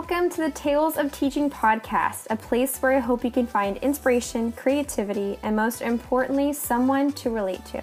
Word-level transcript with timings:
welcome 0.00 0.30
to 0.30 0.40
the 0.40 0.50
Tales 0.52 0.96
of 0.96 1.12
Teaching 1.12 1.50
podcast, 1.50 2.26
a 2.30 2.36
place 2.36 2.78
where 2.78 2.92
I 2.92 3.00
hope 3.00 3.22
you 3.22 3.30
can 3.30 3.46
find 3.46 3.76
inspiration, 3.76 4.50
creativity, 4.52 5.38
and 5.42 5.54
most 5.54 5.82
importantly, 5.82 6.54
someone 6.54 7.12
to 7.12 7.28
relate 7.28 7.62
to. 7.66 7.82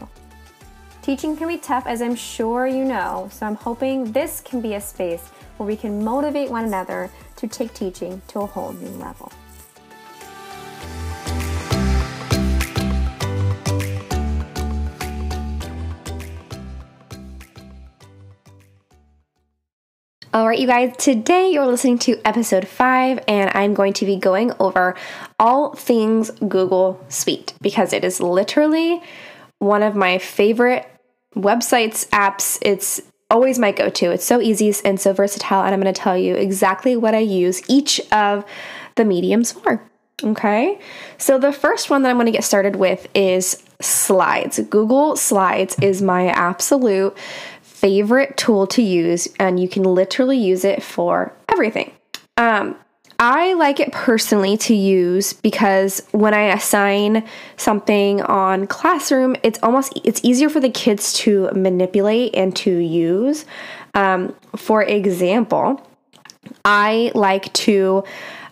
Teaching 1.04 1.38
can 1.38 1.47
be 1.47 1.59
tough, 1.59 1.86
as 1.86 2.01
I'm 2.01 2.15
sure 2.15 2.65
you 2.65 2.86
know, 2.86 3.29
so 3.32 3.45
I'm 3.45 3.54
hoping 3.54 4.11
this 4.14 4.41
can 4.41 4.61
be 4.61 4.73
a 4.73 4.82
space 4.82 5.27
where 5.57 5.68
we 5.68 5.75
can 5.75 6.04
motivate 6.04 6.50
one 6.50 6.65
another 6.65 7.11
to 7.36 7.47
take 7.47 7.75
teaching 7.75 8.20
to 8.29 8.39
a 8.39 8.47
whole 8.47 8.73
new 8.73 8.89
level. 8.97 9.31
All 20.37 20.47
right, 20.47 20.59
you 20.59 20.68
guys, 20.68 20.96
today 20.97 21.50
you're 21.50 21.65
listening 21.65 21.97
to 21.97 22.21
episode 22.23 22.68
five, 22.68 23.23
and 23.28 23.50
I'm 23.55 23.73
going 23.73 23.93
to 23.93 24.05
be 24.05 24.18
going 24.18 24.51
over 24.59 24.93
all 25.39 25.73
things 25.73 26.29
Google 26.29 27.04
Suite 27.09 27.55
because 27.59 27.91
it 27.91 28.04
is 28.04 28.19
literally 28.19 29.01
one 29.57 29.81
of 29.81 29.95
my 29.95 30.19
favorite 30.19 30.87
websites, 31.36 32.08
apps. 32.09 32.59
It's 32.61 33.02
always 33.31 33.58
my 33.58 33.72
go 33.72 33.89
to. 33.89 34.11
It's 34.11 34.25
so 34.25 34.39
easy 34.39 34.72
and 34.86 35.00
so 35.02 35.11
versatile, 35.11 35.64
and 35.64 35.73
I'm 35.73 35.81
going 35.81 35.92
to 35.92 36.00
tell 36.00 36.16
you 36.16 36.36
exactly 36.36 36.95
what 36.95 37.16
I 37.16 37.19
use 37.22 37.67
each 37.67 38.00
of 38.11 38.45
the 38.94 39.06
mediums 39.06 39.53
for. 39.53 39.81
Okay, 40.23 40.80
so 41.17 41.39
the 41.39 41.52
first 41.52 41.89
one 41.89 42.03
that 42.03 42.09
I'm 42.09 42.16
going 42.17 42.28
to 42.28 42.31
get 42.31 42.44
started 42.44 42.75
with 42.75 43.08
is 43.16 43.64
Slides. 43.81 44.59
Google 44.69 45.16
Slides 45.16 45.75
is 45.81 46.02
my 46.03 46.28
absolute 46.28 47.17
favorite 47.80 48.36
tool 48.38 48.66
to 48.67 48.81
use, 48.81 49.28
and 49.39 49.59
you 49.59 49.70
can 49.70 49.83
literally 49.83 50.38
use 50.38 50.66
it 50.66 50.81
for 50.81 51.31
everything. 51.47 51.92
Um, 52.36 52.75
I 53.19 53.53
like 53.53 53.80
it 53.80 53.92
personally 53.92 54.58
to 54.58 54.75
use 54.75 55.34
because 55.34 56.06
when 56.11 56.34
I 56.34 56.53
assign 56.53 57.28
something 57.56 58.22
on 58.22 58.67
Classroom, 58.67 59.36
it's 59.44 59.59
almost 59.64 60.00
it's 60.03 60.22
easier 60.23 60.50
for 60.50 60.59
the 60.59 60.69
kids 60.69 61.14
to 61.14 61.50
manipulate 61.53 62.36
and 62.36 62.56
to 62.58 62.72
use. 62.72 63.45
Um, 63.95 64.36
for 64.56 64.84
example, 64.84 65.81
I 66.64 67.12
like 67.16 67.52
to 67.53 68.03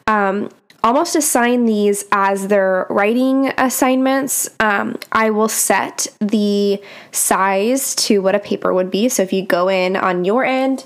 um, 0.07 0.49
almost 0.86 1.16
assign 1.16 1.66
these 1.66 2.05
as 2.11 2.47
their 2.47 2.86
writing 2.91 3.52
assignments. 3.58 4.47
Um, 4.59 4.97
I 5.11 5.31
will 5.31 5.50
set 5.50 6.08
the 6.19 6.80
size 7.11 7.95
to 7.95 8.19
what 8.19 8.36
a 8.36 8.39
paper 8.39 8.72
would 8.72 8.91
be. 8.91 9.09
So 9.09 9.23
if 9.23 9.33
you 9.33 9.44
go 9.44 9.67
in 9.67 9.95
on 9.95 10.25
your 10.25 10.45
end 10.45 10.86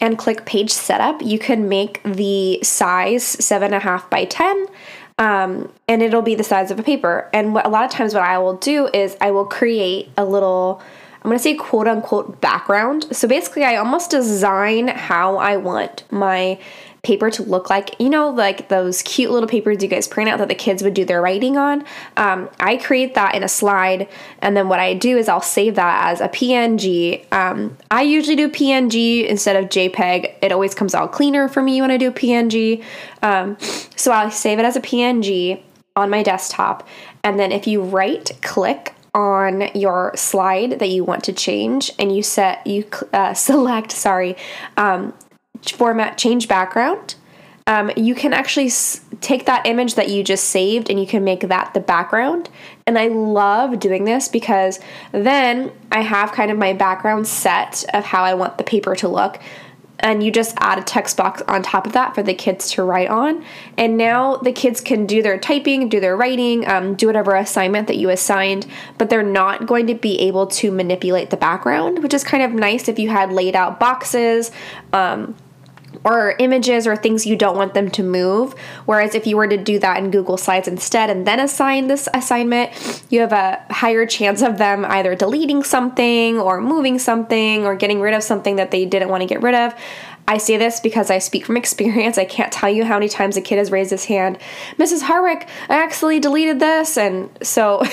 and 0.00 0.18
click 0.18 0.44
page 0.44 0.72
setup, 0.72 1.22
you 1.22 1.38
can 1.38 1.68
make 1.68 2.02
the 2.02 2.58
size 2.64 3.22
seven 3.24 3.66
and 3.66 3.76
a 3.76 3.78
half 3.78 4.10
by 4.10 4.24
10. 4.24 4.66
Um, 5.16 5.72
and 5.86 6.02
it'll 6.02 6.20
be 6.20 6.34
the 6.34 6.42
size 6.42 6.72
of 6.72 6.80
a 6.80 6.82
paper. 6.82 7.30
And 7.32 7.54
what, 7.54 7.64
a 7.64 7.68
lot 7.68 7.84
of 7.84 7.92
times, 7.92 8.14
what 8.14 8.24
I 8.24 8.36
will 8.38 8.56
do 8.56 8.90
is 8.92 9.16
I 9.20 9.30
will 9.30 9.46
create 9.46 10.10
a 10.18 10.24
little 10.24 10.82
I'm 11.22 11.30
gonna 11.30 11.38
say 11.38 11.54
quote 11.54 11.88
unquote 11.88 12.40
background. 12.42 13.06
So 13.12 13.26
basically, 13.26 13.64
I 13.64 13.76
almost 13.76 14.10
design 14.10 14.88
how 14.88 15.36
I 15.36 15.56
want 15.56 16.02
my 16.10 16.58
paper 17.04 17.30
to 17.30 17.42
look 17.42 17.70
like. 17.70 17.98
You 18.00 18.08
know, 18.08 18.30
like 18.30 18.68
those 18.68 19.02
cute 19.02 19.30
little 19.30 19.48
papers 19.48 19.82
you 19.82 19.88
guys 19.88 20.08
print 20.08 20.28
out 20.28 20.38
that 20.38 20.48
the 20.48 20.54
kids 20.54 20.82
would 20.82 20.94
do 20.94 21.04
their 21.04 21.22
writing 21.22 21.56
on. 21.56 21.84
Um, 22.16 22.48
I 22.58 22.76
create 22.76 23.14
that 23.14 23.34
in 23.34 23.42
a 23.42 23.48
slide, 23.48 24.08
and 24.40 24.56
then 24.56 24.68
what 24.68 24.80
I 24.80 24.94
do 24.94 25.16
is 25.16 25.28
I'll 25.28 25.40
save 25.40 25.76
that 25.76 26.10
as 26.10 26.20
a 26.20 26.28
PNG. 26.28 27.30
Um, 27.32 27.76
I 27.90 28.02
usually 28.02 28.36
do 28.36 28.48
PNG 28.48 29.26
instead 29.26 29.56
of 29.56 29.70
JPEG. 29.70 30.34
It 30.42 30.52
always 30.52 30.74
comes 30.74 30.94
out 30.94 31.12
cleaner 31.12 31.48
for 31.48 31.62
me 31.62 31.80
when 31.80 31.90
I 31.90 31.96
do 31.96 32.10
PNG. 32.10 32.82
Um, 33.22 33.56
so 33.96 34.10
I'll 34.10 34.30
save 34.30 34.58
it 34.58 34.64
as 34.64 34.76
a 34.76 34.80
PNG 34.80 35.62
on 35.96 36.10
my 36.10 36.22
desktop, 36.22 36.88
and 37.22 37.38
then 37.38 37.52
if 37.52 37.66
you 37.66 37.82
right 37.82 38.30
click 38.42 38.94
on 39.14 39.70
your 39.74 40.12
slide 40.16 40.80
that 40.80 40.88
you 40.88 41.04
want 41.04 41.22
to 41.22 41.32
change 41.32 41.92
and 41.98 42.14
you 42.14 42.22
set 42.22 42.66
you 42.66 42.84
uh, 43.12 43.32
select 43.48 43.92
sorry 43.92 44.36
um, 44.76 45.14
format 45.72 46.18
change 46.18 46.48
background, 46.48 47.16
um, 47.66 47.90
you 47.96 48.14
can 48.14 48.34
actually 48.34 48.66
s- 48.66 49.00
take 49.22 49.46
that 49.46 49.66
image 49.66 49.94
that 49.94 50.10
you 50.10 50.22
just 50.22 50.44
saved 50.44 50.90
and 50.90 51.00
you 51.00 51.06
can 51.06 51.24
make 51.24 51.40
that 51.40 51.72
the 51.72 51.80
background. 51.80 52.50
And 52.86 52.98
I 52.98 53.08
love 53.08 53.80
doing 53.80 54.04
this 54.04 54.28
because 54.28 54.80
then 55.12 55.72
I 55.90 56.02
have 56.02 56.32
kind 56.32 56.50
of 56.50 56.58
my 56.58 56.74
background 56.74 57.26
set 57.26 57.84
of 57.94 58.04
how 58.04 58.22
I 58.22 58.34
want 58.34 58.58
the 58.58 58.64
paper 58.64 58.94
to 58.96 59.08
look. 59.08 59.40
And 60.00 60.22
you 60.22 60.30
just 60.30 60.54
add 60.58 60.78
a 60.78 60.82
text 60.82 61.16
box 61.16 61.40
on 61.48 61.62
top 61.62 61.86
of 61.86 61.94
that 61.94 62.14
for 62.14 62.22
the 62.22 62.34
kids 62.34 62.70
to 62.72 62.82
write 62.82 63.08
on. 63.08 63.42
And 63.78 63.96
now 63.96 64.36
the 64.36 64.52
kids 64.52 64.82
can 64.82 65.06
do 65.06 65.22
their 65.22 65.38
typing, 65.38 65.88
do 65.88 66.00
their 66.00 66.14
writing, 66.14 66.68
um, 66.68 66.94
do 66.94 67.06
whatever 67.06 67.34
assignment 67.34 67.86
that 67.86 67.96
you 67.96 68.10
assigned, 68.10 68.66
but 68.98 69.08
they're 69.08 69.22
not 69.22 69.64
going 69.64 69.86
to 69.86 69.94
be 69.94 70.20
able 70.20 70.48
to 70.48 70.70
manipulate 70.70 71.30
the 71.30 71.38
background, 71.38 72.02
which 72.02 72.12
is 72.12 72.24
kind 72.24 72.42
of 72.42 72.52
nice 72.52 72.88
if 72.88 72.98
you 72.98 73.08
had 73.08 73.32
laid 73.32 73.56
out 73.56 73.80
boxes. 73.80 74.50
Um, 74.92 75.36
or 76.02 76.34
images 76.38 76.86
or 76.86 76.96
things 76.96 77.26
you 77.26 77.36
don't 77.36 77.56
want 77.56 77.74
them 77.74 77.90
to 77.90 78.02
move. 78.02 78.54
Whereas 78.86 79.14
if 79.14 79.26
you 79.26 79.36
were 79.36 79.46
to 79.46 79.56
do 79.56 79.78
that 79.78 79.98
in 79.98 80.10
Google 80.10 80.36
Slides 80.36 80.68
instead 80.68 81.10
and 81.10 81.26
then 81.26 81.40
assign 81.40 81.86
this 81.86 82.08
assignment, 82.14 83.04
you 83.10 83.20
have 83.20 83.32
a 83.32 83.64
higher 83.70 84.06
chance 84.06 84.42
of 84.42 84.58
them 84.58 84.84
either 84.84 85.14
deleting 85.14 85.62
something 85.62 86.38
or 86.38 86.60
moving 86.60 86.98
something 86.98 87.64
or 87.64 87.76
getting 87.76 88.00
rid 88.00 88.14
of 88.14 88.22
something 88.22 88.56
that 88.56 88.70
they 88.70 88.84
didn't 88.84 89.08
want 89.08 89.22
to 89.22 89.26
get 89.26 89.42
rid 89.42 89.54
of. 89.54 89.74
I 90.26 90.38
say 90.38 90.56
this 90.56 90.80
because 90.80 91.10
I 91.10 91.18
speak 91.18 91.44
from 91.44 91.56
experience. 91.64 92.18
I 92.18 92.24
can't 92.24 92.52
tell 92.52 92.70
you 92.70 92.84
how 92.84 92.94
many 92.94 93.08
times 93.08 93.36
a 93.36 93.40
kid 93.40 93.58
has 93.58 93.70
raised 93.70 93.90
his 93.90 94.06
hand, 94.06 94.38
Mrs. 94.78 95.02
Harwick, 95.02 95.48
I 95.68 95.82
actually 95.82 96.20
deleted 96.20 96.60
this. 96.60 96.96
And 96.96 97.30
so 97.42 97.80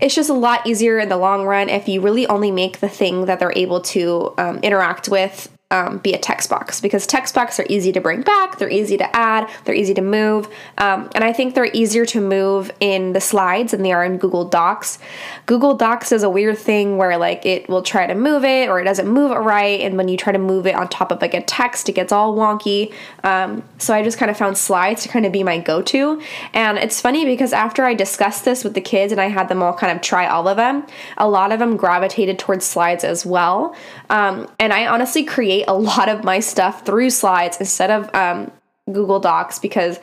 it's 0.00 0.14
just 0.14 0.30
a 0.30 0.34
lot 0.34 0.66
easier 0.66 0.98
in 0.98 1.08
the 1.08 1.16
long 1.16 1.44
run 1.44 1.68
if 1.68 1.88
you 1.88 2.00
really 2.00 2.26
only 2.26 2.50
make 2.50 2.80
the 2.80 2.88
thing 2.88 3.26
that 3.26 3.40
they're 3.40 3.52
able 3.56 3.80
to 3.80 4.34
um, 4.38 4.58
interact 4.58 5.08
with 5.08 5.50
um, 5.70 5.98
be 5.98 6.14
a 6.14 6.18
text 6.18 6.48
box 6.48 6.80
because 6.80 7.06
text 7.06 7.34
box 7.34 7.60
are 7.60 7.66
easy 7.68 7.92
to 7.92 8.00
bring 8.00 8.22
back, 8.22 8.56
they're 8.56 8.70
easy 8.70 8.96
to 8.96 9.16
add, 9.16 9.50
they're 9.64 9.74
easy 9.74 9.92
to 9.92 10.00
move, 10.00 10.48
um, 10.78 11.10
and 11.14 11.22
I 11.22 11.34
think 11.34 11.54
they're 11.54 11.70
easier 11.74 12.06
to 12.06 12.22
move 12.22 12.70
in 12.80 13.12
the 13.12 13.20
slides 13.20 13.72
than 13.72 13.82
they 13.82 13.92
are 13.92 14.02
in 14.02 14.16
Google 14.16 14.46
Docs. 14.46 14.98
Google 15.44 15.74
Docs 15.74 16.10
is 16.12 16.22
a 16.22 16.30
weird 16.30 16.56
thing 16.56 16.96
where 16.96 17.18
like 17.18 17.44
it 17.44 17.68
will 17.68 17.82
try 17.82 18.06
to 18.06 18.14
move 18.14 18.44
it 18.44 18.70
or 18.70 18.80
it 18.80 18.84
doesn't 18.84 19.08
move 19.08 19.30
it 19.30 19.34
right, 19.34 19.80
and 19.82 19.98
when 19.98 20.08
you 20.08 20.16
try 20.16 20.32
to 20.32 20.38
move 20.38 20.66
it 20.66 20.74
on 20.74 20.88
top 20.88 21.12
of 21.12 21.20
like 21.20 21.34
a 21.34 21.42
text, 21.42 21.90
it 21.90 21.92
gets 21.92 22.12
all 22.12 22.34
wonky. 22.34 22.94
Um, 23.22 23.62
so 23.76 23.92
I 23.92 24.02
just 24.02 24.16
kind 24.16 24.30
of 24.30 24.38
found 24.38 24.56
slides 24.56 25.02
to 25.02 25.10
kind 25.10 25.26
of 25.26 25.32
be 25.32 25.42
my 25.42 25.58
go-to, 25.58 26.22
and 26.54 26.78
it's 26.78 26.98
funny 26.98 27.26
because 27.26 27.52
after 27.52 27.84
I 27.84 27.92
discussed 27.92 28.46
this 28.46 28.64
with 28.64 28.72
the 28.72 28.80
kids 28.80 29.12
and 29.12 29.20
I 29.20 29.26
had 29.26 29.50
them 29.50 29.62
all 29.62 29.74
kind 29.74 29.94
of 29.94 30.02
try 30.02 30.26
all 30.26 30.48
of 30.48 30.56
them, 30.56 30.86
a 31.18 31.28
lot 31.28 31.52
of 31.52 31.58
them 31.58 31.76
gravitated 31.76 32.38
towards 32.38 32.64
slides 32.64 33.04
as 33.04 33.26
well, 33.26 33.76
um, 34.08 34.48
and 34.58 34.72
I 34.72 34.86
honestly 34.86 35.24
create 35.24 35.57
create 35.58 35.68
a 35.68 35.78
lot 35.78 36.08
of 36.08 36.24
my 36.24 36.40
stuff 36.40 36.84
through 36.84 37.10
slides 37.10 37.58
instead 37.58 37.90
of 37.90 38.14
um, 38.14 38.50
Google 38.86 39.20
Docs 39.20 39.58
because 39.58 39.98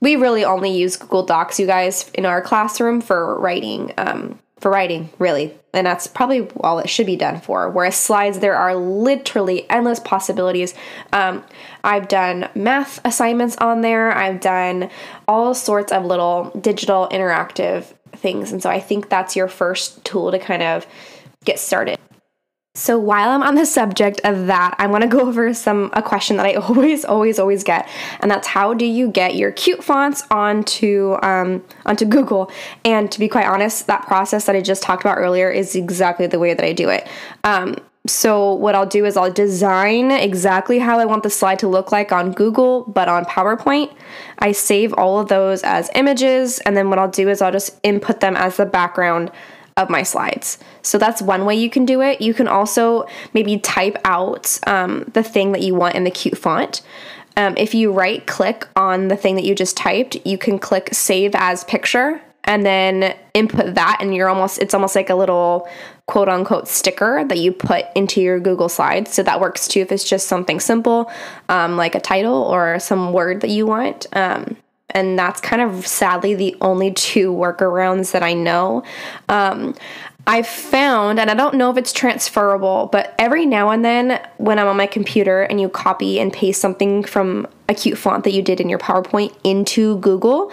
we 0.00 0.16
really 0.16 0.44
only 0.44 0.70
use 0.70 0.96
Google 0.96 1.24
Docs, 1.24 1.58
you 1.58 1.66
guys, 1.66 2.10
in 2.14 2.26
our 2.26 2.40
classroom 2.42 3.00
for 3.00 3.38
writing. 3.38 3.92
Um, 3.98 4.38
for 4.58 4.70
writing, 4.70 5.08
really. 5.18 5.54
And 5.72 5.86
that's 5.86 6.06
probably 6.06 6.46
all 6.60 6.80
it 6.80 6.90
should 6.90 7.06
be 7.06 7.16
done 7.16 7.40
for. 7.40 7.70
Whereas 7.70 7.96
slides, 7.96 8.40
there 8.40 8.56
are 8.56 8.74
literally 8.74 9.64
endless 9.70 10.00
possibilities. 10.00 10.74
Um, 11.14 11.42
I've 11.82 12.08
done 12.08 12.46
math 12.54 13.00
assignments 13.06 13.56
on 13.56 13.80
there, 13.80 14.12
I've 14.12 14.40
done 14.40 14.90
all 15.26 15.54
sorts 15.54 15.92
of 15.92 16.04
little 16.04 16.50
digital 16.60 17.08
interactive 17.10 17.84
things. 18.14 18.52
And 18.52 18.62
so 18.62 18.68
I 18.68 18.80
think 18.80 19.08
that's 19.08 19.34
your 19.34 19.48
first 19.48 20.04
tool 20.04 20.30
to 20.30 20.38
kind 20.38 20.62
of 20.62 20.86
get 21.46 21.58
started. 21.58 21.98
So 22.80 22.98
while 22.98 23.28
I'm 23.28 23.42
on 23.42 23.56
the 23.56 23.66
subject 23.66 24.22
of 24.24 24.46
that, 24.46 24.74
I 24.78 24.86
want 24.86 25.02
to 25.02 25.08
go 25.08 25.20
over 25.28 25.52
some 25.52 25.90
a 25.92 26.02
question 26.02 26.38
that 26.38 26.46
I 26.46 26.54
always, 26.68 27.04
always, 27.04 27.38
always 27.38 27.62
get, 27.62 27.86
and 28.20 28.30
that's 28.30 28.48
how 28.48 28.72
do 28.72 28.86
you 28.86 29.10
get 29.10 29.36
your 29.36 29.52
cute 29.52 29.84
fonts 29.84 30.24
onto 30.30 31.18
um, 31.22 31.62
onto 31.84 32.06
Google? 32.06 32.50
And 32.84 33.12
to 33.12 33.18
be 33.18 33.28
quite 33.28 33.46
honest, 33.46 33.86
that 33.86 34.06
process 34.06 34.46
that 34.46 34.56
I 34.56 34.62
just 34.62 34.82
talked 34.82 35.02
about 35.02 35.18
earlier 35.18 35.50
is 35.50 35.76
exactly 35.76 36.26
the 36.26 36.38
way 36.38 36.54
that 36.54 36.64
I 36.64 36.72
do 36.72 36.88
it. 36.88 37.06
Um, 37.44 37.76
so 38.06 38.54
what 38.54 38.74
I'll 38.74 38.86
do 38.86 39.04
is 39.04 39.18
I'll 39.18 39.30
design 39.30 40.10
exactly 40.10 40.78
how 40.78 40.98
I 40.98 41.04
want 41.04 41.22
the 41.22 41.28
slide 41.28 41.58
to 41.58 41.68
look 41.68 41.92
like 41.92 42.12
on 42.12 42.32
Google, 42.32 42.84
but 42.84 43.08
on 43.08 43.26
PowerPoint. 43.26 43.94
I 44.38 44.52
save 44.52 44.94
all 44.94 45.20
of 45.20 45.28
those 45.28 45.62
as 45.64 45.90
images, 45.94 46.60
and 46.60 46.74
then 46.74 46.88
what 46.88 46.98
I'll 46.98 47.10
do 47.10 47.28
is 47.28 47.42
I'll 47.42 47.52
just 47.52 47.78
input 47.82 48.20
them 48.20 48.36
as 48.36 48.56
the 48.56 48.64
background 48.64 49.30
of 49.80 49.90
my 49.90 50.02
slides. 50.02 50.58
So 50.82 50.98
that's 50.98 51.22
one 51.22 51.44
way 51.44 51.56
you 51.56 51.70
can 51.70 51.84
do 51.84 52.00
it. 52.02 52.20
You 52.20 52.34
can 52.34 52.46
also 52.46 53.06
maybe 53.32 53.58
type 53.58 53.96
out 54.04 54.58
um, 54.66 55.10
the 55.14 55.22
thing 55.22 55.52
that 55.52 55.62
you 55.62 55.74
want 55.74 55.94
in 55.94 56.04
the 56.04 56.10
cute 56.10 56.36
font. 56.36 56.82
Um, 57.36 57.54
if 57.56 57.74
you 57.74 57.92
right 57.92 58.26
click 58.26 58.68
on 58.76 59.08
the 59.08 59.16
thing 59.16 59.36
that 59.36 59.44
you 59.44 59.54
just 59.54 59.76
typed, 59.76 60.16
you 60.26 60.36
can 60.36 60.58
click 60.58 60.90
save 60.92 61.34
as 61.34 61.64
picture 61.64 62.20
and 62.44 62.64
then 62.64 63.16
input 63.34 63.74
that 63.74 63.98
and 64.00 64.14
you're 64.14 64.28
almost 64.28 64.58
it's 64.58 64.74
almost 64.74 64.96
like 64.96 65.10
a 65.10 65.14
little 65.14 65.68
quote 66.06 66.28
unquote 66.28 66.66
sticker 66.66 67.24
that 67.28 67.38
you 67.38 67.52
put 67.52 67.84
into 67.94 68.20
your 68.20 68.40
google 68.40 68.68
slides 68.68 69.12
so 69.12 69.22
that 69.22 69.40
works 69.40 69.68
too 69.68 69.80
if 69.80 69.92
it's 69.92 70.04
just 70.04 70.26
something 70.26 70.58
simple 70.58 71.10
um, 71.48 71.76
like 71.76 71.94
a 71.94 72.00
title 72.00 72.42
or 72.42 72.78
some 72.78 73.12
word 73.12 73.42
that 73.42 73.50
you 73.50 73.66
want 73.66 74.06
um, 74.14 74.56
and 74.94 75.18
that's 75.18 75.40
kind 75.40 75.62
of 75.62 75.86
sadly 75.86 76.34
the 76.34 76.56
only 76.60 76.92
two 76.92 77.32
workarounds 77.32 78.12
that 78.12 78.22
i 78.22 78.32
know 78.32 78.82
um, 79.28 79.74
I've 80.26 80.46
found, 80.46 81.18
and 81.18 81.30
I 81.30 81.34
don't 81.34 81.54
know 81.56 81.70
if 81.70 81.76
it's 81.76 81.92
transferable, 81.92 82.88
but 82.92 83.14
every 83.18 83.46
now 83.46 83.70
and 83.70 83.84
then 83.84 84.20
when 84.36 84.58
I'm 84.58 84.68
on 84.68 84.76
my 84.76 84.86
computer 84.86 85.42
and 85.42 85.60
you 85.60 85.68
copy 85.68 86.20
and 86.20 86.32
paste 86.32 86.60
something 86.60 87.02
from 87.02 87.48
a 87.68 87.74
cute 87.74 87.98
font 87.98 88.24
that 88.24 88.32
you 88.32 88.42
did 88.42 88.60
in 88.60 88.68
your 88.68 88.78
PowerPoint 88.78 89.34
into 89.42 89.98
Google, 89.98 90.52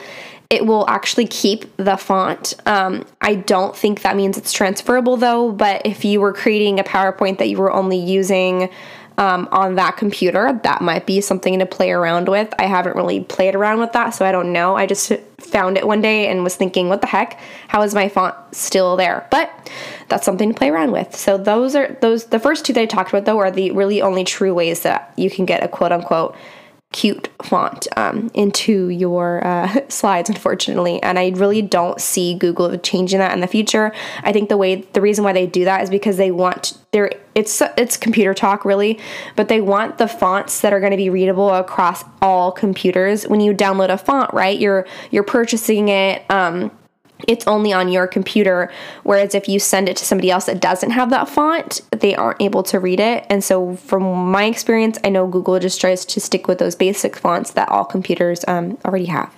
it 0.49 0.65
will 0.65 0.89
actually 0.89 1.27
keep 1.27 1.75
the 1.77 1.97
font. 1.97 2.53
Um, 2.65 3.05
I 3.21 3.35
don't 3.35 3.75
think 3.75 4.01
that 4.01 4.15
means 4.15 4.37
it's 4.37 4.53
transferable 4.53 5.17
though, 5.17 5.51
but 5.51 5.81
if 5.85 6.05
you 6.05 6.21
were 6.21 6.33
creating 6.33 6.79
a 6.79 6.83
PowerPoint 6.83 7.37
that 7.39 7.49
you 7.49 7.57
were 7.57 7.71
only 7.71 7.97
using 7.97 8.69
um, 9.17 9.49
on 9.51 9.75
that 9.75 9.97
computer, 9.97 10.59
that 10.63 10.81
might 10.81 11.07
be 11.07 11.21
something 11.21 11.57
to 11.59 11.65
play 11.65 11.91
around 11.91 12.29
with. 12.29 12.53
I 12.59 12.65
haven't 12.65 12.95
really 12.95 13.21
played 13.21 13.55
around 13.55 13.79
with 13.79 13.93
that, 13.93 14.11
so 14.11 14.25
I 14.25 14.31
don't 14.31 14.53
know. 14.53 14.75
I 14.75 14.85
just 14.85 15.11
found 15.39 15.77
it 15.77 15.87
one 15.87 16.01
day 16.01 16.27
and 16.27 16.43
was 16.43 16.55
thinking, 16.55 16.87
what 16.87 17.01
the 17.01 17.07
heck? 17.07 17.39
How 17.67 17.81
is 17.81 17.95
my 17.95 18.09
font 18.09 18.35
still 18.51 18.95
there? 18.95 19.27
But 19.31 19.71
that's 20.07 20.25
something 20.25 20.53
to 20.53 20.57
play 20.57 20.69
around 20.69 20.91
with. 20.91 21.15
So 21.15 21.37
those 21.37 21.75
are 21.75 21.97
those 22.01 22.25
the 22.25 22.39
first 22.39 22.65
two 22.65 22.73
that 22.73 22.81
I 22.81 22.85
talked 22.85 23.09
about 23.09 23.25
though 23.25 23.39
are 23.39 23.51
the 23.51 23.71
really 23.71 24.01
only 24.01 24.23
true 24.23 24.53
ways 24.53 24.81
that 24.81 25.13
you 25.17 25.29
can 25.29 25.45
get 25.45 25.63
a 25.63 25.67
quote 25.67 25.91
unquote 25.91 26.35
cute 26.93 27.29
font 27.43 27.87
um, 27.97 28.31
into 28.33 28.89
your 28.89 29.45
uh, 29.45 29.81
slides 29.89 30.29
unfortunately. 30.29 31.01
And 31.03 31.19
i 31.19 31.29
really 31.29 31.61
don't 31.61 31.99
see 31.99 32.33
google 32.33 32.77
changing 32.77 33.19
that 33.19 33.33
in 33.33 33.41
the 33.41 33.47
future. 33.47 33.91
I 34.23 34.31
think 34.31 34.49
the 34.49 34.57
way 34.57 34.75
the 34.93 35.01
reason 35.01 35.23
why 35.23 35.33
they 35.33 35.45
do 35.45 35.65
that 35.65 35.81
is 35.81 35.89
because 35.89 36.17
they 36.17 36.31
want 36.31 36.77
their 36.91 37.11
it's 37.35 37.61
it's 37.77 37.97
computer 37.97 38.33
talk 38.33 38.63
really 38.63 38.99
but 39.35 39.49
they 39.49 39.61
want 39.61 39.97
the 39.97 40.07
fonts 40.07 40.61
that 40.61 40.73
are 40.73 40.79
going 40.79 40.91
to 40.91 40.97
be 40.97 41.09
readable 41.09 41.53
across 41.53 42.03
all 42.21 42.51
computers. 42.51 43.27
When 43.27 43.41
you 43.41 43.53
download 43.53 43.89
a 43.89 43.97
font 43.97 44.33
right 44.33 44.57
you're 44.57 44.87
you're 45.11 45.23
purchasing 45.23 45.89
it 45.89 46.29
um, 46.31 46.71
it's 47.27 47.47
only 47.47 47.73
on 47.73 47.89
your 47.89 48.07
computer. 48.07 48.71
Whereas 49.03 49.33
if 49.33 49.47
you 49.47 49.59
send 49.59 49.89
it 49.89 49.97
to 49.97 50.05
somebody 50.05 50.29
else 50.29 50.45
that 50.45 50.61
doesn't 50.61 50.91
have 50.91 51.09
that 51.09 51.29
font, 51.29 51.81
they 51.91 52.15
aren't 52.15 52.41
able 52.41 52.63
to 52.63 52.79
read 52.79 52.99
it. 52.99 53.25
And 53.29 53.43
so, 53.43 53.75
from 53.75 54.03
my 54.31 54.45
experience, 54.45 54.99
I 55.03 55.09
know 55.09 55.27
Google 55.27 55.59
just 55.59 55.81
tries 55.81 56.05
to 56.05 56.19
stick 56.19 56.47
with 56.47 56.59
those 56.59 56.75
basic 56.75 57.15
fonts 57.15 57.51
that 57.51 57.69
all 57.69 57.85
computers 57.85 58.45
um, 58.47 58.77
already 58.85 59.05
have. 59.05 59.33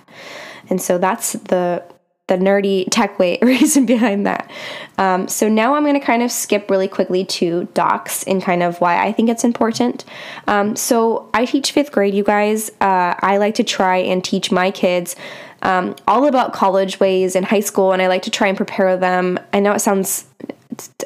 And 0.68 0.80
so 0.80 0.98
that's 0.98 1.32
the 1.32 1.82
the 2.30 2.36
nerdy 2.36 2.86
tech 2.90 3.18
way 3.18 3.38
reason 3.42 3.84
behind 3.84 4.24
that. 4.24 4.50
Um, 4.96 5.28
so 5.28 5.48
now 5.48 5.74
I'm 5.74 5.82
going 5.82 5.98
to 5.98 6.06
kind 6.06 6.22
of 6.22 6.30
skip 6.30 6.70
really 6.70 6.88
quickly 6.88 7.24
to 7.24 7.64
docs 7.74 8.22
and 8.22 8.40
kind 8.40 8.62
of 8.62 8.80
why 8.80 9.04
I 9.04 9.12
think 9.12 9.28
it's 9.28 9.42
important. 9.42 10.04
Um, 10.46 10.76
so 10.76 11.28
I 11.34 11.44
teach 11.44 11.72
fifth 11.72 11.90
grade, 11.90 12.14
you 12.14 12.22
guys. 12.22 12.70
Uh, 12.80 13.14
I 13.20 13.38
like 13.38 13.56
to 13.56 13.64
try 13.64 13.96
and 13.96 14.24
teach 14.24 14.52
my 14.52 14.70
kids 14.70 15.16
um, 15.62 15.96
all 16.06 16.26
about 16.26 16.52
college 16.52 17.00
ways 17.00 17.36
in 17.36 17.44
high 17.44 17.60
school, 17.60 17.92
and 17.92 18.00
I 18.00 18.08
like 18.08 18.22
to 18.22 18.30
try 18.30 18.48
and 18.48 18.56
prepare 18.56 18.96
them. 18.96 19.38
I 19.52 19.60
know 19.60 19.72
it 19.72 19.80
sounds 19.80 20.26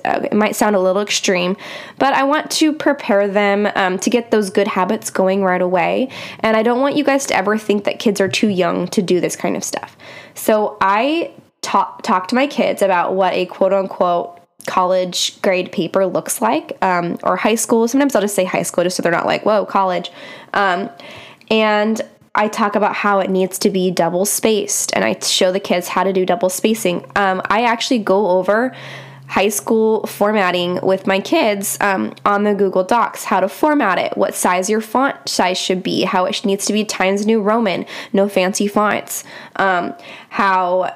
uh, 0.05 0.21
it 0.25 0.35
might 0.35 0.55
sound 0.55 0.77
a 0.77 0.81
little 0.81 1.03
extreme, 1.03 1.57
but 1.99 2.15
I 2.15 2.23
want 2.25 2.51
to 2.53 2.73
prepare 2.73 3.27
them 3.27 3.69
um, 3.75 3.99
to 4.01 4.11
get 4.11 4.31
those 4.31 4.51
good 4.51 4.69
habits 4.69 5.11
going 5.11 5.43
right 5.43 5.63
away. 5.63 6.11
And 6.41 6.57
I 6.57 6.63
don't 6.63 6.81
want 6.81 6.97
you 6.97 7.05
guys 7.05 7.27
to 7.27 7.37
ever 7.37 7.59
think 7.59 7.85
that 7.85 7.99
kids 7.99 8.21
are 8.21 8.29
too 8.29 8.49
young 8.49 8.87
to 8.89 9.03
do 9.03 9.21
this 9.21 9.37
kind 9.37 9.57
of 9.57 9.65
stuff. 9.65 9.97
So 10.35 10.77
I 10.81 11.33
talk 11.63 12.03
talk 12.03 12.29
to 12.29 12.35
my 12.35 12.47
kids 12.47 12.83
about 12.83 13.15
what 13.15 13.33
a 13.33 13.47
quote 13.47 13.73
unquote 13.73 14.39
college 14.67 15.41
grade 15.43 15.73
paper 15.73 16.07
looks 16.07 16.41
like, 16.41 16.77
um, 16.83 17.19
or 17.23 17.37
high 17.37 17.55
school. 17.55 17.89
Sometimes 17.89 18.15
I'll 18.15 18.23
just 18.23 18.35
say 18.35 18.45
high 18.45 18.63
school 18.63 18.85
just 18.85 18.97
so 18.97 19.03
they're 19.03 19.13
not 19.13 19.27
like, 19.27 19.45
whoa, 19.45 19.67
college. 19.67 20.11
Um, 20.53 20.91
and 21.51 22.01
I 22.35 22.49
talk 22.49 22.75
about 22.75 22.95
how 22.95 23.21
it 23.21 23.31
needs 23.31 23.59
to 23.61 23.71
be 23.71 23.91
double 23.91 24.25
spaced 24.25 24.93
and 24.95 25.05
I 25.05 25.19
show 25.21 25.53
the 25.53 25.61
kids 25.61 25.89
how 25.89 26.03
to 26.03 26.13
do 26.13 26.27
double 26.27 26.49
spacing. 26.51 27.05
Um, 27.15 27.41
I 27.49 27.63
actually 27.63 28.01
go 28.01 28.29
over 28.31 28.75
high 29.27 29.49
school 29.49 30.07
formatting 30.07 30.81
with 30.83 31.07
my 31.07 31.21
kids 31.21 31.79
um, 31.81 32.15
on 32.25 32.45
the 32.45 32.55
Google 32.55 32.85
Docs, 32.85 33.25
how 33.25 33.41
to 33.41 33.49
format 33.49 33.99
it, 33.99 34.17
what 34.17 34.35
size 34.35 34.69
your 34.69 34.81
font 34.81 35.29
size 35.29 35.59
should 35.59 35.83
be, 35.83 36.03
how 36.03 36.25
it 36.27 36.45
needs 36.45 36.67
to 36.67 36.73
be 36.73 36.85
Times 36.85 37.25
New 37.25 37.41
Roman, 37.41 37.87
no 38.13 38.29
fancy 38.29 38.67
fonts, 38.67 39.25
um, 39.57 39.95
how 40.29 40.95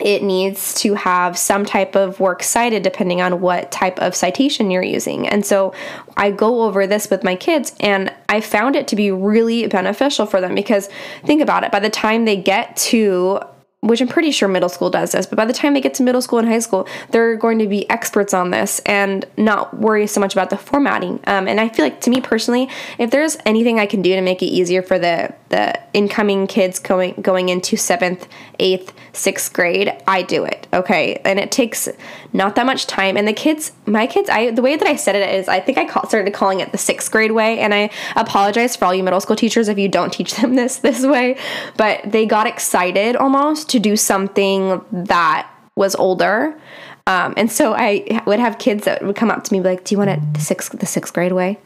it 0.00 0.22
needs 0.22 0.74
to 0.74 0.94
have 0.94 1.36
some 1.36 1.66
type 1.66 1.94
of 1.94 2.18
work 2.18 2.42
cited 2.42 2.82
depending 2.82 3.20
on 3.20 3.40
what 3.40 3.70
type 3.70 3.98
of 3.98 4.14
citation 4.14 4.70
you're 4.70 4.82
using. 4.82 5.28
And 5.28 5.44
so 5.44 5.74
I 6.16 6.30
go 6.30 6.62
over 6.62 6.86
this 6.86 7.10
with 7.10 7.22
my 7.22 7.36
kids 7.36 7.74
and 7.80 8.11
I 8.32 8.40
found 8.40 8.76
it 8.76 8.88
to 8.88 8.96
be 8.96 9.10
really 9.10 9.66
beneficial 9.66 10.24
for 10.26 10.40
them 10.40 10.54
because 10.54 10.88
think 11.24 11.42
about 11.42 11.64
it, 11.64 11.70
by 11.70 11.80
the 11.80 11.90
time 11.90 12.24
they 12.24 12.36
get 12.36 12.76
to 12.88 13.40
which 13.80 14.00
I'm 14.00 14.06
pretty 14.06 14.30
sure 14.30 14.46
middle 14.46 14.68
school 14.68 14.90
does 14.90 15.10
this, 15.10 15.26
but 15.26 15.36
by 15.36 15.44
the 15.44 15.52
time 15.52 15.74
they 15.74 15.80
get 15.80 15.94
to 15.94 16.04
middle 16.04 16.22
school 16.22 16.38
and 16.38 16.46
high 16.46 16.60
school, 16.60 16.86
they're 17.10 17.34
going 17.36 17.58
to 17.58 17.66
be 17.66 17.90
experts 17.90 18.32
on 18.32 18.50
this 18.50 18.78
and 18.86 19.26
not 19.36 19.76
worry 19.76 20.06
so 20.06 20.20
much 20.20 20.34
about 20.34 20.50
the 20.50 20.56
formatting. 20.56 21.18
Um, 21.26 21.48
and 21.48 21.60
I 21.60 21.68
feel 21.68 21.84
like, 21.84 22.00
to 22.02 22.10
me 22.10 22.20
personally, 22.20 22.68
if 22.98 23.10
there's 23.10 23.36
anything 23.44 23.80
I 23.80 23.86
can 23.86 24.00
do 24.00 24.14
to 24.14 24.20
make 24.20 24.40
it 24.40 24.46
easier 24.46 24.82
for 24.82 25.00
the 25.00 25.34
the 25.52 25.78
incoming 25.92 26.46
kids 26.46 26.78
going 26.78 27.12
going 27.20 27.50
into 27.50 27.76
seventh, 27.76 28.26
eighth, 28.58 28.92
sixth 29.12 29.52
grade, 29.52 29.92
I 30.08 30.22
do 30.22 30.44
it. 30.44 30.66
Okay, 30.72 31.20
and 31.26 31.38
it 31.38 31.52
takes 31.52 31.88
not 32.32 32.56
that 32.56 32.64
much 32.64 32.86
time. 32.86 33.18
And 33.18 33.28
the 33.28 33.34
kids, 33.34 33.72
my 33.84 34.06
kids, 34.06 34.30
I 34.30 34.50
the 34.50 34.62
way 34.62 34.76
that 34.76 34.88
I 34.88 34.96
said 34.96 35.14
it 35.14 35.34
is, 35.34 35.48
I 35.48 35.60
think 35.60 35.76
I 35.76 35.84
call, 35.84 36.08
started 36.08 36.32
calling 36.32 36.60
it 36.60 36.72
the 36.72 36.78
sixth 36.78 37.12
grade 37.12 37.32
way. 37.32 37.60
And 37.60 37.74
I 37.74 37.90
apologize 38.16 38.74
for 38.76 38.86
all 38.86 38.94
you 38.94 39.04
middle 39.04 39.20
school 39.20 39.36
teachers 39.36 39.68
if 39.68 39.78
you 39.78 39.88
don't 39.88 40.12
teach 40.20 40.34
them 40.34 40.54
this 40.56 40.78
this 40.78 41.04
way, 41.04 41.36
but 41.76 42.00
they 42.10 42.24
got 42.24 42.46
excited 42.46 43.14
almost 43.14 43.68
to 43.70 43.78
do 43.78 43.94
something 43.94 44.82
that 44.90 45.48
was 45.76 45.94
older. 45.96 46.58
Um, 47.06 47.34
and 47.36 47.52
so 47.52 47.74
I 47.74 48.22
would 48.26 48.40
have 48.40 48.58
kids 48.58 48.84
that 48.86 49.04
would 49.04 49.16
come 49.16 49.30
up 49.30 49.44
to 49.44 49.52
me 49.52 49.60
like, 49.60 49.84
"Do 49.84 49.94
you 49.94 49.98
want 49.98 50.10
it 50.10 50.20
the 50.32 50.40
sixth 50.40 50.72
the 50.72 50.86
sixth 50.86 51.12
grade 51.12 51.32
way?" 51.32 51.58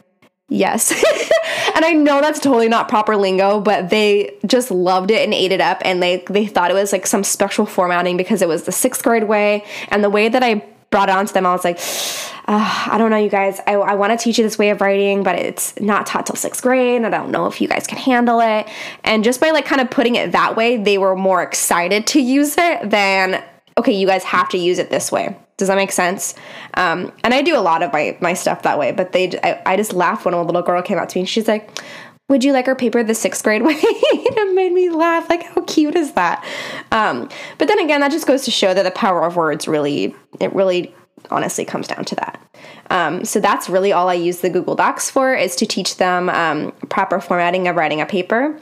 Yes. 0.49 0.93
and 1.77 1.85
I 1.85 1.93
know 1.93 2.21
that's 2.21 2.39
totally 2.39 2.69
not 2.69 2.89
proper 2.89 3.15
lingo, 3.15 3.61
but 3.61 3.91
they 3.91 4.35
just 4.47 4.71
loved 4.71 5.11
it 5.11 5.23
and 5.23 5.31
ate 5.31 5.51
it 5.51 5.61
up. 5.61 5.79
And 5.85 6.01
they 6.01 6.25
they 6.27 6.47
thought 6.47 6.71
it 6.71 6.73
was 6.73 6.91
like 6.91 7.05
some 7.05 7.23
special 7.23 7.67
formatting 7.67 8.17
because 8.17 8.41
it 8.41 8.47
was 8.47 8.63
the 8.63 8.71
6th 8.71 9.03
grade 9.03 9.25
way. 9.25 9.63
And 9.89 10.03
the 10.03 10.09
way 10.09 10.27
that 10.27 10.41
I 10.41 10.65
brought 10.89 11.09
it 11.09 11.15
on 11.15 11.27
to 11.27 11.33
them 11.33 11.45
I 11.45 11.51
was 11.51 11.63
like 11.63 11.77
uh, 12.47 12.87
I 12.91 12.97
don't 12.97 13.11
know 13.11 13.17
you 13.17 13.29
guys. 13.29 13.59
I, 13.67 13.73
I 13.73 13.93
want 13.93 14.17
to 14.17 14.23
teach 14.23 14.39
you 14.39 14.43
this 14.43 14.57
way 14.57 14.71
of 14.71 14.81
writing 14.81 15.21
but 15.21 15.37
it's 15.37 15.79
not 15.79 16.07
taught 16.07 16.25
till 16.25 16.35
6th 16.35 16.63
grade 16.63 16.95
and 16.95 17.05
I 17.05 17.09
don't 17.11 17.29
know 17.29 17.45
if 17.45 17.61
you 17.61 17.67
guys 17.67 17.85
can 17.85 17.99
handle 17.99 18.39
it. 18.39 18.67
And 19.03 19.23
just 19.23 19.39
by 19.39 19.51
like 19.51 19.65
kind 19.65 19.79
of 19.79 19.91
putting 19.91 20.15
it 20.15 20.31
that 20.31 20.55
way 20.55 20.77
they 20.77 20.97
were 20.97 21.15
more 21.15 21.43
excited 21.43 22.07
to 22.07 22.19
use 22.19 22.55
it 22.57 22.89
than 22.89 23.43
okay 23.77 23.91
you 23.91 24.07
guys 24.07 24.23
have 24.23 24.49
to 24.49 24.57
use 24.57 24.79
it 24.79 24.89
this 24.89 25.11
way 25.11 25.37
does 25.57 25.67
that 25.67 25.75
make 25.75 25.91
sense? 25.91 26.35
Um, 26.75 27.11
and 27.23 27.33
I 27.33 27.41
do 27.41 27.57
a 27.57 27.61
lot 27.61 27.81
of 27.81 27.91
my, 27.91 28.17
my 28.21 28.33
stuff 28.33 28.61
that 28.61 28.77
way, 28.77 28.91
but 28.91 29.11
they 29.11 29.39
I, 29.43 29.61
I 29.65 29.75
just 29.75 29.93
laughed 29.93 30.23
when 30.23 30.33
a 30.33 30.41
little 30.41 30.61
girl 30.61 30.81
came 30.81 30.97
out 30.97 31.09
to 31.09 31.17
me 31.17 31.21
and 31.21 31.29
she's 31.29 31.47
like, 31.47 31.69
would 32.29 32.43
you 32.43 32.51
like 32.51 32.67
our 32.67 32.75
paper 32.75 33.03
the 33.03 33.15
sixth 33.15 33.43
grade 33.43 33.63
way? 33.63 33.73
it 33.81 34.55
made 34.55 34.73
me 34.73 34.89
laugh. 34.89 35.29
Like, 35.29 35.43
how 35.43 35.61
cute 35.61 35.95
is 35.95 36.13
that? 36.13 36.45
Um, 36.91 37.29
but 37.57 37.67
then 37.67 37.79
again, 37.79 38.01
that 38.01 38.11
just 38.11 38.27
goes 38.27 38.43
to 38.45 38.51
show 38.51 38.73
that 38.73 38.83
the 38.83 38.91
power 38.91 39.23
of 39.23 39.35
words 39.35 39.67
really, 39.67 40.13
it 40.39 40.53
really 40.53 40.93
honestly 41.31 41.65
comes 41.65 41.87
down 41.87 42.05
to 42.05 42.15
that. 42.15 42.41
Um, 42.89 43.25
so 43.25 43.39
that's 43.39 43.69
really 43.69 43.91
all 43.91 44.09
I 44.09 44.13
use 44.13 44.41
the 44.41 44.49
Google 44.49 44.75
Docs 44.75 45.09
for 45.09 45.33
is 45.33 45.55
to 45.57 45.65
teach 45.65 45.97
them 45.97 46.29
um, 46.29 46.71
proper 46.89 47.19
formatting 47.19 47.67
of 47.67 47.75
writing 47.75 48.01
a 48.01 48.05
paper, 48.05 48.59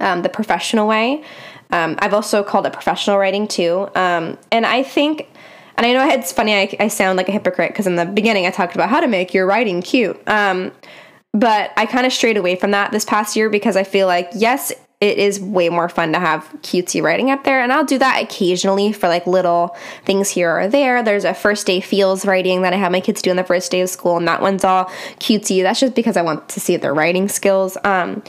um, 0.00 0.22
the 0.22 0.28
professional 0.28 0.86
way. 0.86 1.24
Um, 1.70 1.96
I've 1.98 2.14
also 2.14 2.42
called 2.42 2.66
it 2.66 2.72
professional 2.74 3.18
writing 3.18 3.48
too. 3.48 3.88
Um, 3.94 4.38
and 4.50 4.66
I 4.66 4.82
think 4.82 5.28
and 5.76 5.86
I 5.86 5.92
know 5.92 6.06
it's 6.08 6.32
funny, 6.32 6.54
I, 6.54 6.76
I 6.80 6.88
sound 6.88 7.16
like 7.16 7.28
a 7.28 7.32
hypocrite 7.32 7.70
because 7.70 7.86
in 7.86 7.96
the 7.96 8.06
beginning 8.06 8.46
I 8.46 8.50
talked 8.50 8.74
about 8.74 8.88
how 8.88 9.00
to 9.00 9.08
make 9.08 9.34
your 9.34 9.46
writing 9.46 9.82
cute. 9.82 10.20
Um, 10.28 10.72
but 11.32 11.72
I 11.76 11.86
kind 11.86 12.06
of 12.06 12.12
strayed 12.12 12.36
away 12.36 12.56
from 12.56 12.72
that 12.72 12.92
this 12.92 13.04
past 13.04 13.36
year 13.36 13.48
because 13.48 13.76
I 13.76 13.84
feel 13.84 14.06
like, 14.06 14.30
yes, 14.34 14.72
it 15.02 15.18
is 15.18 15.40
way 15.40 15.68
more 15.68 15.88
fun 15.88 16.12
to 16.12 16.20
have 16.20 16.44
cutesy 16.62 17.02
writing 17.02 17.32
up 17.32 17.42
there. 17.42 17.60
And 17.60 17.72
I'll 17.72 17.84
do 17.84 17.98
that 17.98 18.22
occasionally 18.22 18.92
for 18.92 19.08
like 19.08 19.26
little 19.26 19.76
things 20.04 20.28
here 20.28 20.56
or 20.56 20.68
there. 20.68 21.02
There's 21.02 21.24
a 21.24 21.34
first 21.34 21.66
day 21.66 21.80
feels 21.80 22.24
writing 22.24 22.62
that 22.62 22.72
I 22.72 22.76
have 22.76 22.92
my 22.92 23.00
kids 23.00 23.20
do 23.20 23.30
on 23.30 23.36
the 23.36 23.42
first 23.42 23.72
day 23.72 23.80
of 23.80 23.88
school, 23.88 24.16
and 24.16 24.28
that 24.28 24.40
one's 24.40 24.62
all 24.62 24.84
cutesy. 25.18 25.60
That's 25.60 25.80
just 25.80 25.96
because 25.96 26.16
I 26.16 26.22
want 26.22 26.48
to 26.50 26.60
see 26.60 26.76
their 26.76 26.94
writing 26.94 27.28
skills. 27.28 27.76
Um, 27.82 28.22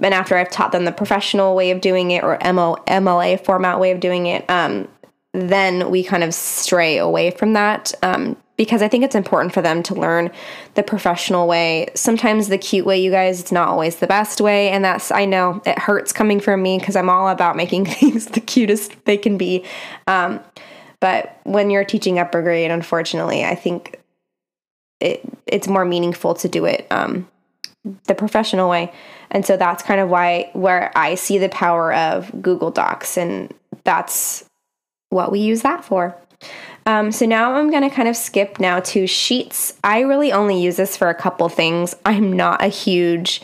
and 0.00 0.14
after 0.14 0.38
I've 0.38 0.50
taught 0.50 0.72
them 0.72 0.86
the 0.86 0.92
professional 0.92 1.54
way 1.54 1.70
of 1.70 1.82
doing 1.82 2.10
it 2.12 2.24
or 2.24 2.38
MO, 2.50 2.76
MLA 2.86 3.38
format 3.44 3.78
way 3.78 3.90
of 3.90 4.00
doing 4.00 4.24
it, 4.24 4.48
um, 4.48 4.88
then 5.36 5.90
we 5.90 6.02
kind 6.02 6.24
of 6.24 6.34
stray 6.34 6.98
away 6.98 7.30
from 7.30 7.52
that 7.52 7.92
um, 8.02 8.36
because 8.56 8.80
I 8.80 8.88
think 8.88 9.04
it's 9.04 9.14
important 9.14 9.52
for 9.52 9.60
them 9.60 9.82
to 9.84 9.94
learn 9.94 10.30
the 10.74 10.82
professional 10.82 11.46
way. 11.46 11.88
Sometimes 11.94 12.48
the 12.48 12.58
cute 12.58 12.86
way, 12.86 12.98
you 12.98 13.10
guys, 13.10 13.40
it's 13.40 13.52
not 13.52 13.68
always 13.68 13.96
the 13.96 14.06
best 14.06 14.40
way. 14.40 14.70
And 14.70 14.84
that's, 14.84 15.10
I 15.10 15.26
know 15.26 15.60
it 15.66 15.78
hurts 15.78 16.12
coming 16.12 16.40
from 16.40 16.62
me 16.62 16.78
because 16.78 16.96
I'm 16.96 17.10
all 17.10 17.28
about 17.28 17.56
making 17.56 17.86
things 17.86 18.26
the 18.26 18.40
cutest 18.40 19.04
they 19.04 19.16
can 19.16 19.36
be. 19.36 19.64
Um, 20.06 20.40
but 21.00 21.38
when 21.44 21.70
you're 21.70 21.84
teaching 21.84 22.18
upper 22.18 22.42
grade, 22.42 22.70
unfortunately, 22.70 23.44
I 23.44 23.54
think 23.54 24.00
it, 25.00 25.20
it's 25.46 25.68
more 25.68 25.84
meaningful 25.84 26.34
to 26.34 26.48
do 26.48 26.64
it 26.64 26.86
um, 26.90 27.28
the 28.06 28.14
professional 28.14 28.70
way. 28.70 28.92
And 29.30 29.44
so 29.44 29.56
that's 29.58 29.82
kind 29.82 30.00
of 30.00 30.08
why 30.08 30.50
where 30.54 30.90
I 30.96 31.16
see 31.16 31.36
the 31.36 31.48
power 31.50 31.92
of 31.92 32.30
Google 32.40 32.70
Docs, 32.70 33.18
and 33.18 33.52
that's 33.84 34.48
what 35.10 35.30
we 35.30 35.40
use 35.40 35.62
that 35.62 35.84
for. 35.84 36.16
Um, 36.84 37.10
so 37.10 37.26
now 37.26 37.54
I'm 37.54 37.70
going 37.70 37.88
to 37.88 37.94
kind 37.94 38.08
of 38.08 38.16
skip 38.16 38.60
now 38.60 38.80
to 38.80 39.06
Sheets. 39.06 39.74
I 39.82 40.00
really 40.00 40.32
only 40.32 40.62
use 40.62 40.76
this 40.76 40.96
for 40.96 41.08
a 41.08 41.14
couple 41.14 41.48
things. 41.48 41.96
I'm 42.04 42.32
not 42.32 42.62
a 42.62 42.68
huge 42.68 43.42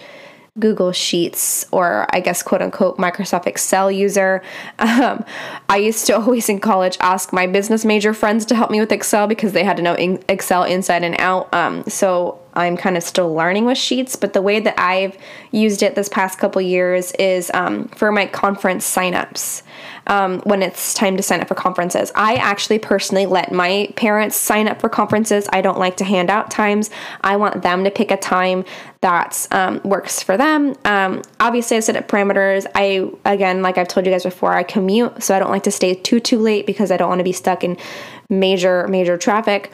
Google 0.58 0.92
Sheets 0.92 1.64
or 1.72 2.06
I 2.10 2.20
guess 2.20 2.42
quote 2.42 2.60
unquote 2.60 2.98
Microsoft 2.98 3.46
Excel 3.46 3.90
user. 3.90 4.42
Um, 4.78 5.24
I 5.68 5.78
used 5.78 6.06
to 6.06 6.16
always 6.18 6.48
in 6.48 6.60
college 6.60 6.96
ask 7.00 7.32
my 7.32 7.46
business 7.46 7.84
major 7.84 8.12
friends 8.12 8.44
to 8.46 8.54
help 8.54 8.70
me 8.70 8.78
with 8.78 8.92
Excel 8.92 9.26
because 9.26 9.52
they 9.52 9.64
had 9.64 9.76
to 9.78 9.82
know 9.82 9.94
in- 9.94 10.22
Excel 10.28 10.64
inside 10.64 11.02
and 11.02 11.18
out. 11.18 11.52
Um, 11.54 11.84
so 11.88 12.41
I'm 12.54 12.76
kind 12.76 12.96
of 12.96 13.02
still 13.02 13.32
learning 13.34 13.64
with 13.64 13.78
Sheets, 13.78 14.16
but 14.16 14.32
the 14.32 14.42
way 14.42 14.60
that 14.60 14.78
I've 14.78 15.16
used 15.50 15.82
it 15.82 15.94
this 15.94 16.08
past 16.08 16.38
couple 16.38 16.60
years 16.60 17.12
is 17.12 17.50
um, 17.54 17.88
for 17.88 18.12
my 18.12 18.26
conference 18.26 18.88
signups 18.92 19.62
um, 20.06 20.40
when 20.40 20.62
it's 20.62 20.94
time 20.94 21.16
to 21.16 21.22
sign 21.22 21.40
up 21.40 21.48
for 21.48 21.54
conferences. 21.54 22.12
I 22.14 22.34
actually 22.34 22.78
personally 22.78 23.26
let 23.26 23.52
my 23.52 23.92
parents 23.96 24.36
sign 24.36 24.68
up 24.68 24.80
for 24.80 24.88
conferences. 24.88 25.48
I 25.52 25.60
don't 25.60 25.78
like 25.78 25.96
to 25.98 26.04
hand 26.04 26.30
out 26.30 26.50
times. 26.50 26.90
I 27.22 27.36
want 27.36 27.62
them 27.62 27.84
to 27.84 27.90
pick 27.90 28.10
a 28.10 28.16
time 28.16 28.64
that 29.00 29.46
um, 29.50 29.80
works 29.84 30.22
for 30.22 30.36
them. 30.36 30.74
Um, 30.84 31.22
obviously, 31.40 31.76
I 31.76 31.80
set 31.80 31.96
up 31.96 32.08
parameters. 32.08 32.66
I 32.74 33.10
again, 33.24 33.62
like 33.62 33.78
I've 33.78 33.88
told 33.88 34.06
you 34.06 34.12
guys 34.12 34.24
before, 34.24 34.52
I 34.52 34.62
commute, 34.62 35.22
so 35.22 35.34
I 35.34 35.38
don't 35.38 35.50
like 35.50 35.64
to 35.64 35.70
stay 35.70 35.94
too 35.94 36.20
too 36.20 36.38
late 36.38 36.66
because 36.66 36.90
I 36.90 36.96
don't 36.96 37.08
want 37.08 37.20
to 37.20 37.24
be 37.24 37.32
stuck 37.32 37.64
in 37.64 37.76
major 38.28 38.86
major 38.88 39.18
traffic 39.18 39.72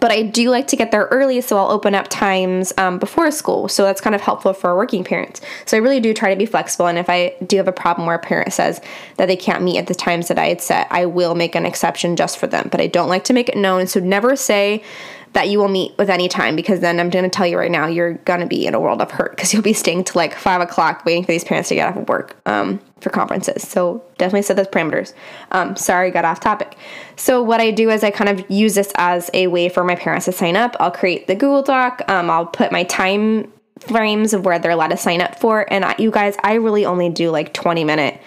but 0.00 0.12
I 0.12 0.22
do 0.22 0.50
like 0.50 0.68
to 0.68 0.76
get 0.76 0.90
there 0.90 1.06
early, 1.06 1.40
so 1.40 1.56
I'll 1.56 1.70
open 1.70 1.94
up 1.94 2.08
times 2.08 2.72
um, 2.78 2.98
before 2.98 3.30
school. 3.30 3.68
So 3.68 3.84
that's 3.84 4.00
kind 4.00 4.14
of 4.14 4.20
helpful 4.20 4.52
for 4.52 4.76
working 4.76 5.02
parents. 5.02 5.40
So 5.64 5.76
I 5.76 5.80
really 5.80 6.00
do 6.00 6.14
try 6.14 6.30
to 6.30 6.38
be 6.38 6.46
flexible. 6.46 6.86
And 6.86 6.98
if 6.98 7.08
I 7.08 7.34
do 7.46 7.56
have 7.56 7.68
a 7.68 7.72
problem 7.72 8.06
where 8.06 8.16
a 8.16 8.20
parent 8.20 8.52
says 8.52 8.80
that 9.16 9.26
they 9.26 9.36
can't 9.36 9.62
meet 9.62 9.78
at 9.78 9.86
the 9.86 9.94
times 9.94 10.28
that 10.28 10.38
I 10.38 10.46
had 10.46 10.60
set, 10.60 10.86
I 10.90 11.06
will 11.06 11.34
make 11.34 11.54
an 11.54 11.66
exception 11.66 12.16
just 12.16 12.38
for 12.38 12.46
them. 12.46 12.68
But 12.70 12.80
I 12.80 12.86
don't 12.86 13.08
like 13.08 13.24
to 13.24 13.32
make 13.32 13.48
it 13.48 13.56
known. 13.56 13.86
So 13.86 13.98
never 14.00 14.36
say, 14.36 14.82
that 15.32 15.48
you 15.48 15.58
will 15.58 15.68
meet 15.68 15.96
with 15.98 16.10
any 16.10 16.28
time 16.28 16.56
because 16.56 16.80
then 16.80 16.98
I'm 16.98 17.10
going 17.10 17.24
to 17.24 17.30
tell 17.30 17.46
you 17.46 17.58
right 17.58 17.70
now 17.70 17.86
you're 17.86 18.14
going 18.14 18.40
to 18.40 18.46
be 18.46 18.66
in 18.66 18.74
a 18.74 18.80
world 18.80 19.02
of 19.02 19.10
hurt 19.10 19.32
because 19.32 19.52
you'll 19.52 19.62
be 19.62 19.72
staying 19.72 20.04
to 20.04 20.16
like 20.16 20.34
five 20.34 20.60
o'clock 20.60 21.04
waiting 21.04 21.22
for 21.24 21.32
these 21.32 21.44
parents 21.44 21.68
to 21.68 21.74
get 21.74 21.88
off 21.88 21.96
of 21.96 22.08
work 22.08 22.36
um, 22.46 22.80
for 23.00 23.10
conferences. 23.10 23.66
So 23.66 24.02
definitely 24.16 24.42
set 24.42 24.56
those 24.56 24.68
parameters. 24.68 25.12
Um, 25.52 25.76
sorry, 25.76 26.10
got 26.10 26.24
off 26.24 26.40
topic. 26.40 26.76
So 27.16 27.42
what 27.42 27.60
I 27.60 27.70
do 27.70 27.90
is 27.90 28.02
I 28.02 28.10
kind 28.10 28.30
of 28.30 28.50
use 28.50 28.74
this 28.74 28.92
as 28.96 29.30
a 29.34 29.46
way 29.48 29.68
for 29.68 29.84
my 29.84 29.94
parents 29.94 30.24
to 30.26 30.32
sign 30.32 30.56
up. 30.56 30.76
I'll 30.80 30.90
create 30.90 31.26
the 31.26 31.34
Google 31.34 31.62
Doc. 31.62 32.02
Um, 32.08 32.30
I'll 32.30 32.46
put 32.46 32.72
my 32.72 32.84
time 32.84 33.52
frames 33.80 34.32
of 34.32 34.44
where 34.44 34.58
they're 34.58 34.70
allowed 34.70 34.88
to 34.88 34.96
sign 34.96 35.20
up 35.20 35.38
for. 35.38 35.70
And 35.72 35.84
I, 35.84 35.94
you 35.98 36.10
guys, 36.10 36.36
I 36.42 36.54
really 36.54 36.84
only 36.84 37.10
do 37.10 37.30
like 37.30 37.52
20 37.52 37.84
minute 37.84 38.20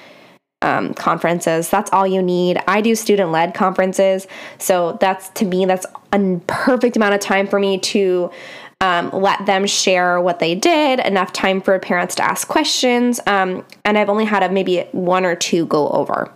um, 0.61 0.93
conferences. 0.93 1.69
That's 1.69 1.91
all 1.91 2.05
you 2.05 2.21
need. 2.21 2.59
I 2.67 2.81
do 2.81 2.95
student 2.95 3.31
led 3.31 3.53
conferences. 3.53 4.27
So 4.57 4.97
that's 5.01 5.29
to 5.29 5.45
me, 5.45 5.65
that's 5.65 5.85
a 6.13 6.41
perfect 6.47 6.95
amount 6.95 7.15
of 7.15 7.19
time 7.19 7.47
for 7.47 7.59
me 7.59 7.79
to 7.79 8.31
um, 8.79 9.11
let 9.11 9.45
them 9.45 9.67
share 9.67 10.19
what 10.19 10.39
they 10.39 10.55
did, 10.55 10.99
enough 10.99 11.31
time 11.31 11.61
for 11.61 11.77
parents 11.79 12.15
to 12.15 12.23
ask 12.23 12.47
questions. 12.47 13.19
Um, 13.27 13.63
and 13.85 13.97
I've 13.97 14.09
only 14.09 14.25
had 14.25 14.43
a, 14.43 14.49
maybe 14.49 14.85
one 14.91 15.23
or 15.23 15.35
two 15.35 15.67
go 15.67 15.89
over. 15.89 16.31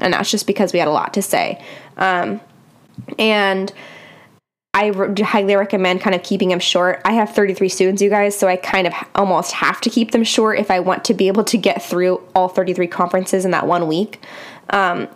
And 0.00 0.12
that's 0.12 0.30
just 0.30 0.46
because 0.46 0.72
we 0.72 0.80
had 0.80 0.88
a 0.88 0.92
lot 0.92 1.14
to 1.14 1.22
say. 1.22 1.62
Um, 1.96 2.40
and 3.18 3.72
I 4.74 4.90
highly 5.22 5.54
recommend 5.54 6.00
kind 6.00 6.16
of 6.16 6.24
keeping 6.24 6.48
them 6.48 6.58
short. 6.58 7.00
I 7.04 7.12
have 7.12 7.30
33 7.30 7.68
students, 7.68 8.02
you 8.02 8.10
guys, 8.10 8.36
so 8.36 8.48
I 8.48 8.56
kind 8.56 8.88
of 8.88 8.92
almost 9.14 9.52
have 9.52 9.80
to 9.82 9.90
keep 9.90 10.10
them 10.10 10.24
short 10.24 10.58
if 10.58 10.68
I 10.68 10.80
want 10.80 11.04
to 11.04 11.14
be 11.14 11.28
able 11.28 11.44
to 11.44 11.56
get 11.56 11.80
through 11.80 12.20
all 12.34 12.48
33 12.48 12.88
conferences 12.88 13.44
in 13.44 13.52
that 13.52 13.68
one 13.68 13.86
week. 13.86 14.20
Um, 14.70 15.08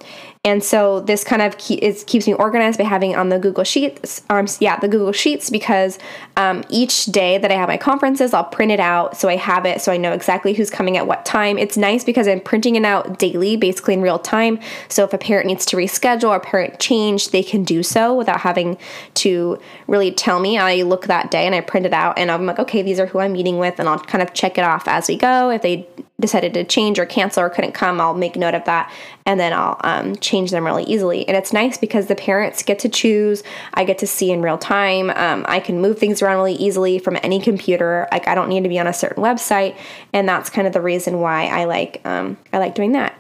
and 0.48 0.64
so 0.64 1.00
this 1.00 1.24
kind 1.24 1.42
of 1.42 1.58
keep, 1.58 1.80
keeps 2.06 2.26
me 2.26 2.34
organized 2.34 2.78
by 2.78 2.84
having 2.84 3.14
on 3.14 3.28
the 3.28 3.38
Google 3.38 3.64
Sheets, 3.64 4.22
um, 4.30 4.46
yeah, 4.60 4.78
the 4.78 4.88
Google 4.88 5.12
Sheets, 5.12 5.50
because 5.50 5.98
um, 6.36 6.64
each 6.70 7.04
day 7.06 7.38
that 7.38 7.52
I 7.52 7.54
have 7.54 7.68
my 7.68 7.76
conferences, 7.76 8.32
I'll 8.32 8.44
print 8.44 8.72
it 8.72 8.80
out 8.80 9.16
so 9.16 9.28
I 9.28 9.36
have 9.36 9.66
it 9.66 9.80
so 9.80 9.92
I 9.92 9.98
know 9.98 10.12
exactly 10.12 10.54
who's 10.54 10.70
coming 10.70 10.96
at 10.96 11.06
what 11.06 11.26
time. 11.26 11.58
It's 11.58 11.76
nice 11.76 12.02
because 12.02 12.26
I'm 12.26 12.40
printing 12.40 12.76
it 12.76 12.84
out 12.84 13.18
daily, 13.18 13.56
basically 13.56 13.94
in 13.94 14.00
real 14.00 14.18
time. 14.18 14.58
So 14.88 15.04
if 15.04 15.12
a 15.12 15.18
parent 15.18 15.46
needs 15.46 15.66
to 15.66 15.76
reschedule 15.76 16.30
or 16.30 16.40
parent 16.40 16.80
change, 16.80 17.28
they 17.28 17.42
can 17.42 17.62
do 17.62 17.82
so 17.82 18.14
without 18.14 18.40
having 18.40 18.78
to 19.14 19.58
really 19.86 20.10
tell 20.10 20.40
me. 20.40 20.58
I 20.58 20.82
look 20.82 21.06
that 21.06 21.30
day 21.30 21.44
and 21.44 21.54
I 21.54 21.60
print 21.60 21.86
it 21.86 21.92
out 21.92 22.18
and 22.18 22.30
I'm 22.30 22.46
like, 22.46 22.58
okay, 22.58 22.82
these 22.82 22.98
are 22.98 23.06
who 23.06 23.18
I'm 23.18 23.32
meeting 23.32 23.58
with, 23.58 23.78
and 23.78 23.88
I'll 23.88 23.98
kind 23.98 24.22
of 24.22 24.32
check 24.32 24.56
it 24.56 24.64
off 24.64 24.88
as 24.88 25.08
we 25.08 25.16
go. 25.16 25.50
If 25.50 25.62
they 25.62 25.86
decided 26.20 26.52
to 26.54 26.64
change 26.64 26.98
or 26.98 27.06
cancel 27.06 27.44
or 27.44 27.50
couldn't 27.50 27.72
come, 27.72 28.00
I'll 28.00 28.14
make 28.14 28.34
note 28.34 28.54
of 28.54 28.64
that 28.64 28.92
and 29.24 29.38
then 29.38 29.52
I'll 29.52 29.78
um, 29.84 30.16
change 30.16 30.50
them 30.50 30.64
really 30.64 30.84
easily. 30.84 31.26
And 31.28 31.36
it's 31.36 31.52
nice 31.52 31.78
because 31.78 32.06
the 32.06 32.16
parents 32.16 32.62
get 32.62 32.78
to 32.80 32.88
choose. 32.88 33.42
I 33.74 33.84
get 33.84 33.98
to 33.98 34.06
see 34.06 34.32
in 34.32 34.42
real 34.42 34.58
time. 34.58 35.10
Um, 35.10 35.44
I 35.48 35.60
can 35.60 35.80
move 35.80 35.98
things 35.98 36.20
around 36.22 36.38
really 36.38 36.54
easily 36.54 36.98
from 36.98 37.18
any 37.22 37.40
computer. 37.40 38.08
Like 38.10 38.26
I 38.26 38.34
don't 38.34 38.48
need 38.48 38.64
to 38.64 38.68
be 38.68 38.78
on 38.78 38.86
a 38.86 38.92
certain 38.92 39.22
website, 39.22 39.76
and 40.12 40.28
that's 40.28 40.50
kind 40.50 40.66
of 40.66 40.72
the 40.72 40.80
reason 40.80 41.20
why 41.20 41.46
I 41.46 41.64
like 41.64 42.00
um, 42.04 42.36
I 42.52 42.58
like 42.58 42.74
doing 42.74 42.92
that. 42.92 43.14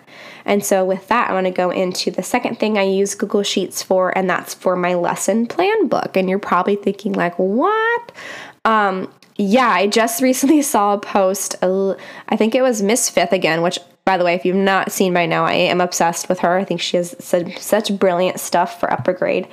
And 0.44 0.64
so, 0.64 0.82
with 0.82 1.08
that, 1.08 1.28
I 1.28 1.34
want 1.34 1.46
to 1.46 1.50
go 1.50 1.70
into 1.70 2.10
the 2.10 2.22
second 2.22 2.58
thing 2.58 2.78
I 2.78 2.82
use 2.82 3.14
Google 3.14 3.42
Sheets 3.42 3.82
for, 3.82 4.16
and 4.16 4.30
that's 4.30 4.54
for 4.54 4.76
my 4.76 4.94
lesson 4.94 5.46
plan 5.46 5.88
book. 5.88 6.16
And 6.16 6.26
you're 6.26 6.38
probably 6.38 6.76
thinking, 6.76 7.12
like, 7.12 7.38
what? 7.38 8.12
Um, 8.64 9.12
yeah, 9.38 9.68
I 9.68 9.86
just 9.86 10.20
recently 10.22 10.60
saw 10.62 10.94
a 10.94 10.98
post. 10.98 11.56
I 11.62 12.36
think 12.36 12.54
it 12.54 12.62
was 12.62 12.82
Miss 12.82 13.08
Fifth 13.08 13.32
again, 13.32 13.62
which, 13.62 13.78
by 14.04 14.18
the 14.18 14.24
way, 14.24 14.34
if 14.34 14.44
you've 14.44 14.56
not 14.56 14.92
seen 14.92 15.14
by 15.14 15.26
now, 15.26 15.46
I 15.46 15.54
am 15.54 15.80
obsessed 15.80 16.28
with 16.28 16.40
her. 16.40 16.58
I 16.58 16.64
think 16.64 16.80
she 16.80 16.96
has 16.96 17.16
such, 17.18 17.58
such 17.58 17.98
brilliant 17.98 18.40
stuff 18.40 18.78
for 18.78 18.92
upper 18.92 19.12
grade. 19.12 19.48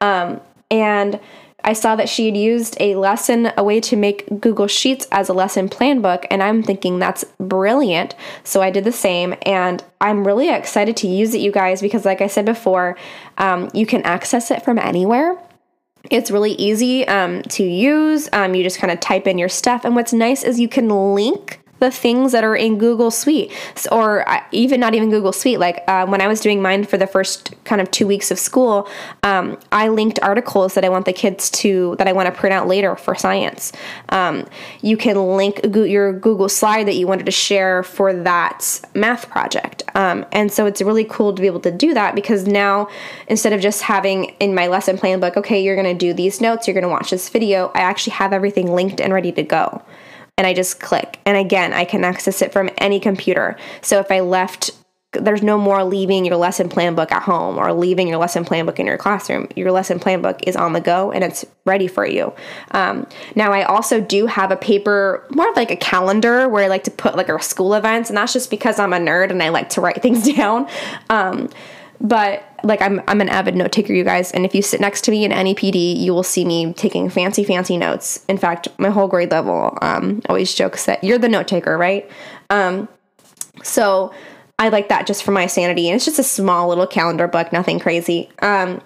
Um, 0.00 0.40
and 0.70 1.18
I 1.64 1.72
saw 1.72 1.96
that 1.96 2.08
she 2.08 2.26
had 2.26 2.36
used 2.36 2.76
a 2.78 2.94
lesson, 2.94 3.52
a 3.56 3.64
way 3.64 3.80
to 3.80 3.96
make 3.96 4.40
Google 4.40 4.68
Sheets 4.68 5.08
as 5.10 5.28
a 5.28 5.32
lesson 5.32 5.68
plan 5.68 6.00
book, 6.00 6.24
and 6.30 6.42
I'm 6.42 6.62
thinking 6.62 6.98
that's 6.98 7.24
brilliant. 7.40 8.14
So 8.44 8.62
I 8.62 8.70
did 8.70 8.84
the 8.84 8.92
same, 8.92 9.34
and 9.42 9.82
I'm 10.00 10.26
really 10.26 10.48
excited 10.48 10.96
to 10.98 11.08
use 11.08 11.34
it, 11.34 11.40
you 11.40 11.50
guys, 11.50 11.80
because, 11.80 12.04
like 12.04 12.20
I 12.20 12.28
said 12.28 12.44
before, 12.44 12.96
um, 13.38 13.70
you 13.74 13.86
can 13.86 14.02
access 14.02 14.50
it 14.50 14.62
from 14.62 14.78
anywhere. 14.78 15.36
It's 16.10 16.30
really 16.30 16.52
easy 16.52 17.06
um, 17.06 17.42
to 17.42 17.62
use. 17.62 18.28
Um, 18.32 18.54
you 18.54 18.62
just 18.62 18.78
kind 18.78 18.90
of 18.90 19.00
type 19.00 19.26
in 19.26 19.38
your 19.38 19.48
stuff. 19.48 19.84
And 19.84 19.94
what's 19.94 20.12
nice 20.12 20.42
is 20.42 20.58
you 20.58 20.68
can 20.68 20.88
link 21.14 21.60
the 21.80 21.90
things 21.90 22.32
that 22.32 22.44
are 22.44 22.56
in 22.56 22.78
Google 22.78 23.10
Suite, 23.10 23.52
or 23.92 24.28
uh, 24.28 24.42
even 24.52 24.80
not 24.80 24.94
even 24.94 25.10
Google 25.10 25.32
Suite. 25.32 25.58
Like 25.58 25.84
uh, 25.86 26.06
when 26.06 26.20
I 26.20 26.26
was 26.26 26.40
doing 26.40 26.60
mine 26.60 26.84
for 26.84 26.96
the 26.96 27.06
first 27.06 27.54
kind 27.64 27.80
of 27.80 27.90
two 27.90 28.06
weeks 28.06 28.30
of 28.30 28.38
school, 28.38 28.88
um, 29.22 29.58
I 29.72 29.88
linked 29.88 30.18
articles 30.20 30.74
that 30.74 30.84
I 30.84 30.88
want 30.88 31.04
the 31.04 31.12
kids 31.12 31.50
to 31.50 31.96
that 31.98 32.08
I 32.08 32.12
want 32.12 32.26
to 32.26 32.38
print 32.38 32.52
out 32.52 32.66
later 32.66 32.96
for 32.96 33.14
science. 33.14 33.72
Um, 34.08 34.46
you 34.82 34.96
can 34.96 35.36
link 35.36 35.60
your 35.64 36.12
Google 36.12 36.48
slide 36.48 36.86
that 36.88 36.94
you 36.94 37.06
wanted 37.06 37.26
to 37.26 37.32
share 37.32 37.82
for 37.82 38.12
that 38.12 38.80
math 38.94 39.28
project, 39.28 39.84
um, 39.94 40.26
and 40.32 40.50
so 40.52 40.66
it's 40.66 40.82
really 40.82 41.04
cool 41.04 41.34
to 41.34 41.40
be 41.40 41.46
able 41.46 41.60
to 41.60 41.70
do 41.70 41.94
that 41.94 42.14
because 42.14 42.46
now 42.46 42.88
instead 43.28 43.52
of 43.52 43.60
just 43.60 43.82
having 43.82 44.36
in 44.40 44.54
my 44.54 44.66
lesson 44.66 44.98
plan 44.98 45.20
book, 45.20 45.36
okay, 45.36 45.62
you're 45.62 45.76
going 45.76 45.86
to 45.86 45.98
do 45.98 46.12
these 46.12 46.40
notes, 46.40 46.66
you're 46.66 46.74
going 46.74 46.82
to 46.82 46.88
watch 46.88 47.10
this 47.10 47.28
video, 47.28 47.70
I 47.74 47.80
actually 47.80 48.14
have 48.14 48.32
everything 48.32 48.72
linked 48.72 49.00
and 49.00 49.12
ready 49.12 49.32
to 49.32 49.42
go 49.42 49.82
and 50.38 50.46
I 50.46 50.54
just 50.54 50.80
click. 50.80 51.20
And 51.26 51.36
again, 51.36 51.74
I 51.74 51.84
can 51.84 52.04
access 52.04 52.40
it 52.40 52.52
from 52.52 52.70
any 52.78 52.98
computer. 53.00 53.58
So 53.82 53.98
if 53.98 54.10
I 54.10 54.20
left 54.20 54.70
there's 55.12 55.42
no 55.42 55.56
more 55.56 55.84
leaving 55.84 56.26
your 56.26 56.36
lesson 56.36 56.68
plan 56.68 56.94
book 56.94 57.10
at 57.10 57.22
home 57.22 57.56
or 57.56 57.72
leaving 57.72 58.08
your 58.08 58.18
lesson 58.18 58.44
plan 58.44 58.66
book 58.66 58.78
in 58.78 58.84
your 58.84 58.98
classroom. 58.98 59.48
Your 59.56 59.72
lesson 59.72 59.98
plan 59.98 60.20
book 60.20 60.40
is 60.46 60.54
on 60.54 60.74
the 60.74 60.82
go 60.82 61.10
and 61.10 61.24
it's 61.24 61.46
ready 61.64 61.88
for 61.88 62.06
you. 62.06 62.34
Um, 62.72 63.06
now, 63.34 63.52
I 63.52 63.62
also 63.62 64.02
do 64.02 64.26
have 64.26 64.50
a 64.50 64.56
paper, 64.56 65.26
more 65.30 65.48
of 65.48 65.56
like 65.56 65.70
a 65.70 65.76
calendar 65.76 66.46
where 66.46 66.62
I 66.62 66.68
like 66.68 66.84
to 66.84 66.90
put 66.90 67.16
like 67.16 67.30
our 67.30 67.40
school 67.40 67.72
events, 67.72 68.10
and 68.10 68.18
that's 68.18 68.34
just 68.34 68.50
because 68.50 68.78
I'm 68.78 68.92
a 68.92 68.98
nerd 68.98 69.30
and 69.30 69.42
I 69.42 69.48
like 69.48 69.70
to 69.70 69.80
write 69.80 70.02
things 70.02 70.30
down. 70.30 70.68
Um, 71.08 71.48
but 72.00 72.44
like 72.62 72.80
I'm 72.82 73.02
I'm 73.08 73.20
an 73.20 73.28
avid 73.28 73.54
note 73.54 73.72
taker, 73.72 73.92
you 73.92 74.04
guys, 74.04 74.30
and 74.32 74.44
if 74.44 74.54
you 74.54 74.62
sit 74.62 74.80
next 74.80 75.02
to 75.04 75.10
me 75.10 75.24
in 75.24 75.32
any 75.32 75.54
PD, 75.54 75.96
you 75.96 76.14
will 76.14 76.22
see 76.22 76.44
me 76.44 76.72
taking 76.72 77.08
fancy, 77.08 77.44
fancy 77.44 77.76
notes. 77.76 78.24
In 78.28 78.38
fact, 78.38 78.68
my 78.78 78.90
whole 78.90 79.08
grade 79.08 79.30
level 79.30 79.76
um, 79.82 80.22
always 80.28 80.54
jokes 80.54 80.84
that 80.86 81.02
you're 81.02 81.18
the 81.18 81.28
note 81.28 81.48
taker, 81.48 81.76
right? 81.76 82.08
Um, 82.50 82.88
so 83.62 84.12
I 84.58 84.68
like 84.68 84.88
that 84.88 85.06
just 85.06 85.22
for 85.22 85.30
my 85.30 85.46
sanity. 85.46 85.88
And 85.88 85.96
it's 85.96 86.04
just 86.04 86.18
a 86.18 86.24
small 86.24 86.68
little 86.68 86.86
calendar 86.86 87.28
book, 87.28 87.52
nothing 87.52 87.78
crazy. 87.78 88.28
Um, 88.40 88.80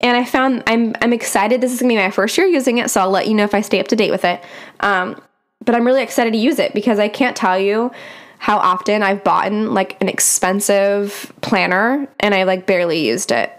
and 0.00 0.16
I 0.16 0.24
found 0.24 0.62
I'm 0.66 0.94
I'm 1.00 1.12
excited. 1.12 1.60
This 1.60 1.72
is 1.72 1.80
gonna 1.80 1.94
be 1.94 1.96
my 1.96 2.10
first 2.10 2.36
year 2.36 2.46
using 2.46 2.78
it, 2.78 2.90
so 2.90 3.00
I'll 3.00 3.10
let 3.10 3.28
you 3.28 3.34
know 3.34 3.44
if 3.44 3.54
I 3.54 3.62
stay 3.62 3.80
up 3.80 3.88
to 3.88 3.96
date 3.96 4.10
with 4.10 4.24
it. 4.24 4.42
Um, 4.80 5.20
but 5.64 5.74
I'm 5.74 5.86
really 5.86 6.02
excited 6.02 6.32
to 6.32 6.38
use 6.38 6.58
it 6.58 6.74
because 6.74 6.98
I 6.98 7.08
can't 7.08 7.36
tell 7.36 7.58
you 7.58 7.90
how 8.38 8.58
often 8.58 9.02
I've 9.02 9.24
bought 9.24 9.46
in 9.48 9.74
like 9.74 10.00
an 10.00 10.08
expensive 10.08 11.32
planner 11.40 12.08
and 12.20 12.34
I 12.34 12.44
like 12.44 12.66
barely 12.66 13.06
used 13.06 13.32
it. 13.32 13.52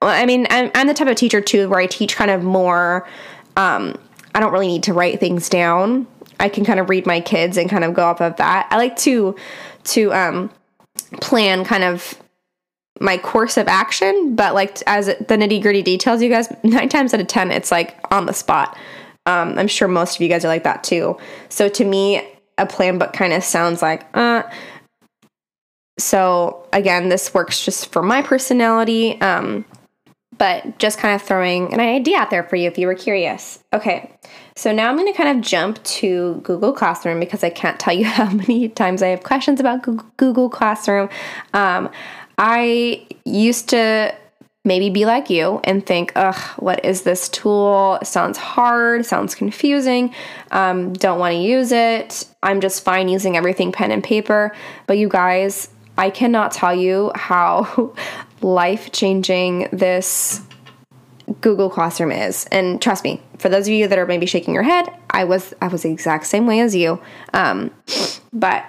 I 0.00 0.26
mean, 0.26 0.46
I'm, 0.50 0.70
I'm 0.74 0.86
the 0.86 0.94
type 0.94 1.08
of 1.08 1.16
teacher 1.16 1.40
too 1.40 1.68
where 1.68 1.80
I 1.80 1.86
teach 1.86 2.16
kind 2.16 2.30
of 2.30 2.42
more. 2.42 3.06
Um, 3.56 3.96
I 4.34 4.40
don't 4.40 4.52
really 4.52 4.66
need 4.66 4.82
to 4.84 4.92
write 4.92 5.20
things 5.20 5.48
down. 5.48 6.06
I 6.40 6.48
can 6.48 6.64
kind 6.64 6.80
of 6.80 6.90
read 6.90 7.06
my 7.06 7.20
kids 7.20 7.56
and 7.56 7.70
kind 7.70 7.84
of 7.84 7.94
go 7.94 8.02
off 8.02 8.20
of 8.20 8.36
that. 8.36 8.66
I 8.70 8.76
like 8.76 8.96
to 8.98 9.36
to 9.84 10.12
um, 10.12 10.50
plan 11.20 11.64
kind 11.64 11.84
of 11.84 12.20
my 13.00 13.18
course 13.18 13.56
of 13.56 13.68
action, 13.68 14.34
but 14.34 14.54
like 14.54 14.78
as 14.86 15.06
the 15.06 15.36
nitty 15.36 15.62
gritty 15.62 15.82
details, 15.82 16.22
you 16.22 16.28
guys, 16.28 16.52
nine 16.62 16.88
times 16.88 17.12
out 17.12 17.20
of 17.20 17.26
10, 17.26 17.50
it's 17.50 17.70
like 17.70 17.96
on 18.12 18.26
the 18.26 18.32
spot. 18.32 18.76
Um, 19.26 19.58
I'm 19.58 19.68
sure 19.68 19.88
most 19.88 20.16
of 20.16 20.20
you 20.22 20.28
guys 20.28 20.44
are 20.44 20.48
like 20.48 20.64
that 20.64 20.82
too. 20.84 21.18
So 21.48 21.68
to 21.68 21.84
me, 21.84 22.22
a 22.58 22.66
plan 22.66 22.98
book 22.98 23.12
kind 23.12 23.32
of 23.32 23.42
sounds 23.42 23.82
like, 23.82 24.06
uh, 24.14 24.42
so 25.98 26.66
again, 26.72 27.08
this 27.08 27.32
works 27.34 27.64
just 27.64 27.92
for 27.92 28.02
my 28.02 28.22
personality. 28.22 29.20
Um, 29.20 29.64
but 30.38 30.78
just 30.78 30.98
kind 30.98 31.14
of 31.14 31.22
throwing 31.22 31.72
an 31.72 31.78
idea 31.78 32.18
out 32.18 32.30
there 32.30 32.42
for 32.42 32.56
you 32.56 32.66
if 32.66 32.76
you 32.76 32.86
were 32.86 32.94
curious. 32.94 33.60
Okay, 33.72 34.10
so 34.56 34.72
now 34.72 34.88
I'm 34.88 34.96
going 34.96 35.06
to 35.12 35.16
kind 35.16 35.38
of 35.38 35.44
jump 35.44 35.80
to 35.84 36.40
Google 36.42 36.72
Classroom 36.72 37.20
because 37.20 37.44
I 37.44 37.50
can't 37.50 37.78
tell 37.78 37.94
you 37.94 38.04
how 38.06 38.30
many 38.30 38.68
times 38.68 39.02
I 39.02 39.08
have 39.08 39.22
questions 39.22 39.60
about 39.60 39.82
Google 40.16 40.48
Classroom. 40.48 41.08
Um, 41.54 41.90
I 42.38 43.06
used 43.24 43.68
to 43.68 44.14
maybe 44.64 44.90
be 44.90 45.04
like 45.04 45.28
you 45.28 45.60
and 45.64 45.84
think, 45.84 46.12
ugh, 46.14 46.40
what 46.58 46.84
is 46.84 47.02
this 47.02 47.28
tool? 47.28 47.98
Sounds 48.02 48.38
hard, 48.38 49.04
sounds 49.04 49.34
confusing, 49.34 50.14
um, 50.50 50.92
don't 50.92 51.18
want 51.18 51.32
to 51.32 51.38
use 51.38 51.72
it. 51.72 52.26
I'm 52.42 52.60
just 52.60 52.84
fine 52.84 53.08
using 53.08 53.36
everything 53.36 53.72
pen 53.72 53.90
and 53.90 54.02
paper. 54.04 54.54
But 54.86 54.98
you 54.98 55.08
guys, 55.08 55.68
I 55.98 56.10
cannot 56.10 56.52
tell 56.52 56.74
you 56.74 57.12
how 57.14 57.94
life 58.40 58.92
changing 58.92 59.68
this 59.72 60.40
Google 61.40 61.70
Classroom 61.70 62.12
is. 62.12 62.46
And 62.52 62.80
trust 62.80 63.04
me, 63.04 63.22
for 63.38 63.48
those 63.48 63.66
of 63.66 63.74
you 63.74 63.88
that 63.88 63.98
are 63.98 64.06
maybe 64.06 64.26
shaking 64.26 64.54
your 64.54 64.62
head, 64.62 64.88
I 65.10 65.24
was 65.24 65.54
I 65.60 65.68
was 65.68 65.82
the 65.82 65.90
exact 65.90 66.26
same 66.26 66.46
way 66.46 66.60
as 66.60 66.74
you. 66.74 67.00
Um, 67.32 67.70
but 68.32 68.64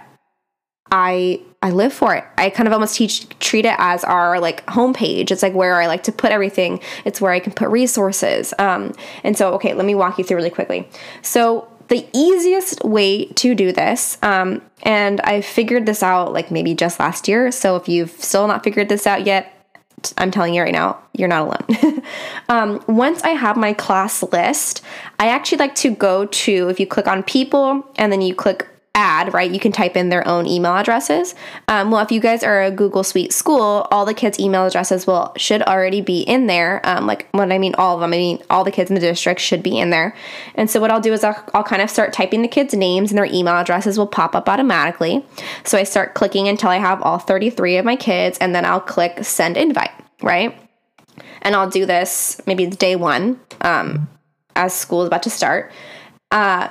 I 0.92 1.42
I 1.64 1.70
live 1.70 1.94
for 1.94 2.14
it. 2.14 2.26
I 2.38 2.50
kind 2.50 2.68
of 2.68 2.74
almost 2.74 2.98
teach 2.98 3.28
treat 3.40 3.66
it 3.66 3.76
as 3.78 4.04
our 4.04 4.40
like 4.42 4.66
homepage. 4.66 5.32
It's 5.32 5.42
like 5.42 5.54
where 5.54 5.82
I 5.82 5.88
like 5.88 6.04
to 6.04 6.12
put 6.12 6.32
everything. 6.32 6.82
It's 7.06 7.22
where 7.22 7.32
I 7.32 7.40
can 7.40 7.54
put 7.54 7.70
resources. 7.70 8.54
Um, 8.60 8.94
and 9.24 9.38
so 9.38 9.54
okay, 9.54 9.74
let 9.74 9.86
me 9.86 9.96
walk 9.96 10.18
you 10.18 10.26
through 10.26 10.38
really 10.38 10.50
quickly. 10.50 10.90
So 11.22 11.70
the 11.88 12.06
easiest 12.14 12.84
way 12.84 13.26
to 13.26 13.56
do 13.56 13.72
this, 13.72 14.18
um, 14.22 14.62
and 14.84 15.22
I 15.22 15.40
figured 15.40 15.86
this 15.86 16.04
out 16.04 16.34
like 16.34 16.52
maybe 16.52 16.76
just 16.76 17.00
last 17.00 17.30
year. 17.30 17.50
So 17.50 17.78
if 17.78 17.88
you've 17.88 18.12
still 18.12 18.46
not 18.46 18.66
figured 18.66 18.90
this 18.90 19.08
out 19.08 19.26
yet, 19.26 19.50
I'm 20.18 20.32
telling 20.32 20.54
you 20.54 20.64
right 20.64 20.74
now, 20.74 21.00
you're 21.14 21.30
not 21.30 21.48
alone. 21.48 22.04
um, 22.50 22.84
once 22.88 23.24
I 23.24 23.30
have 23.30 23.56
my 23.56 23.72
class 23.72 24.22
list, 24.22 24.82
I 25.18 25.28
actually 25.28 25.60
like 25.60 25.76
to 25.76 25.96
go 25.96 26.26
to, 26.26 26.68
if 26.68 26.78
you 26.78 26.88
click 26.88 27.08
on 27.08 27.24
people 27.24 27.88
and 27.96 28.12
then 28.12 28.20
you 28.20 28.36
click 28.36 28.68
add, 28.96 29.34
right, 29.34 29.50
you 29.50 29.60
can 29.60 29.72
type 29.72 29.98
in 29.98 30.10
their 30.10 30.28
own 30.28 30.46
email 30.46 30.74
addresses. 30.76 31.34
Um, 31.68 31.90
well, 31.90 32.02
if 32.02 32.12
you 32.12 32.20
guys 32.20 32.44
are 32.44 32.62
a 32.62 32.70
Google 32.70 33.04
Suite 33.04 33.34
school, 33.34 33.88
all 33.90 34.06
the 34.06 34.14
kids' 34.14 34.40
email 34.40 34.68
addresses 34.68 35.08
will 35.08 35.34
should 35.36 35.64
already 35.64 36.00
be 36.00 36.22
in 36.22 36.46
there. 36.46 36.80
Um, 36.84 37.08
like 37.08 37.28
when 37.32 37.52
I 37.52 37.58
mean 37.58 37.74
all 37.76 37.96
of 37.96 38.02
them, 38.02 38.14
I 38.14 38.18
mean 38.18 38.44
all 38.52 38.64
the 38.64 38.72
kids 38.72 38.92
in 38.92 38.96
the 38.96 39.02
district 39.02 39.42
should 39.42 39.64
be 39.64 39.80
in 39.80 39.90
there. 39.90 40.16
And 40.54 40.70
so 40.70 40.80
what 40.80 40.92
I'll 40.92 41.02
do 41.02 41.12
is 41.12 41.24
I'll, 41.24 41.44
I'll 41.56 41.64
kind 41.64 41.82
of 41.82 41.90
start 41.90 42.14
typing 42.14 42.44
the 42.44 42.48
kids' 42.48 42.76
names 42.76 43.10
and 43.10 43.18
their 43.18 43.26
email 43.26 43.56
addresses 43.56 43.98
will 43.98 44.08
pop 44.08 44.36
up 44.36 44.48
automatically. 44.48 45.26
So 45.64 45.78
I 45.78 45.84
start 45.84 46.14
clicking 46.14 46.48
until 46.48 46.70
I 46.70 46.78
have 46.78 47.02
all 47.02 47.18
33 47.18 47.78
of 47.78 47.86
my 47.86 47.96
kids, 47.96 48.38
and 48.38 48.54
then 48.54 48.64
I'll 48.64 48.80
click 48.80 49.24
send 49.24 49.58
invite, 49.58 49.92
right? 50.22 50.56
And 51.42 51.56
I'll 51.56 51.70
do 51.70 51.88
this 51.88 52.40
maybe 52.46 52.68
day 52.68 52.96
one 52.96 53.40
um, 53.62 54.08
as 54.56 54.74
school 54.74 55.02
is 55.02 55.08
about 55.08 55.24
to 55.24 55.30
start. 55.32 55.72
Uh, 56.32 56.70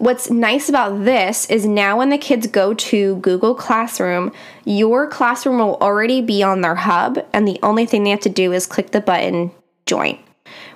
what's 0.00 0.30
nice 0.30 0.70
about 0.70 1.04
this 1.04 1.48
is 1.50 1.66
now 1.66 1.98
when 1.98 2.08
the 2.08 2.16
kids 2.16 2.46
go 2.46 2.72
to 2.72 3.16
Google 3.16 3.54
Classroom, 3.54 4.32
your 4.64 5.06
classroom 5.06 5.58
will 5.58 5.76
already 5.76 6.22
be 6.22 6.42
on 6.42 6.62
their 6.62 6.74
hub, 6.74 7.18
and 7.34 7.46
the 7.46 7.60
only 7.62 7.84
thing 7.84 8.02
they 8.02 8.10
have 8.10 8.20
to 8.20 8.30
do 8.30 8.52
is 8.52 8.66
click 8.66 8.92
the 8.92 9.00
button 9.02 9.50
join. 9.84 10.18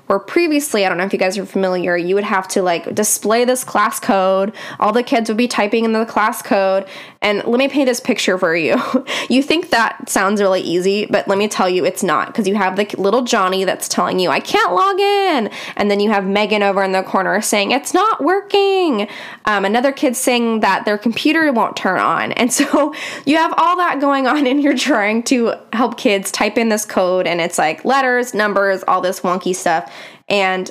Where 0.07 0.19
previously, 0.19 0.85
I 0.85 0.91
don't 0.91 0.99
know 0.99 1.05
if 1.05 1.15
you 1.15 1.19
guys 1.19 1.39
are 1.39 1.47
familiar, 1.47 1.97
you 1.97 2.15
would 2.15 2.25
have 2.25 2.47
to 2.49 2.63
like 2.63 2.95
display 2.95 3.47
this 3.47 3.65
class 3.65 3.99
code. 3.99 4.53
All 4.79 4.93
the 4.93 5.03
kids 5.03 5.31
would 5.31 5.39
be 5.39 5.49
typing 5.49 5.87
in 5.87 5.95
the 5.95 6.05
class 6.05 6.43
code. 6.43 6.87
And 7.25 7.43
let 7.45 7.59
me 7.59 7.69
paint 7.69 7.87
this 7.87 8.01
picture 8.01 8.37
for 8.37 8.55
you. 8.55 8.77
you 9.31 9.43
think 9.43 9.71
that 9.71 10.11
sounds 10.11 10.43
really 10.43 10.61
easy, 10.61 11.07
but 11.07 11.27
let 11.27 11.39
me 11.39 11.49
tell 11.49 11.71
you, 11.71 11.87
it's 11.87 12.03
not 12.03 12.27
because 12.27 12.47
you 12.47 12.55
have 12.55 12.77
the 12.77 12.85
little 12.99 13.23
Johnny 13.23 13.65
that's 13.65 13.89
telling 13.89 14.19
you, 14.19 14.29
I 14.29 14.41
can't 14.41 14.75
log 14.75 15.01
in. 15.01 15.51
And 15.77 15.91
then 15.91 16.01
you 16.01 16.11
have 16.11 16.27
Megan 16.27 16.63
over 16.63 16.83
in 16.83 16.93
the 16.93 17.03
corner 17.03 17.41
saying, 17.41 17.71
it's 17.71 17.95
not 17.95 18.23
working. 18.23 19.09
Um, 19.47 19.65
another 19.65 19.91
kid 19.91 20.17
saying 20.17 20.61
that 20.61 20.85
their 20.85 20.99
computer 20.99 21.51
won't 21.51 21.79
turn 21.79 21.99
on. 21.99 22.33
And 22.33 22.53
so 22.53 22.95
you 23.25 23.39
have 23.39 23.55
all 23.57 23.79
that 23.79 24.01
going 24.03 24.27
on, 24.27 24.47
and 24.47 24.63
you're 24.63 24.77
trying 24.77 25.23
to 25.25 25.55
help 25.73 25.97
kids 25.97 26.31
type 26.31 26.59
in 26.59 26.69
this 26.69 26.85
code, 26.85 27.27
and 27.27 27.41
it's 27.41 27.57
like 27.57 27.87
letters, 27.87 28.35
numbers, 28.35 28.85
all 28.87 29.01
this 29.01 29.21
wonky 29.21 29.55
stuff. 29.57 29.91
And 30.29 30.71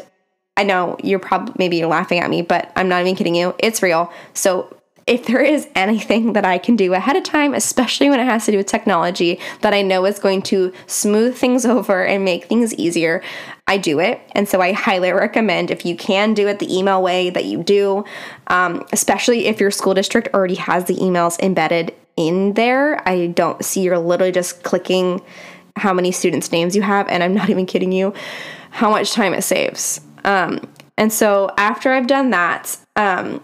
I 0.56 0.64
know 0.64 0.98
you're 1.04 1.18
probably 1.18 1.56
maybe 1.58 1.78
you're 1.78 1.88
laughing 1.88 2.20
at 2.20 2.30
me, 2.30 2.44
but 2.44 2.72
I'm 2.76 2.90
not 2.90 3.02
even 3.02 3.16
kidding 3.16 3.34
you. 3.34 3.56
It's 3.58 3.82
real. 3.82 4.14
So 4.36 4.70
if 5.06 5.26
there 5.26 5.42
is 5.42 5.68
anything 5.76 6.34
that 6.34 6.46
I 6.46 6.58
can 6.58 6.76
do 6.76 6.94
ahead 6.94 7.16
of 7.16 7.24
time, 7.24 7.54
especially 7.54 8.10
when 8.10 8.20
it 8.20 8.26
has 8.26 8.46
to 8.46 8.52
do 8.52 8.58
with 8.58 8.68
technology, 8.68 9.40
that 9.62 9.74
I 9.74 9.82
know 9.82 10.06
is 10.06 10.20
going 10.20 10.42
to 10.44 10.74
smooth 10.88 11.36
things 11.36 11.66
over 11.76 12.06
and 12.06 12.24
make 12.24 12.46
things 12.46 12.74
easier, 12.76 13.22
I 13.68 13.78
do 13.78 14.00
it. 14.00 14.22
And 14.34 14.48
so 14.48 14.62
I 14.62 14.74
highly 14.74 15.12
recommend 15.12 15.72
if 15.72 15.86
you 15.86 15.96
can 15.96 16.34
do 16.34 16.48
it 16.48 16.60
the 16.60 16.76
email 16.76 17.02
way 17.02 17.30
that 17.30 17.46
you 17.46 17.64
do, 17.64 18.04
um, 18.48 18.86
especially 18.92 19.46
if 19.46 19.60
your 19.60 19.72
school 19.72 19.94
district 19.94 20.30
already 20.34 20.56
has 20.56 20.86
the 20.86 20.96
emails 20.96 21.40
embedded 21.40 21.94
in 22.18 22.54
there. 22.54 23.08
I 23.08 23.28
don't 23.28 23.64
see 23.64 23.82
you're 23.82 23.98
literally 23.98 24.32
just 24.32 24.64
clicking 24.64 25.22
how 25.76 25.94
many 25.94 26.12
students' 26.12 26.52
names 26.52 26.76
you 26.76 26.82
have, 26.82 27.08
and 27.08 27.24
I'm 27.24 27.34
not 27.34 27.50
even 27.52 27.66
kidding 27.66 27.92
you 27.92 28.14
how 28.70 28.90
much 28.90 29.12
time 29.12 29.34
it 29.34 29.44
saves. 29.44 30.02
Um, 30.24 30.68
and 30.98 31.12
so 31.12 31.52
after 31.58 31.92
I've 31.92 32.08
done 32.08 32.30
that, 32.32 32.78
um, 32.96 33.44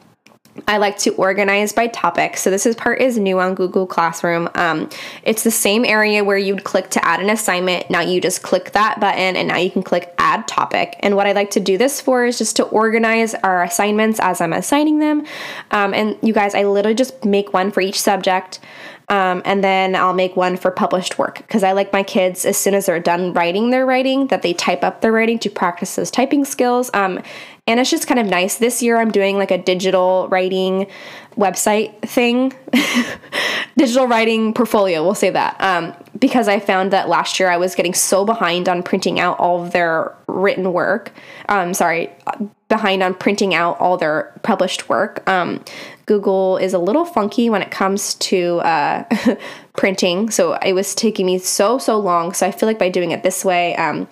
I 0.67 0.77
like 0.77 0.97
to 0.99 1.11
organize 1.15 1.73
by 1.73 1.87
topic. 1.87 2.37
So 2.37 2.49
this 2.49 2.65
is 2.65 2.75
part 2.75 3.01
is 3.01 3.17
new 3.17 3.39
on 3.39 3.55
Google 3.55 3.87
Classroom. 3.87 4.49
Um, 4.55 4.89
it's 5.23 5.43
the 5.43 5.51
same 5.51 5.85
area 5.85 6.23
where 6.23 6.37
you'd 6.37 6.63
click 6.63 6.89
to 6.91 7.05
add 7.05 7.19
an 7.19 7.29
assignment. 7.29 7.89
Now 7.89 8.01
you 8.01 8.21
just 8.21 8.41
click 8.41 8.71
that 8.71 8.99
button 8.99 9.35
and 9.35 9.47
now 9.47 9.57
you 9.57 9.71
can 9.71 9.83
click 9.83 10.13
add 10.17 10.47
topic. 10.47 10.95
And 10.99 11.15
what 11.15 11.27
I 11.27 11.31
like 11.31 11.51
to 11.51 11.59
do 11.59 11.77
this 11.77 12.01
for 12.01 12.25
is 12.25 12.37
just 12.37 12.55
to 12.57 12.63
organize 12.65 13.33
our 13.35 13.63
assignments 13.63 14.19
as 14.19 14.41
I'm 14.41 14.53
assigning 14.53 14.99
them. 14.99 15.25
Um, 15.71 15.93
and 15.93 16.17
you 16.21 16.33
guys, 16.33 16.55
I 16.55 16.63
literally 16.63 16.95
just 16.95 17.25
make 17.25 17.53
one 17.53 17.71
for 17.71 17.81
each 17.81 17.99
subject. 17.99 18.59
Um, 19.09 19.41
and 19.43 19.63
then 19.63 19.95
I'll 19.95 20.13
make 20.13 20.35
one 20.35 20.55
for 20.55 20.69
published 20.69 21.17
work 21.17 21.37
because 21.37 21.63
I 21.63 21.71
like 21.71 21.91
my 21.91 22.03
kids 22.03 22.45
as 22.45 22.57
soon 22.57 22.75
as 22.75 22.85
they're 22.85 22.99
done 22.99 23.33
writing 23.33 23.71
their 23.71 23.85
writing 23.85 24.27
that 24.27 24.43
they 24.43 24.53
type 24.53 24.83
up 24.83 25.01
their 25.01 25.11
writing 25.11 25.39
to 25.39 25.49
practice 25.49 25.95
those 25.95 26.11
typing 26.11 26.45
skills. 26.45 26.91
Um, 26.93 27.21
and 27.65 27.79
it's 27.79 27.89
just 27.89 28.07
kind 28.07 28.19
of 28.19 28.27
nice. 28.27 28.57
This 28.57 28.81
year 28.81 28.97
I'm 28.97 29.11
doing 29.11 29.37
like 29.37 29.51
a 29.51 29.57
digital 29.57 30.27
writing 30.29 30.87
website 31.35 31.99
thing, 32.01 32.53
digital 33.77 34.07
writing 34.07 34.53
portfolio, 34.53 35.03
we'll 35.03 35.15
say 35.15 35.29
that. 35.29 35.59
Um, 35.61 35.93
because 36.17 36.47
I 36.47 36.59
found 36.59 36.91
that 36.91 37.07
last 37.07 37.39
year 37.39 37.49
I 37.49 37.57
was 37.57 37.75
getting 37.75 37.93
so 37.93 38.25
behind 38.25 38.67
on 38.67 38.83
printing 38.83 39.19
out 39.19 39.39
all 39.39 39.63
of 39.63 39.71
their 39.71 40.13
written 40.27 40.73
work. 40.73 41.11
Um, 41.47 41.73
sorry, 41.73 42.11
behind 42.67 43.01
on 43.01 43.13
printing 43.13 43.53
out 43.53 43.79
all 43.79 43.97
their 43.97 44.33
published 44.43 44.89
work. 44.89 45.27
Um, 45.27 45.63
Google 46.09 46.57
is 46.57 46.73
a 46.73 46.79
little 46.79 47.05
funky 47.05 47.51
when 47.51 47.61
it 47.61 47.69
comes 47.69 48.15
to 48.15 48.57
uh, 48.61 49.03
printing, 49.77 50.31
so 50.31 50.53
it 50.53 50.73
was 50.73 50.95
taking 50.95 51.27
me 51.27 51.37
so 51.37 51.77
so 51.77 51.99
long. 51.99 52.33
So 52.33 52.47
I 52.47 52.51
feel 52.51 52.65
like 52.65 52.79
by 52.79 52.89
doing 52.89 53.11
it 53.11 53.21
this 53.21 53.45
way, 53.45 53.75
um, 53.75 54.09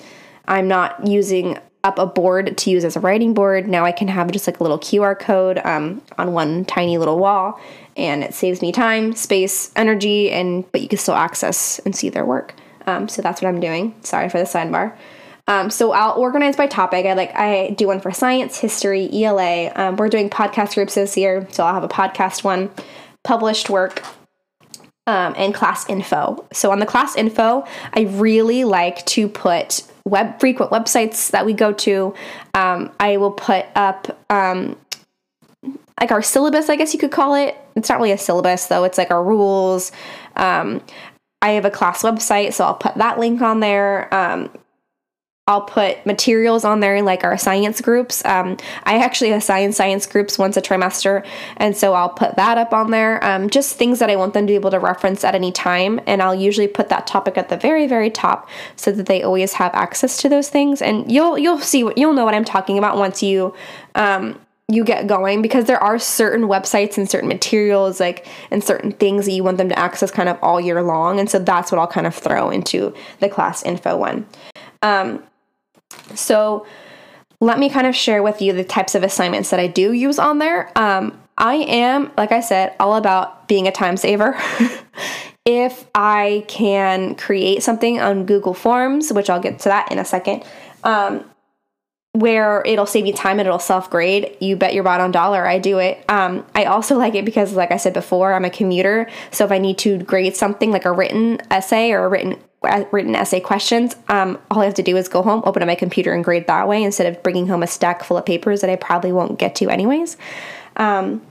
I'm 0.48 0.68
not 0.68 1.08
using 1.08 1.58
up 1.84 1.98
a 1.98 2.06
board 2.06 2.56
to 2.56 2.70
use 2.70 2.86
as 2.86 2.96
a 2.96 3.00
writing 3.00 3.34
board. 3.34 3.68
Now 3.68 3.84
I 3.84 3.92
can 3.92 4.10
have 4.10 4.30
just 4.30 4.46
like 4.46 4.60
a 4.60 4.64
little 4.64 4.78
QR 4.78 5.18
code 5.18 5.58
um, 5.64 6.04
on 6.20 6.34
one 6.34 6.66
tiny 6.66 7.00
little 7.00 7.18
wall, 7.18 7.60
and 7.96 8.24
it 8.24 8.36
saves 8.36 8.62
me 8.62 8.72
time, 8.72 9.16
space, 9.16 9.72
energy, 9.76 10.30
and 10.30 10.72
but 10.72 10.82
you 10.82 10.88
can 10.88 11.00
still 11.00 11.16
access 11.16 11.80
and 11.80 11.96
see 11.96 12.10
their 12.10 12.26
work. 12.26 12.54
Um, 12.86 13.08
so 13.08 13.24
that's 13.24 13.42
what 13.42 13.48
I'm 13.48 13.60
doing. 13.60 13.96
Sorry 14.04 14.30
for 14.30 14.38
the 14.38 14.46
sidebar. 14.46 14.96
Um, 15.48 15.70
so 15.70 15.92
I'll 15.92 16.20
organize 16.20 16.56
by 16.56 16.68
topic. 16.68 17.06
I 17.06 17.14
like 17.14 17.34
I 17.36 17.70
do 17.78 17.88
one 17.88 18.02
for 18.02 18.12
science, 18.12 18.58
history, 18.58 19.10
ELA. 19.14 19.72
Um, 19.76 19.96
we're 19.96 20.10
doing 20.10 20.30
podcast 20.30 20.76
groups 20.76 20.96
this 20.96 21.16
year, 21.16 21.48
so 21.52 21.64
I'll 21.64 21.74
have 21.74 21.84
a 21.84 21.88
podcast 21.88 22.44
one, 22.44 22.70
published 23.24 23.70
work, 23.70 24.04
um, 25.08 25.34
and 25.38 25.54
class 25.54 25.90
info. 25.90 26.46
So 26.52 26.72
on 26.72 26.80
the 26.80 26.86
class 26.86 27.16
info, 27.16 27.66
I 27.94 28.02
really 28.02 28.66
like 28.66 29.06
to 29.08 29.30
put 29.30 29.84
web 30.06 30.40
frequent 30.40 30.72
websites 30.72 31.32
that 31.32 31.46
we 31.46 31.54
go 31.54 31.72
to. 31.74 32.14
Um, 32.54 32.92
I 33.00 33.18
will 33.18 33.32
put 33.32 33.66
up 33.76 34.20
um, 34.30 34.78
like 36.00 36.12
our 36.12 36.22
syllabus, 36.22 36.70
I 36.70 36.76
guess 36.76 36.94
you 36.94 37.00
could 37.00 37.12
call 37.12 37.36
it. 37.36 37.58
It's 37.76 37.90
not 37.90 38.00
really 38.00 38.12
a 38.12 38.18
syllabus 38.18 38.68
though. 38.68 38.84
It's 38.84 38.98
like 38.98 39.12
our 39.12 39.24
rules. 39.24 39.92
Um, 40.36 40.82
I 41.42 41.52
have 41.52 41.66
a 41.66 41.72
class 41.72 42.02
website, 42.02 42.54
so 42.54 42.66
I'll 42.66 42.76
put 42.76 42.96
that 42.96 43.18
link 43.18 43.42
on 43.42 43.62
there. 43.62 44.14
Um, 44.14 44.50
I'll 45.48 45.62
put 45.62 46.06
materials 46.06 46.66
on 46.66 46.82
there 46.82 47.02
like 47.02 47.24
our 47.24 47.38
science 47.38 47.80
groups. 47.80 48.24
Um, 48.26 48.58
I 48.84 48.98
actually 48.98 49.32
assign 49.32 49.72
science 49.72 50.06
groups 50.06 50.38
once 50.38 50.58
a 50.58 50.62
trimester, 50.62 51.26
and 51.56 51.76
so 51.76 51.94
I'll 51.94 52.10
put 52.10 52.36
that 52.36 52.58
up 52.58 52.74
on 52.74 52.92
there. 52.92 53.24
Um, 53.24 53.50
just 53.50 53.78
things 53.78 54.00
that 54.00 54.10
I 54.10 54.18
want 54.18 54.34
them 54.34 54.46
to 54.46 54.52
be 54.52 54.56
able 54.56 54.72
to 54.72 54.80
reference 54.80 55.24
at 55.24 55.36
any 55.36 55.54
time, 55.54 56.02
and 56.06 56.22
I'll 56.22 56.36
usually 56.36 56.68
put 56.68 56.90
that 56.90 57.08
topic 57.08 57.38
at 57.38 57.48
the 57.48 57.56
very, 57.56 57.88
very 57.88 58.10
top 58.10 58.50
so 58.76 58.92
that 58.92 59.06
they 59.06 59.24
always 59.24 59.54
have 59.54 59.74
access 59.74 60.18
to 60.18 60.30
those 60.30 60.50
things. 60.50 60.82
And 60.82 61.10
you'll 61.10 61.38
you'll 61.38 61.60
see 61.60 61.84
what 61.84 61.98
you'll 61.98 62.14
know 62.14 62.26
what 62.26 62.34
I'm 62.34 62.46
talking 62.46 62.78
about 62.78 62.98
once 62.98 63.24
you 63.24 63.54
um, 63.96 64.38
you 64.70 64.84
get 64.84 65.08
going 65.08 65.42
because 65.42 65.64
there 65.64 65.82
are 65.82 65.98
certain 65.98 66.48
websites 66.48 66.98
and 66.98 67.10
certain 67.10 67.30
materials 67.30 68.02
like 68.02 68.28
and 68.52 68.62
certain 68.62 68.92
things 68.92 69.26
that 69.26 69.32
you 69.32 69.42
want 69.42 69.58
them 69.58 69.70
to 69.70 69.80
access 69.80 70.12
kind 70.12 70.28
of 70.28 70.38
all 70.42 70.60
year 70.60 70.84
long 70.84 71.22
and 71.22 71.30
so 71.30 71.40
that's 71.40 71.72
what 71.72 71.80
i'll 71.80 71.88
kind 71.88 72.06
of 72.06 72.14
throw 72.14 72.50
into 72.50 72.94
the 73.22 73.30
class 73.30 73.64
info 73.64 73.96
one 73.96 74.26
um, 74.82 75.24
so 76.16 76.66
let 77.40 77.60
me 77.60 77.70
kind 77.70 77.86
of 77.86 77.96
share 77.96 78.24
with 78.24 78.42
you 78.42 78.54
the 78.54 78.64
types 78.64 78.96
of 78.96 79.04
assignments 79.04 79.50
that 79.50 79.60
i 79.60 79.68
do 79.68 79.92
use 79.92 80.20
on 80.20 80.40
there 80.40 80.72
um, 80.78 81.18
i 81.38 81.56
am 81.56 82.12
like 82.18 82.32
i 82.32 82.40
said 82.40 82.76
all 82.80 82.96
about 82.96 83.48
being 83.48 83.68
a 83.68 83.72
time 83.72 83.98
saver 83.98 84.40
if 85.46 85.86
i 85.96 86.44
can 86.48 87.16
create 87.16 87.64
something 87.64 88.00
on 88.00 88.26
google 88.26 88.54
forms 88.54 89.12
which 89.14 89.30
i'll 89.30 89.40
get 89.40 89.60
to 89.60 89.70
that 89.70 89.92
in 89.92 90.00
a 90.00 90.06
second 90.06 90.44
um, 90.84 91.24
where 92.18 92.64
it'll 92.66 92.86
save 92.88 93.06
you 93.06 93.14
time 93.14 93.40
and 93.40 93.48
it'll 93.48 93.60
self 93.60 93.90
grade, 93.90 94.36
you 94.40 94.56
bet 94.56 94.74
your 94.74 94.84
bottom 94.84 95.12
dollar 95.12 95.46
I 95.46 95.60
do 95.60 95.78
it. 95.78 96.04
Um, 96.10 96.46
I 96.56 96.66
also 96.66 96.98
like 96.98 97.14
it 97.14 97.26
because, 97.26 97.54
like 97.54 97.72
I 97.72 97.78
said 97.78 97.94
before, 97.94 98.34
I'm 98.34 98.46
a 98.46 98.50
commuter. 98.50 99.08
So 99.32 99.46
if 99.46 99.52
I 99.52 99.60
need 99.60 99.78
to 99.80 100.00
grade 100.00 100.36
something 100.36 100.72
like 100.72 100.86
a 100.86 100.92
written 100.92 101.40
essay 101.52 101.92
or 101.92 102.06
a 102.06 102.10
written 102.10 102.40
written 102.64 103.16
essay 103.16 103.40
questions, 103.40 103.96
um, 104.08 104.40
all 104.50 104.62
I 104.62 104.66
have 104.66 104.74
to 104.76 104.84
do 104.84 104.98
is 104.98 105.08
go 105.08 105.22
home, 105.22 105.44
open 105.46 105.62
up 105.62 105.68
my 105.68 105.76
computer, 105.76 106.14
and 106.14 106.24
grade 106.24 106.48
that 106.48 106.68
way 106.68 106.84
instead 106.84 107.08
of 107.08 107.22
bringing 107.24 107.48
home 107.48 107.64
a 107.64 107.68
stack 107.68 108.04
full 108.04 108.18
of 108.18 108.26
papers 108.26 108.62
that 108.62 108.70
I 108.70 108.76
probably 108.76 109.12
won't 109.12 109.40
get 109.40 109.56
to 109.56 109.70
anyways. 109.70 110.18
Um, 110.76 111.22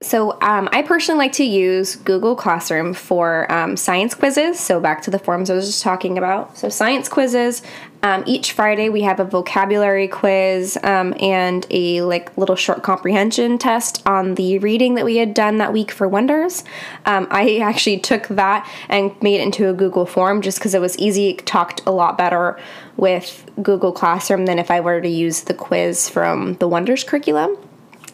so, 0.00 0.40
um, 0.40 0.68
I 0.70 0.82
personally 0.82 1.18
like 1.18 1.32
to 1.32 1.44
use 1.44 1.96
Google 1.96 2.36
Classroom 2.36 2.94
for 2.94 3.50
um, 3.50 3.76
science 3.76 4.14
quizzes. 4.14 4.60
So, 4.60 4.78
back 4.78 5.02
to 5.02 5.10
the 5.10 5.18
forms 5.18 5.50
I 5.50 5.54
was 5.54 5.66
just 5.66 5.82
talking 5.82 6.16
about. 6.16 6.56
So, 6.56 6.68
science 6.68 7.08
quizzes. 7.08 7.62
Um, 8.02 8.22
each 8.26 8.52
Friday 8.52 8.88
we 8.88 9.02
have 9.02 9.18
a 9.18 9.24
vocabulary 9.24 10.06
quiz 10.06 10.78
um, 10.84 11.14
and 11.20 11.66
a 11.70 12.02
like 12.02 12.36
little 12.38 12.54
short 12.54 12.82
comprehension 12.82 13.58
test 13.58 14.02
on 14.06 14.36
the 14.36 14.58
reading 14.60 14.94
that 14.94 15.04
we 15.04 15.16
had 15.16 15.34
done 15.34 15.58
that 15.58 15.72
week 15.72 15.90
for 15.90 16.06
Wonders. 16.06 16.62
Um, 17.06 17.26
I 17.30 17.58
actually 17.58 17.98
took 17.98 18.28
that 18.28 18.68
and 18.88 19.20
made 19.20 19.40
it 19.40 19.42
into 19.42 19.68
a 19.68 19.72
Google 19.72 20.06
form 20.06 20.42
just 20.42 20.58
because 20.58 20.74
it 20.74 20.80
was 20.80 20.96
easy. 20.98 21.30
It 21.30 21.44
talked 21.44 21.82
a 21.86 21.90
lot 21.90 22.16
better 22.16 22.58
with 22.96 23.50
Google 23.62 23.92
Classroom 23.92 24.46
than 24.46 24.58
if 24.58 24.70
I 24.70 24.80
were 24.80 25.00
to 25.00 25.08
use 25.08 25.42
the 25.42 25.54
quiz 25.54 26.08
from 26.08 26.54
the 26.54 26.68
Wonders 26.68 27.02
curriculum. 27.02 27.56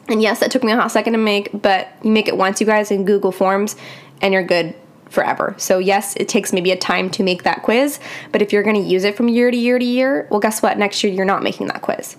And 0.09 0.23
yes, 0.23 0.41
that 0.41 0.51
took 0.51 0.63
me 0.63 0.73
a 0.73 0.77
hot 0.77 0.93
second 0.93 1.13
to 1.13 1.19
make, 1.19 1.51
but 1.53 1.89
you 2.03 2.11
make 2.11 2.29
it 2.29 2.37
once, 2.37 2.61
you 2.61 2.67
guys, 2.67 2.91
in 2.91 3.05
Google 3.05 3.33
Forms, 3.33 3.77
and 4.21 4.35
you're 4.35 4.43
good 4.43 4.75
forever. 5.15 5.55
So, 5.57 5.79
yes, 5.79 6.15
it 6.17 6.29
takes 6.29 6.53
maybe 6.53 6.71
a 6.73 6.77
time 6.77 7.09
to 7.11 7.23
make 7.23 7.45
that 7.45 7.63
quiz, 7.63 8.01
but 8.33 8.43
if 8.43 8.53
you're 8.53 8.63
going 8.63 8.77
to 8.77 8.83
use 8.83 9.05
it 9.05 9.17
from 9.17 9.29
year 9.29 9.51
to 9.51 9.57
year 9.57 9.79
to 9.79 9.85
year, 9.85 10.27
well, 10.31 10.41
guess 10.41 10.61
what? 10.61 10.77
Next 10.77 11.03
year, 11.03 11.13
you're 11.13 11.25
not 11.25 11.43
making 11.43 11.69
that 11.69 11.83
quiz. 11.83 12.17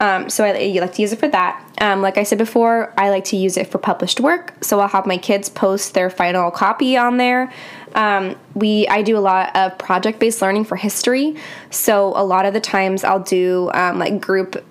Um, 0.00 0.30
so, 0.30 0.44
I 0.44 0.58
you 0.58 0.80
like 0.80 0.94
to 0.94 1.02
use 1.02 1.12
it 1.12 1.18
for 1.18 1.28
that. 1.28 1.64
Um, 1.80 2.02
like 2.02 2.18
I 2.18 2.22
said 2.22 2.38
before, 2.38 2.92
I 2.96 3.10
like 3.10 3.24
to 3.24 3.36
use 3.36 3.56
it 3.56 3.68
for 3.68 3.78
published 3.78 4.18
work. 4.20 4.54
So, 4.62 4.80
I'll 4.80 4.88
have 4.88 5.06
my 5.06 5.18
kids 5.18 5.48
post 5.48 5.94
their 5.94 6.10
final 6.10 6.50
copy 6.50 6.96
on 6.96 7.18
there. 7.18 7.52
Um, 7.94 8.36
we 8.54 8.88
I 8.88 9.02
do 9.02 9.16
a 9.16 9.20
lot 9.20 9.54
of 9.54 9.78
project 9.78 10.18
based 10.18 10.42
learning 10.42 10.64
for 10.64 10.76
history. 10.76 11.36
So, 11.70 12.12
a 12.16 12.24
lot 12.24 12.46
of 12.46 12.54
the 12.54 12.60
times, 12.60 13.04
I'll 13.04 13.22
do 13.22 13.70
um, 13.74 13.98
like 13.98 14.20
group 14.20 14.64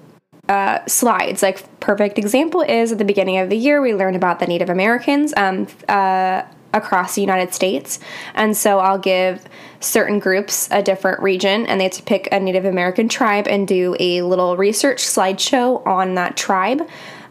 uh, 0.50 0.80
slides. 0.86 1.44
Like 1.44 1.80
perfect 1.80 2.18
example 2.18 2.62
is 2.62 2.92
at 2.92 2.98
the 2.98 3.06
beginning 3.06 3.38
of 3.38 3.50
the 3.50 3.58
year 3.58 3.82
we 3.82 3.94
learned 3.94 4.16
about 4.16 4.40
the 4.40 4.48
Native 4.48 4.70
Americans 4.70 5.34
um, 5.36 5.68
uh, 5.88 6.44
across 6.74 7.16
the 7.16 7.22
United 7.22 7.54
States, 7.54 8.00
and 8.34 8.56
so 8.56 8.80
I'll 8.80 8.98
give 8.98 9.46
certain 9.80 10.20
groups 10.20 10.68
a 10.72 10.82
different 10.82 11.22
region, 11.22 11.66
and 11.66 11.80
they 11.80 11.86
have 11.86 11.94
to 11.94 12.04
pick 12.04 12.28
a 12.32 12.40
Native 12.40 12.66
American 12.66 13.08
tribe 13.10 13.48
and 13.48 13.68
do 13.68 13.96
a 14.00 14.22
little 14.22 14.58
research 14.58 15.04
slideshow 15.04 15.86
on 15.86 16.16
that 16.16 16.36
tribe, 16.36 16.88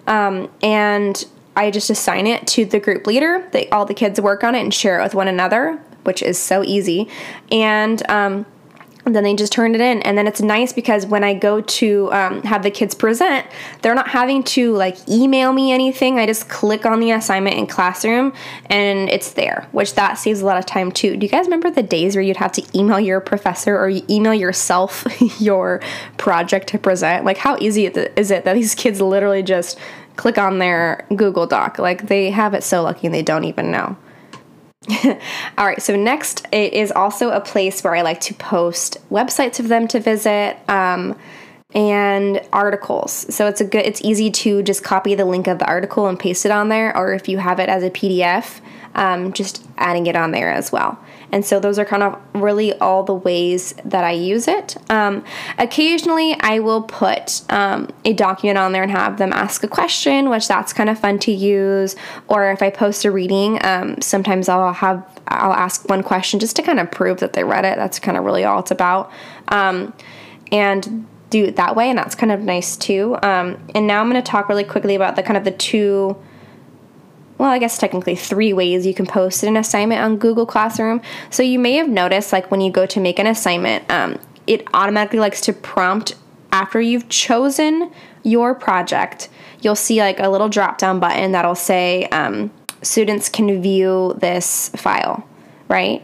um, 0.06 0.50
and 0.62 1.24
I 1.56 1.70
just 1.70 1.90
assign 1.90 2.26
it 2.26 2.46
to 2.48 2.64
the 2.64 2.78
group 2.78 3.06
leader. 3.06 3.48
They 3.52 3.68
all 3.70 3.86
the 3.86 3.94
kids 3.94 4.20
work 4.20 4.44
on 4.44 4.54
it 4.54 4.60
and 4.60 4.72
share 4.74 5.00
it 5.00 5.02
with 5.02 5.14
one 5.14 5.28
another, 5.28 5.80
which 6.04 6.22
is 6.22 6.38
so 6.38 6.62
easy, 6.62 7.08
and 7.50 8.08
um, 8.10 8.46
and 9.06 9.14
then 9.14 9.22
they 9.22 9.34
just 9.34 9.52
turn 9.52 9.74
it 9.74 9.80
in. 9.80 10.02
And 10.02 10.18
then 10.18 10.26
it's 10.26 10.42
nice 10.42 10.72
because 10.72 11.06
when 11.06 11.24
i 11.24 11.32
go 11.32 11.60
to 11.60 12.12
um, 12.12 12.42
have 12.42 12.62
the 12.62 12.70
kids 12.70 12.94
present 12.94 13.46
they're 13.82 13.94
not 13.94 14.08
having 14.08 14.42
to 14.42 14.72
like 14.74 14.96
email 15.08 15.52
me 15.52 15.72
anything. 15.72 16.18
I 16.18 16.26
just 16.26 16.48
click 16.48 16.84
on 16.84 17.00
the 17.00 17.12
assignment 17.12 17.56
in 17.56 17.66
classroom 17.66 18.32
and 18.66 19.08
it's 19.08 19.32
there 19.32 19.68
which 19.72 19.94
that 19.94 20.14
saves 20.14 20.40
a 20.40 20.46
lot 20.46 20.58
of 20.58 20.66
time 20.66 20.90
too. 20.92 21.16
Do 21.16 21.24
you 21.24 21.30
guys 21.30 21.46
remember 21.46 21.70
the 21.70 21.82
days 21.82 22.16
where 22.16 22.22
you'd 22.22 22.36
have 22.36 22.52
to 22.52 22.78
email 22.78 23.00
your 23.00 23.20
professor 23.20 23.76
or 23.76 23.90
email 24.10 24.34
yourself 24.34 25.04
your 25.40 25.80
project 26.16 26.68
to 26.68 26.78
present? 26.78 27.24
Like 27.24 27.38
how 27.38 27.56
easy 27.60 27.86
is 27.86 28.30
it 28.30 28.44
that 28.44 28.54
these 28.54 28.74
kids 28.74 29.00
literally 29.00 29.42
just 29.42 29.78
click 30.16 30.38
on 30.38 30.58
their 30.58 31.06
google 31.14 31.46
doc? 31.46 31.78
Like 31.78 32.08
they 32.08 32.30
have 32.30 32.54
it 32.54 32.64
so 32.64 32.82
lucky 32.82 33.06
and 33.06 33.14
they 33.14 33.22
don't 33.22 33.44
even 33.44 33.70
know 33.70 33.96
All 35.58 35.66
right, 35.66 35.82
so 35.82 35.96
next 35.96 36.46
it 36.52 36.72
is 36.72 36.92
also 36.92 37.30
a 37.30 37.40
place 37.40 37.82
where 37.82 37.94
I 37.94 38.02
like 38.02 38.20
to 38.22 38.34
post 38.34 38.98
websites 39.10 39.58
of 39.58 39.68
them 39.68 39.88
to 39.88 40.00
visit 40.00 40.56
um, 40.68 41.18
and 41.74 42.40
articles. 42.52 43.34
So 43.34 43.48
it's 43.48 43.60
a 43.60 43.64
good 43.64 43.84
it's 43.84 44.00
easy 44.02 44.30
to 44.30 44.62
just 44.62 44.84
copy 44.84 45.14
the 45.14 45.24
link 45.24 45.48
of 45.48 45.58
the 45.58 45.66
article 45.66 46.06
and 46.06 46.18
paste 46.18 46.46
it 46.46 46.52
on 46.52 46.68
there 46.68 46.96
or 46.96 47.12
if 47.14 47.28
you 47.28 47.38
have 47.38 47.58
it 47.58 47.68
as 47.68 47.82
a 47.82 47.90
PDF, 47.90 48.60
um, 48.94 49.32
just 49.32 49.66
adding 49.76 50.06
it 50.06 50.14
on 50.14 50.30
there 50.30 50.52
as 50.52 50.70
well. 50.70 50.98
And 51.36 51.44
so 51.44 51.60
those 51.60 51.78
are 51.78 51.84
kind 51.84 52.02
of 52.02 52.18
really 52.32 52.72
all 52.78 53.02
the 53.02 53.12
ways 53.12 53.74
that 53.84 54.04
I 54.04 54.12
use 54.12 54.48
it. 54.48 54.74
Um, 54.90 55.22
occasionally, 55.58 56.34
I 56.40 56.60
will 56.60 56.80
put 56.80 57.42
um, 57.52 57.90
a 58.06 58.14
document 58.14 58.56
on 58.56 58.72
there 58.72 58.82
and 58.82 58.90
have 58.90 59.18
them 59.18 59.34
ask 59.34 59.62
a 59.62 59.68
question, 59.68 60.30
which 60.30 60.48
that's 60.48 60.72
kind 60.72 60.88
of 60.88 60.98
fun 60.98 61.18
to 61.18 61.32
use. 61.32 61.94
Or 62.28 62.50
if 62.52 62.62
I 62.62 62.70
post 62.70 63.04
a 63.04 63.10
reading, 63.10 63.62
um, 63.66 64.00
sometimes 64.00 64.48
I'll 64.48 64.72
have 64.72 65.06
I'll 65.28 65.52
ask 65.52 65.86
one 65.90 66.02
question 66.02 66.40
just 66.40 66.56
to 66.56 66.62
kind 66.62 66.80
of 66.80 66.90
prove 66.90 67.20
that 67.20 67.34
they 67.34 67.44
read 67.44 67.66
it. 67.66 67.76
That's 67.76 67.98
kind 67.98 68.16
of 68.16 68.24
really 68.24 68.44
all 68.44 68.60
it's 68.60 68.70
about. 68.70 69.12
Um, 69.48 69.92
and 70.50 71.06
do 71.28 71.44
it 71.44 71.56
that 71.56 71.76
way, 71.76 71.90
and 71.90 71.98
that's 71.98 72.14
kind 72.14 72.32
of 72.32 72.40
nice 72.40 72.78
too. 72.78 73.14
Um, 73.22 73.58
and 73.74 73.86
now 73.86 74.00
I'm 74.00 74.08
going 74.08 74.22
to 74.22 74.26
talk 74.26 74.48
really 74.48 74.64
quickly 74.64 74.94
about 74.94 75.16
the 75.16 75.22
kind 75.22 75.36
of 75.36 75.44
the 75.44 75.50
two 75.50 76.16
well, 77.38 77.50
I 77.50 77.58
guess 77.58 77.78
technically 77.78 78.16
three 78.16 78.52
ways 78.52 78.86
you 78.86 78.94
can 78.94 79.06
post 79.06 79.42
an 79.42 79.56
assignment 79.56 80.00
on 80.00 80.16
Google 80.16 80.46
Classroom. 80.46 81.02
So 81.30 81.42
you 81.42 81.58
may 81.58 81.74
have 81.74 81.88
noticed, 81.88 82.32
like 82.32 82.50
when 82.50 82.60
you 82.60 82.70
go 82.70 82.86
to 82.86 83.00
make 83.00 83.18
an 83.18 83.26
assignment, 83.26 83.90
um, 83.90 84.18
it 84.46 84.66
automatically 84.72 85.18
likes 85.18 85.40
to 85.42 85.52
prompt 85.52 86.14
after 86.52 86.80
you've 86.80 87.08
chosen 87.08 87.90
your 88.22 88.54
project. 88.54 89.28
You'll 89.60 89.76
see 89.76 90.00
like 90.00 90.20
a 90.20 90.28
little 90.28 90.48
drop 90.48 90.78
down 90.78 91.00
button 91.00 91.32
that'll 91.32 91.54
say 91.54 92.04
um, 92.06 92.50
students 92.82 93.28
can 93.28 93.60
view 93.60 94.16
this 94.18 94.70
file, 94.70 95.28
right? 95.68 96.02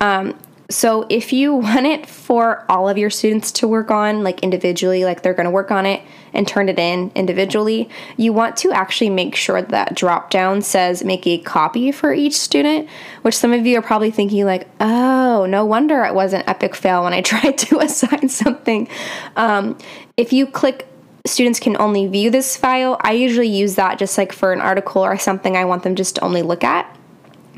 Um, 0.00 0.36
so 0.72 1.06
if 1.08 1.32
you 1.32 1.54
want 1.56 1.86
it 1.86 2.06
for 2.06 2.64
all 2.68 2.88
of 2.88 2.98
your 2.98 3.10
students 3.10 3.52
to 3.52 3.68
work 3.68 3.90
on, 3.90 4.22
like 4.22 4.40
individually, 4.40 5.04
like 5.04 5.22
they're 5.22 5.34
going 5.34 5.44
to 5.44 5.50
work 5.50 5.70
on 5.70 5.86
it 5.86 6.02
and 6.32 6.48
turn 6.48 6.68
it 6.68 6.78
in 6.78 7.12
individually, 7.14 7.88
you 8.16 8.32
want 8.32 8.56
to 8.58 8.72
actually 8.72 9.10
make 9.10 9.34
sure 9.34 9.60
that 9.60 9.94
drop 9.94 10.30
down 10.30 10.62
says 10.62 11.04
make 11.04 11.26
a 11.26 11.38
copy 11.38 11.92
for 11.92 12.12
each 12.12 12.34
student, 12.34 12.88
which 13.22 13.36
some 13.36 13.52
of 13.52 13.66
you 13.66 13.78
are 13.78 13.82
probably 13.82 14.10
thinking, 14.10 14.44
like, 14.44 14.68
oh, 14.80 15.46
no 15.46 15.64
wonder 15.64 16.02
it 16.04 16.14
was 16.14 16.32
an 16.32 16.42
epic 16.46 16.74
fail 16.74 17.04
when 17.04 17.12
I 17.12 17.20
tried 17.22 17.58
to 17.58 17.80
assign 17.80 18.28
something. 18.28 18.88
Um, 19.36 19.78
if 20.16 20.32
you 20.32 20.46
click 20.46 20.88
students 21.26 21.60
can 21.60 21.76
only 21.80 22.08
view 22.08 22.30
this 22.30 22.56
file, 22.56 22.96
I 23.00 23.12
usually 23.12 23.48
use 23.48 23.76
that 23.76 23.98
just 23.98 24.18
like 24.18 24.32
for 24.32 24.52
an 24.52 24.60
article 24.60 25.02
or 25.02 25.16
something 25.18 25.56
I 25.56 25.64
want 25.64 25.84
them 25.84 25.94
just 25.94 26.16
to 26.16 26.24
only 26.24 26.42
look 26.42 26.64
at. 26.64 26.98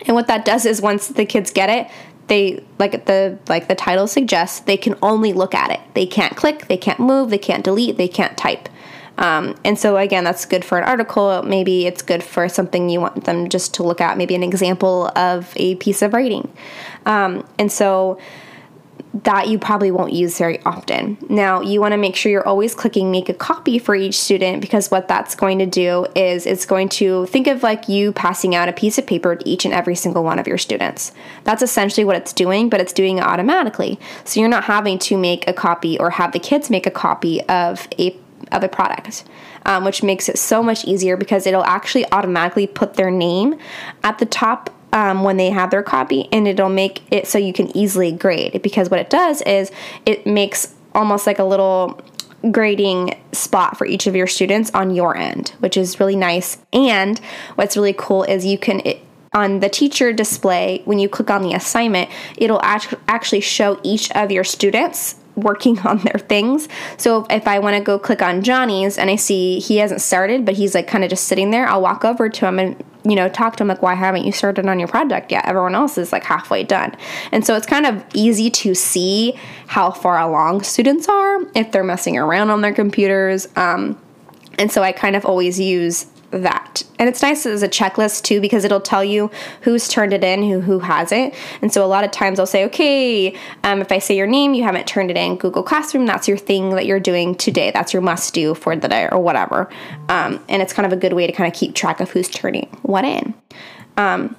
And 0.06 0.14
what 0.14 0.26
that 0.26 0.44
does 0.44 0.66
is 0.66 0.82
once 0.82 1.08
the 1.08 1.24
kids 1.24 1.50
get 1.50 1.70
it, 1.70 1.90
they 2.28 2.64
like 2.78 3.06
the 3.06 3.38
like 3.48 3.68
the 3.68 3.74
title 3.74 4.06
suggests 4.06 4.60
they 4.60 4.76
can 4.76 4.96
only 5.02 5.32
look 5.32 5.54
at 5.54 5.70
it 5.70 5.80
they 5.94 6.06
can't 6.06 6.36
click 6.36 6.66
they 6.68 6.76
can't 6.76 7.00
move 7.00 7.30
they 7.30 7.38
can't 7.38 7.64
delete 7.64 7.96
they 7.96 8.08
can't 8.08 8.36
type 8.36 8.68
Um, 9.16 9.54
and 9.64 9.78
so, 9.78 9.96
again, 9.96 10.24
that's 10.24 10.44
good 10.44 10.64
for 10.64 10.78
an 10.78 10.84
article. 10.84 11.42
Maybe 11.42 11.86
it's 11.86 12.02
good 12.02 12.22
for 12.22 12.48
something 12.48 12.88
you 12.88 13.00
want 13.00 13.24
them 13.24 13.48
just 13.48 13.72
to 13.74 13.82
look 13.84 14.00
at, 14.00 14.18
maybe 14.18 14.34
an 14.34 14.42
example 14.42 15.12
of 15.14 15.52
a 15.56 15.76
piece 15.76 16.02
of 16.02 16.12
writing. 16.12 16.52
Um, 17.06 17.46
and 17.58 17.70
so, 17.70 18.18
that 19.22 19.46
you 19.46 19.60
probably 19.60 19.92
won't 19.92 20.12
use 20.12 20.36
very 20.38 20.60
often. 20.64 21.16
Now, 21.28 21.60
you 21.60 21.80
want 21.80 21.92
to 21.92 21.96
make 21.96 22.16
sure 22.16 22.32
you're 22.32 22.46
always 22.46 22.74
clicking 22.74 23.12
make 23.12 23.28
a 23.28 23.34
copy 23.34 23.78
for 23.78 23.94
each 23.94 24.18
student 24.18 24.60
because 24.60 24.90
what 24.90 25.06
that's 25.06 25.36
going 25.36 25.60
to 25.60 25.66
do 25.66 26.06
is 26.16 26.46
it's 26.46 26.66
going 26.66 26.88
to 26.90 27.24
think 27.26 27.46
of 27.46 27.62
like 27.62 27.88
you 27.88 28.12
passing 28.12 28.56
out 28.56 28.68
a 28.68 28.72
piece 28.72 28.98
of 28.98 29.06
paper 29.06 29.36
to 29.36 29.48
each 29.48 29.64
and 29.64 29.72
every 29.72 29.94
single 29.94 30.24
one 30.24 30.40
of 30.40 30.48
your 30.48 30.58
students. 30.58 31.12
That's 31.44 31.62
essentially 31.62 32.04
what 32.04 32.16
it's 32.16 32.32
doing, 32.32 32.68
but 32.68 32.80
it's 32.80 32.92
doing 32.92 33.18
it 33.18 33.24
automatically. 33.24 34.00
So 34.24 34.40
you're 34.40 34.48
not 34.48 34.64
having 34.64 34.98
to 35.00 35.16
make 35.16 35.46
a 35.46 35.52
copy 35.52 35.96
or 36.00 36.10
have 36.10 36.32
the 36.32 36.40
kids 36.40 36.68
make 36.68 36.86
a 36.86 36.90
copy 36.90 37.40
of 37.42 37.86
a 37.98 38.18
of 38.52 38.62
a 38.62 38.68
product, 38.68 39.24
um, 39.64 39.84
which 39.84 40.02
makes 40.02 40.28
it 40.28 40.38
so 40.38 40.62
much 40.62 40.84
easier 40.84 41.16
because 41.16 41.46
it'll 41.46 41.64
actually 41.64 42.04
automatically 42.12 42.66
put 42.66 42.94
their 42.94 43.10
name 43.10 43.56
at 44.02 44.18
the 44.18 44.26
top 44.26 44.70
um, 44.94 45.24
when 45.24 45.36
they 45.36 45.50
have 45.50 45.70
their 45.70 45.82
copy, 45.82 46.28
and 46.32 46.48
it'll 46.48 46.70
make 46.70 47.02
it 47.10 47.26
so 47.26 47.36
you 47.36 47.52
can 47.52 47.76
easily 47.76 48.12
grade. 48.12 48.62
Because 48.62 48.88
what 48.88 49.00
it 49.00 49.10
does 49.10 49.42
is 49.42 49.70
it 50.06 50.26
makes 50.26 50.72
almost 50.94 51.26
like 51.26 51.40
a 51.40 51.44
little 51.44 52.00
grading 52.50 53.20
spot 53.32 53.76
for 53.76 53.86
each 53.86 54.06
of 54.06 54.14
your 54.14 54.26
students 54.26 54.70
on 54.72 54.94
your 54.94 55.16
end, 55.16 55.50
which 55.58 55.76
is 55.76 55.98
really 55.98 56.16
nice. 56.16 56.58
And 56.72 57.18
what's 57.56 57.76
really 57.76 57.94
cool 57.96 58.22
is 58.22 58.46
you 58.46 58.56
can. 58.56 58.80
It, 58.86 59.00
on 59.32 59.58
the 59.58 59.68
teacher 59.68 60.12
display, 60.12 60.80
when 60.84 61.00
you 61.00 61.08
click 61.08 61.28
on 61.28 61.42
the 61.42 61.54
assignment, 61.54 62.08
it'll 62.36 62.62
act- 62.62 62.94
actually 63.08 63.40
show 63.40 63.80
each 63.82 64.08
of 64.12 64.30
your 64.30 64.44
students 64.44 65.16
working 65.34 65.76
on 65.84 65.98
their 65.98 66.20
things. 66.20 66.68
So 66.98 67.26
if 67.28 67.48
I 67.48 67.58
want 67.58 67.76
to 67.76 67.82
go 67.82 67.98
click 67.98 68.22
on 68.22 68.44
Johnny's 68.44 68.96
and 68.96 69.10
I 69.10 69.16
see 69.16 69.58
he 69.58 69.78
hasn't 69.78 70.02
started, 70.02 70.44
but 70.44 70.54
he's 70.54 70.72
like 70.72 70.86
kind 70.86 71.02
of 71.02 71.10
just 71.10 71.24
sitting 71.24 71.50
there, 71.50 71.66
I'll 71.66 71.82
walk 71.82 72.04
over 72.04 72.28
to 72.28 72.46
him 72.46 72.60
and 72.60 72.84
you 73.04 73.14
know 73.14 73.28
talk 73.28 73.54
to 73.54 73.58
them 73.58 73.68
like 73.68 73.82
why 73.82 73.94
haven't 73.94 74.24
you 74.24 74.32
started 74.32 74.66
on 74.66 74.78
your 74.78 74.88
project 74.88 75.30
yet? 75.30 75.44
Everyone 75.46 75.74
else 75.74 75.98
is 75.98 76.12
like 76.12 76.24
halfway 76.24 76.64
done. 76.64 76.96
And 77.32 77.46
so 77.46 77.56
it's 77.56 77.66
kind 77.66 77.86
of 77.86 78.04
easy 78.14 78.50
to 78.50 78.74
see 78.74 79.38
how 79.66 79.90
far 79.90 80.18
along 80.18 80.62
students 80.62 81.08
are 81.08 81.42
if 81.54 81.72
they're 81.72 81.84
messing 81.84 82.16
around 82.16 82.50
on 82.50 82.60
their 82.60 82.74
computers. 82.74 83.48
Um, 83.56 84.00
and 84.58 84.70
so 84.70 84.82
I 84.82 84.92
kind 84.92 85.16
of 85.16 85.24
always 85.26 85.58
use 85.58 86.06
that. 86.42 86.82
And 86.98 87.08
it's 87.08 87.22
nice 87.22 87.46
as 87.46 87.62
a 87.62 87.68
checklist 87.68 88.22
too 88.22 88.40
because 88.40 88.64
it'll 88.64 88.80
tell 88.80 89.04
you 89.04 89.30
who's 89.62 89.88
turned 89.88 90.12
it 90.12 90.24
in, 90.24 90.42
who 90.42 90.60
who 90.60 90.78
hasn't. 90.80 91.34
And 91.62 91.72
so 91.72 91.84
a 91.84 91.86
lot 91.86 92.04
of 92.04 92.10
times 92.10 92.38
I'll 92.38 92.46
say, 92.46 92.64
okay, 92.66 93.36
um, 93.62 93.80
if 93.80 93.90
I 93.92 93.98
say 93.98 94.16
your 94.16 94.26
name, 94.26 94.54
you 94.54 94.62
haven't 94.62 94.86
turned 94.86 95.10
it 95.10 95.16
in 95.16 95.36
Google 95.36 95.62
Classroom. 95.62 96.06
That's 96.06 96.28
your 96.28 96.36
thing 96.36 96.70
that 96.70 96.86
you're 96.86 97.00
doing 97.00 97.34
today. 97.34 97.70
That's 97.70 97.92
your 97.92 98.02
must 98.02 98.34
do 98.34 98.54
for 98.54 98.76
the 98.76 98.88
day 98.88 99.08
or 99.10 99.18
whatever. 99.18 99.68
Um, 100.08 100.42
and 100.48 100.62
it's 100.62 100.72
kind 100.72 100.86
of 100.86 100.92
a 100.92 100.96
good 100.96 101.12
way 101.12 101.26
to 101.26 101.32
kind 101.32 101.52
of 101.52 101.58
keep 101.58 101.74
track 101.74 102.00
of 102.00 102.10
who's 102.10 102.28
turning 102.28 102.66
what 102.82 103.04
in. 103.04 103.34
Um, 103.96 104.36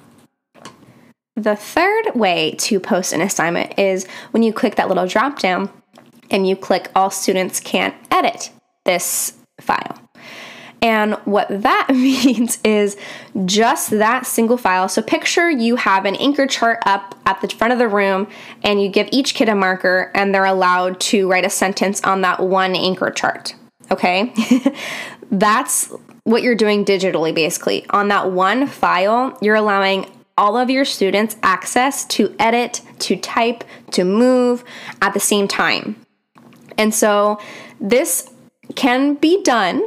the 1.34 1.56
third 1.56 2.14
way 2.14 2.54
to 2.58 2.80
post 2.80 3.12
an 3.12 3.20
assignment 3.20 3.78
is 3.78 4.06
when 4.30 4.42
you 4.42 4.52
click 4.52 4.76
that 4.76 4.88
little 4.88 5.06
drop 5.06 5.38
down 5.38 5.70
and 6.30 6.48
you 6.48 6.56
click 6.56 6.90
all 6.94 7.10
students 7.10 7.60
can 7.60 7.94
edit 8.10 8.50
this 8.84 9.34
file. 9.60 10.05
And 10.86 11.14
what 11.24 11.48
that 11.48 11.88
means 11.92 12.60
is 12.62 12.96
just 13.44 13.90
that 13.90 14.24
single 14.24 14.56
file. 14.56 14.88
So 14.88 15.02
picture 15.02 15.50
you 15.50 15.74
have 15.74 16.04
an 16.04 16.14
anchor 16.14 16.46
chart 16.46 16.78
up 16.86 17.16
at 17.26 17.40
the 17.40 17.48
front 17.48 17.72
of 17.72 17.80
the 17.80 17.88
room 17.88 18.28
and 18.62 18.80
you 18.80 18.88
give 18.88 19.08
each 19.10 19.34
kid 19.34 19.48
a 19.48 19.56
marker 19.56 20.12
and 20.14 20.32
they're 20.32 20.44
allowed 20.44 21.00
to 21.00 21.28
write 21.28 21.44
a 21.44 21.50
sentence 21.50 22.00
on 22.04 22.20
that 22.20 22.38
one 22.38 22.76
anchor 22.76 23.10
chart. 23.10 23.56
Okay? 23.90 24.32
That's 25.32 25.92
what 26.22 26.44
you're 26.44 26.54
doing 26.54 26.84
digitally 26.84 27.34
basically. 27.34 27.84
On 27.90 28.06
that 28.08 28.30
one 28.30 28.68
file, 28.68 29.36
you're 29.42 29.56
allowing 29.56 30.08
all 30.38 30.56
of 30.56 30.70
your 30.70 30.84
students 30.84 31.34
access 31.42 32.04
to 32.04 32.32
edit, 32.38 32.80
to 33.00 33.16
type, 33.16 33.64
to 33.90 34.04
move 34.04 34.62
at 35.02 35.14
the 35.14 35.20
same 35.20 35.48
time. 35.48 36.00
And 36.78 36.94
so 36.94 37.40
this 37.80 38.30
can 38.76 39.14
be 39.14 39.42
done 39.42 39.82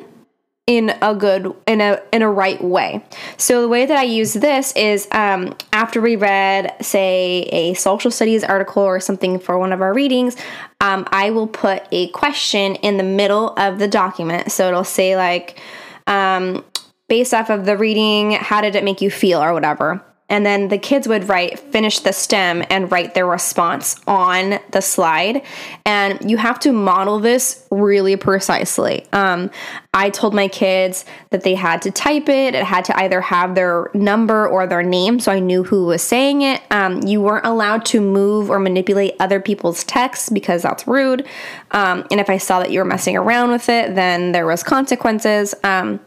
in 0.69 0.93
a 1.01 1.15
good 1.15 1.51
in 1.65 1.81
a 1.81 1.99
in 2.13 2.21
a 2.21 2.29
right 2.29 2.63
way. 2.63 3.03
So 3.37 3.61
the 3.61 3.67
way 3.67 3.87
that 3.87 3.97
I 3.97 4.03
use 4.03 4.33
this 4.33 4.71
is 4.73 5.07
um, 5.11 5.57
after 5.73 5.99
we 5.99 6.15
read, 6.15 6.75
say, 6.79 7.49
a 7.51 7.73
social 7.73 8.11
studies 8.11 8.43
article 8.43 8.83
or 8.83 8.99
something 8.99 9.39
for 9.39 9.57
one 9.57 9.73
of 9.73 9.81
our 9.81 9.91
readings, 9.91 10.35
um, 10.79 11.07
I 11.11 11.31
will 11.31 11.47
put 11.47 11.87
a 11.91 12.09
question 12.09 12.75
in 12.75 12.97
the 12.97 13.03
middle 13.03 13.49
of 13.57 13.79
the 13.79 13.87
document. 13.87 14.51
So 14.51 14.67
it'll 14.67 14.83
say 14.83 15.15
like, 15.15 15.59
um, 16.05 16.63
based 17.07 17.33
off 17.33 17.49
of 17.49 17.65
the 17.65 17.75
reading, 17.75 18.33
how 18.33 18.61
did 18.61 18.75
it 18.75 18.83
make 18.83 19.01
you 19.01 19.09
feel 19.09 19.41
or 19.41 19.53
whatever 19.55 20.05
and 20.29 20.45
then 20.45 20.67
the 20.67 20.77
kids 20.77 21.07
would 21.07 21.27
write 21.27 21.59
finish 21.59 21.99
the 21.99 22.13
stem 22.13 22.63
and 22.69 22.91
write 22.91 23.13
their 23.13 23.25
response 23.25 23.99
on 24.07 24.59
the 24.71 24.81
slide. 24.81 25.41
And 25.85 26.29
you 26.29 26.37
have 26.37 26.59
to 26.59 26.71
model 26.71 27.19
this 27.19 27.65
really 27.71 28.15
precisely. 28.15 29.05
Um, 29.11 29.49
i 29.91 30.09
told 30.11 30.35
my 30.35 30.47
kids 30.47 31.03
that 31.31 31.41
they 31.43 31.55
had 31.55 31.81
to 31.81 31.91
type 31.91 32.29
it. 32.29 32.53
It 32.53 32.63
had 32.63 32.85
to 32.85 32.97
either 32.99 33.21
have 33.21 33.55
their 33.55 33.89
number 33.93 34.47
or 34.47 34.67
their 34.67 34.83
name 34.83 35.19
so 35.19 35.31
i 35.31 35.39
knew 35.39 35.63
who 35.63 35.85
was 35.85 36.01
saying 36.01 36.41
it. 36.41 36.61
Um, 36.71 37.01
you 37.01 37.21
weren't 37.21 37.45
allowed 37.45 37.85
to 37.85 38.01
move 38.01 38.49
or 38.49 38.59
manipulate 38.59 39.15
other 39.19 39.39
people's 39.39 39.83
texts 39.83 40.29
because 40.29 40.61
that's 40.61 40.87
rude. 40.87 41.25
Um, 41.71 42.05
and 42.11 42.19
if 42.19 42.29
i 42.29 42.37
saw 42.37 42.59
that 42.59 42.71
you 42.71 42.79
were 42.79 42.85
messing 42.85 43.17
around 43.17 43.51
with 43.51 43.67
it 43.69 43.95
then 43.95 44.31
there 44.31 44.45
was 44.45 44.63
consequences. 44.63 45.55
Um, 45.63 45.99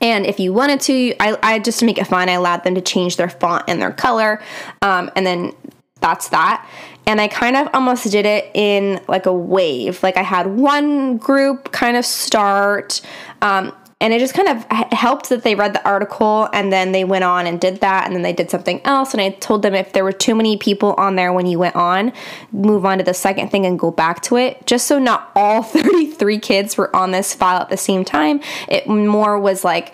and 0.00 0.26
if 0.26 0.38
you 0.38 0.52
wanted 0.52 0.80
to, 0.82 1.14
I, 1.20 1.36
I 1.42 1.58
just 1.58 1.80
to 1.80 1.86
make 1.86 1.98
it 1.98 2.06
fun, 2.06 2.28
I 2.28 2.32
allowed 2.32 2.64
them 2.64 2.74
to 2.74 2.80
change 2.80 3.16
their 3.16 3.28
font 3.28 3.64
and 3.68 3.80
their 3.82 3.92
color. 3.92 4.40
Um, 4.82 5.10
and 5.16 5.26
then 5.26 5.54
that's 6.00 6.28
that. 6.28 6.66
And 7.06 7.20
I 7.20 7.28
kind 7.28 7.56
of 7.56 7.68
almost 7.72 8.10
did 8.10 8.26
it 8.26 8.50
in 8.54 9.00
like 9.08 9.26
a 9.26 9.32
wave. 9.32 10.02
Like 10.02 10.16
I 10.16 10.22
had 10.22 10.46
one 10.46 11.16
group 11.16 11.72
kind 11.72 11.96
of 11.96 12.04
start, 12.04 13.00
um, 13.42 13.72
and 14.00 14.12
it 14.12 14.20
just 14.20 14.34
kind 14.34 14.48
of 14.48 14.64
helped 14.92 15.28
that 15.28 15.42
they 15.42 15.56
read 15.56 15.74
the 15.74 15.84
article 15.86 16.48
and 16.52 16.72
then 16.72 16.92
they 16.92 17.02
went 17.02 17.24
on 17.24 17.48
and 17.48 17.60
did 17.60 17.80
that 17.80 18.06
and 18.06 18.14
then 18.14 18.22
they 18.22 18.32
did 18.32 18.48
something 18.48 18.80
else. 18.84 19.12
And 19.12 19.20
i 19.20 19.30
told 19.30 19.62
them 19.62 19.74
if 19.74 19.92
there 19.92 20.04
were 20.04 20.12
too 20.12 20.36
many 20.36 20.56
people 20.56 20.94
on 20.94 21.16
there 21.16 21.32
when 21.32 21.46
you 21.46 21.58
went 21.58 21.74
on 21.74 22.12
move 22.52 22.84
on 22.84 22.98
to 22.98 23.04
the 23.04 23.14
second 23.14 23.50
thing 23.50 23.66
and 23.66 23.78
go 23.78 23.90
back 23.90 24.22
to 24.22 24.36
it. 24.36 24.64
Just 24.66 24.86
so 24.86 25.00
not 25.00 25.32
all 25.34 25.62
33 25.64 26.38
kids 26.38 26.76
were 26.76 26.94
on 26.94 27.10
this 27.10 27.34
file 27.34 27.60
at 27.60 27.70
the 27.70 27.76
same 27.76 28.04
time 28.04 28.40
it 28.68 28.86
more 28.88 29.38
was 29.38 29.64
like 29.64 29.92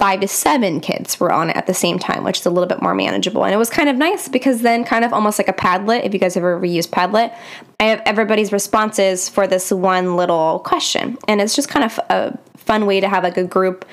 five 0.00 0.20
to 0.20 0.26
seven 0.26 0.80
kids 0.80 1.20
were 1.20 1.30
on 1.30 1.50
it 1.50 1.56
at 1.56 1.66
the 1.66 1.74
same 1.74 1.98
time, 1.98 2.24
which 2.24 2.40
is 2.40 2.46
a 2.46 2.50
little 2.50 2.66
bit 2.66 2.80
more 2.80 2.94
manageable. 2.94 3.44
And 3.44 3.52
it 3.52 3.58
was 3.58 3.68
kind 3.68 3.86
of 3.86 3.96
nice 3.96 4.28
because 4.28 4.62
then, 4.62 4.82
kind 4.82 5.04
of 5.04 5.12
almost 5.12 5.38
like 5.38 5.48
a 5.48 5.52
Padlet, 5.52 6.06
if 6.06 6.14
you 6.14 6.18
guys 6.18 6.38
ever 6.38 6.58
reused 6.58 6.88
Padlet, 6.88 7.36
I 7.78 7.84
have 7.84 8.00
everybody's 8.06 8.50
responses 8.50 9.28
for 9.28 9.46
this 9.46 9.70
one 9.70 10.16
little 10.16 10.60
question. 10.60 11.18
And 11.28 11.42
it's 11.42 11.54
just 11.54 11.68
kind 11.68 11.84
of 11.84 12.00
a 12.08 12.38
fun 12.56 12.86
way 12.86 13.00
to 13.00 13.10
have 13.10 13.22
like 13.24 13.36
a 13.36 13.44
group 13.44 13.84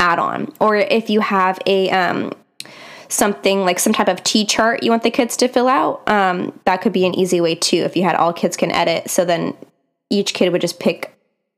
add 0.00 0.18
on. 0.18 0.52
Or 0.58 0.74
if 0.74 1.08
you 1.08 1.20
have 1.20 1.60
a, 1.66 1.88
um, 1.90 2.32
something 3.06 3.60
like 3.60 3.78
some 3.78 3.92
type 3.92 4.08
of 4.08 4.24
T 4.24 4.44
chart 4.44 4.82
you 4.82 4.90
want 4.90 5.04
the 5.04 5.10
kids 5.12 5.36
to 5.36 5.46
fill 5.46 5.68
out, 5.68 6.02
um, 6.08 6.58
that 6.64 6.82
could 6.82 6.92
be 6.92 7.06
an 7.06 7.14
easy 7.14 7.40
way 7.40 7.54
too. 7.54 7.76
If 7.76 7.96
you 7.96 8.02
had 8.02 8.16
all 8.16 8.32
kids 8.32 8.56
can 8.56 8.72
edit, 8.72 9.08
so 9.08 9.24
then 9.24 9.56
each 10.10 10.34
kid 10.34 10.50
would 10.50 10.62
just 10.62 10.80
pick 10.80 11.13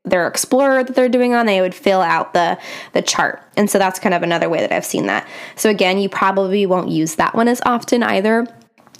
their 0.09 0.27
explorer 0.27 0.83
that 0.83 0.95
they're 0.95 1.09
doing 1.09 1.33
on 1.33 1.45
they 1.45 1.61
would 1.61 1.75
fill 1.75 2.01
out 2.01 2.33
the 2.33 2.57
the 2.93 3.01
chart. 3.01 3.41
And 3.55 3.69
so 3.69 3.77
that's 3.77 3.99
kind 3.99 4.15
of 4.15 4.23
another 4.23 4.49
way 4.49 4.59
that 4.61 4.71
i've 4.71 4.85
seen 4.85 5.05
that. 5.07 5.27
So 5.55 5.69
again 5.69 5.97
you 5.99 6.09
probably 6.09 6.65
won't 6.65 6.89
use 6.89 7.15
that 7.15 7.35
one 7.35 7.47
as 7.47 7.61
often 7.65 8.03
either. 8.03 8.47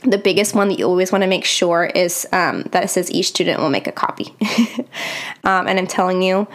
The 0.04 0.18
biggest 0.20 0.54
one 0.54 0.68
that 0.70 0.78
you 0.78 0.86
always 0.86 1.12
want 1.12 1.24
to 1.24 1.28
make 1.28 1.44
sure 1.44 1.86
is 1.86 2.28
um, 2.32 2.64
that 2.72 2.84
it 2.84 2.90
says 2.90 3.10
each 3.10 3.30
student 3.30 3.60
will 3.60 3.70
make 3.70 3.88
a 3.88 3.92
copy. 3.92 4.36
Um, 5.44 5.66
and 5.68 5.80
i'm 5.80 5.88
telling 5.88 6.22
you 6.22 6.46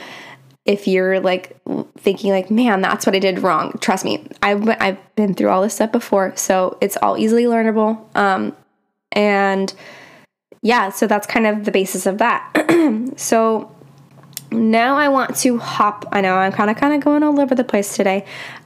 if 0.67 0.87
you're 0.87 1.19
like 1.19 1.57
thinking 1.97 2.31
like 2.31 2.51
man 2.51 2.83
that's 2.83 3.07
what 3.07 3.15
i 3.15 3.19
did 3.19 3.39
wrong 3.39 3.79
trust 3.81 4.05
me 4.05 4.29
i've, 4.43 4.69
I've 4.69 5.15
been 5.17 5.35
through 5.35 5.49
all 5.49 5.63
this 5.63 5.75
stuff 5.75 5.93
before 5.93 6.37
so 6.37 6.77
it's 6.83 6.99
all 6.99 7.17
easily 7.17 7.45
learnable. 7.45 7.99
Um, 8.15 8.55
and 9.13 9.73
yeah 10.61 10.91
so 10.91 11.07
that's 11.07 11.27
kind 11.27 11.47
of 11.47 11.65
the 11.65 11.71
basis 11.71 12.07
of 12.07 12.19
that. 12.19 12.51
So 13.17 13.72
now 14.53 14.97
I 14.97 15.09
want 15.09 15.37
to 15.39 15.59
hop. 15.59 16.07
I 16.13 16.21
know 16.21 16.35
I'm 16.35 16.53
kind 16.53 16.71
of 16.71 16.77
kind 16.77 16.95
of 16.95 17.01
going 17.01 17.23
all 17.23 17.41
over 17.41 17.55
the 17.55 17.65
place 17.65 17.97
today. 17.97 18.25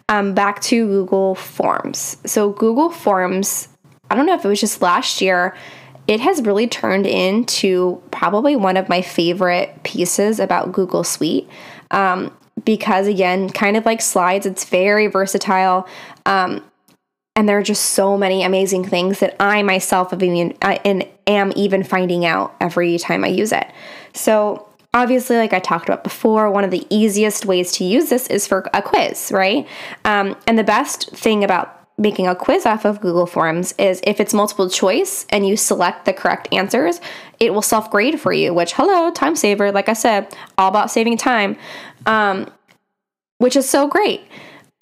Um, 0.08 0.34
back 0.34 0.60
to 0.62 0.86
Google 0.86 1.34
Forms. 1.34 2.16
So 2.26 2.50
Google 2.50 2.90
Forms. 2.90 3.68
I 4.10 4.14
don't 4.14 4.26
know 4.26 4.34
if 4.34 4.44
it 4.44 4.48
was 4.48 4.60
just 4.60 4.82
last 4.82 5.20
year. 5.20 5.56
It 6.06 6.20
has 6.20 6.40
really 6.42 6.68
turned 6.68 7.06
into 7.06 8.00
probably 8.12 8.54
one 8.54 8.76
of 8.76 8.88
my 8.88 9.02
favorite 9.02 9.82
pieces 9.82 10.38
about 10.38 10.70
Google 10.70 11.02
Suite. 11.02 11.48
Um, 11.90 12.36
because 12.64 13.06
again, 13.06 13.50
kind 13.50 13.76
of 13.76 13.84
like 13.84 14.00
slides, 14.00 14.46
it's 14.46 14.64
very 14.64 15.08
versatile. 15.08 15.88
Um, 16.24 16.62
and 17.34 17.48
there 17.48 17.58
are 17.58 17.62
just 17.62 17.90
so 17.90 18.16
many 18.16 18.42
amazing 18.42 18.84
things 18.84 19.18
that 19.20 19.36
I 19.38 19.62
myself 19.62 20.12
have 20.12 20.22
even, 20.22 20.56
I, 20.62 20.80
and 20.84 21.06
am 21.26 21.52
even 21.54 21.82
finding 21.82 22.24
out 22.24 22.54
every 22.60 22.98
time 22.98 23.24
I 23.24 23.28
use 23.28 23.52
it. 23.52 23.66
So 24.14 24.65
obviously, 24.96 25.36
like 25.36 25.52
I 25.52 25.58
talked 25.58 25.88
about 25.88 26.02
before, 26.02 26.50
one 26.50 26.64
of 26.64 26.70
the 26.70 26.86
easiest 26.90 27.46
ways 27.46 27.72
to 27.72 27.84
use 27.84 28.08
this 28.08 28.26
is 28.28 28.46
for 28.46 28.68
a 28.74 28.82
quiz, 28.82 29.30
right? 29.32 29.66
Um, 30.04 30.36
and 30.46 30.58
the 30.58 30.64
best 30.64 31.10
thing 31.10 31.44
about 31.44 31.72
making 31.98 32.26
a 32.26 32.34
quiz 32.34 32.66
off 32.66 32.84
of 32.84 33.00
Google 33.00 33.26
Forms 33.26 33.72
is 33.78 34.00
if 34.04 34.20
it's 34.20 34.34
multiple 34.34 34.68
choice 34.68 35.26
and 35.30 35.46
you 35.46 35.56
select 35.56 36.04
the 36.04 36.12
correct 36.12 36.48
answers, 36.52 37.00
it 37.40 37.54
will 37.54 37.62
self 37.62 37.90
grade 37.90 38.20
for 38.20 38.32
you, 38.32 38.52
which, 38.52 38.72
hello, 38.74 39.10
time 39.10 39.36
saver, 39.36 39.72
like 39.72 39.88
I 39.88 39.94
said, 39.94 40.34
all 40.58 40.68
about 40.68 40.90
saving 40.90 41.16
time, 41.16 41.56
um, 42.06 42.50
which 43.38 43.56
is 43.56 43.68
so 43.68 43.88
great. 43.88 44.22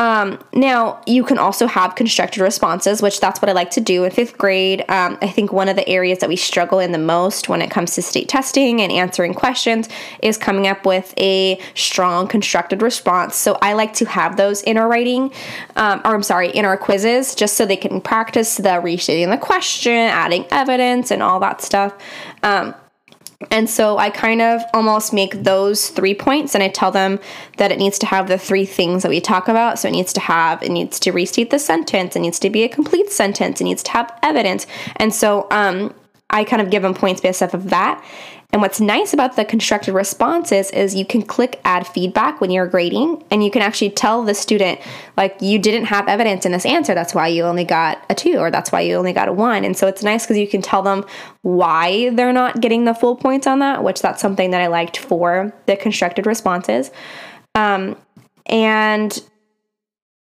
Um, 0.01 0.41
now, 0.53 1.01
you 1.07 1.23
can 1.23 1.39
also 1.39 1.69
have 1.69 1.95
constructed 1.95 2.43
responses, 2.43 3.01
which 3.01 3.21
that's 3.21 3.41
what 3.41 3.49
I 3.49 3.53
like 3.53 3.71
to 3.71 3.81
do 3.81 4.03
in 4.03 4.11
fifth 4.11 4.37
grade. 4.37 4.81
Um, 4.89 5.17
I 5.23 5.29
think 5.29 5.53
one 5.53 5.69
of 5.69 5.77
the 5.77 5.89
areas 5.89 6.19
that 6.19 6.29
we 6.29 6.35
struggle 6.35 6.81
in 6.81 6.91
the 6.91 6.99
most 6.99 7.49
when 7.49 7.63
it 7.63 7.71
comes 7.71 7.95
to 7.95 8.03
state 8.03 8.29
testing 8.29 8.81
and 8.81 8.91
answering 8.91 9.35
questions 9.35 9.89
is 10.21 10.37
coming 10.37 10.67
up 10.67 10.85
with 10.85 11.15
a 11.17 11.61
strong 11.75 12.27
constructed 12.27 12.83
response. 12.83 13.37
So 13.37 13.57
I 13.63 13.75
like 13.75 13.93
to 13.95 14.05
have 14.07 14.37
those 14.37 14.63
in 14.63 14.79
our 14.79 14.89
writing, 14.89 15.33
um, 15.77 16.01
or 16.05 16.13
I'm 16.13 16.25
sorry, 16.25 16.51
in 16.51 16.65
our 16.65 16.77
quizzes, 16.77 17.37
just 17.37 17.57
so 17.57 17.65
they 17.65 17.77
can 17.77 18.01
practice 18.01 18.57
the 18.57 18.81
restating 18.81 19.31
the 19.31 19.39
question, 19.39 19.93
adding 19.93 20.45
evidence, 20.51 21.13
and 21.13 21.23
all 21.23 21.39
that 21.39 21.61
stuff. 21.61 21.95
Um, 22.43 22.75
and 23.51 23.69
so 23.69 23.99
I 23.99 24.11
kind 24.11 24.41
of 24.41 24.63
almost 24.73 25.13
make 25.13 25.43
those 25.43 25.89
three 25.89 26.15
points 26.15 26.55
and 26.55 26.63
I 26.63 26.69
tell 26.69 26.91
them 26.91 27.19
that 27.57 27.73
it 27.73 27.79
needs 27.79 27.99
to 28.01 28.07
have 28.07 28.29
the 28.29 28.39
three 28.39 28.65
things 28.65 29.03
that 29.03 29.09
we 29.09 29.21
talk 29.21 29.49
about. 29.49 29.79
So 29.79 29.89
it 29.89 29.93
needs 29.93 30.13
to 30.15 30.21
have, 30.21 30.63
it 30.63 30.71
needs 30.71 30.99
to 31.01 31.13
restate 31.13 31.51
the 31.51 31.59
sentence, 31.59 32.17
it 32.17 32.21
needs 32.21 32.39
to 32.41 32.51
be 32.51 32.63
a 32.65 32.69
complete 32.69 33.11
sentence, 33.11 33.61
it 33.61 33.65
needs 33.65 33.83
to 33.85 33.91
have 33.93 34.17
evidence. 34.23 34.67
And 34.97 35.15
so 35.15 35.47
um, 35.51 35.95
I 36.31 36.45
kind 36.45 36.63
of 36.63 36.71
give 36.71 36.83
them 36.83 36.95
points 36.95 37.21
based 37.21 37.43
off 37.43 37.55
of 37.55 37.71
that. 37.71 38.05
And 38.55 38.63
what's 38.63 38.81
nice 38.81 39.13
about 39.13 39.35
the 39.35 39.45
constructed 39.45 39.95
responses 39.95 40.71
is 40.71 40.95
you 40.95 41.05
can 41.05 41.23
click 41.23 41.61
add 41.65 41.89
feedback 41.89 42.41
when 42.41 42.53
you're 42.53 42.69
grading 42.69 43.25
and 43.29 43.43
you 43.43 43.51
can 43.51 43.63
actually 43.63 43.91
tell 43.91 44.23
the 44.23 44.33
student 44.33 44.79
like 45.17 45.37
you 45.41 45.59
didn't 45.59 45.87
have 45.87 46.07
evidence 46.07 46.47
in 46.47 46.53
this 46.53 46.65
answer 46.65 46.95
that's 46.95 47.17
why 47.17 47.27
you 47.27 47.43
only 47.43 47.65
got 47.65 48.07
a 48.09 48.15
2 48.15 48.37
or 48.37 48.53
that's 48.53 48.71
why 48.71 48.81
you 48.81 48.95
only 48.95 49.13
got 49.13 49.27
a 49.27 49.33
1. 49.33 49.65
And 49.65 49.77
so 49.77 49.89
it's 49.89 50.05
nice 50.05 50.25
cuz 50.25 50.39
you 50.39 50.47
can 50.47 50.63
tell 50.63 50.83
them 50.83 51.05
why 51.43 52.11
they're 52.11 52.33
not 52.33 52.61
getting 52.61 52.85
the 52.85 52.95
full 52.95 53.17
points 53.17 53.49
on 53.49 53.59
that, 53.59 53.83
which 53.83 54.01
that's 54.01 54.23
something 54.23 54.53
that 54.53 54.61
I 54.61 54.69
liked 54.69 54.99
for 54.99 55.53
the 55.67 55.75
constructed 55.75 56.25
responses. 56.25 56.93
Um, 57.57 57.97
and 58.47 59.21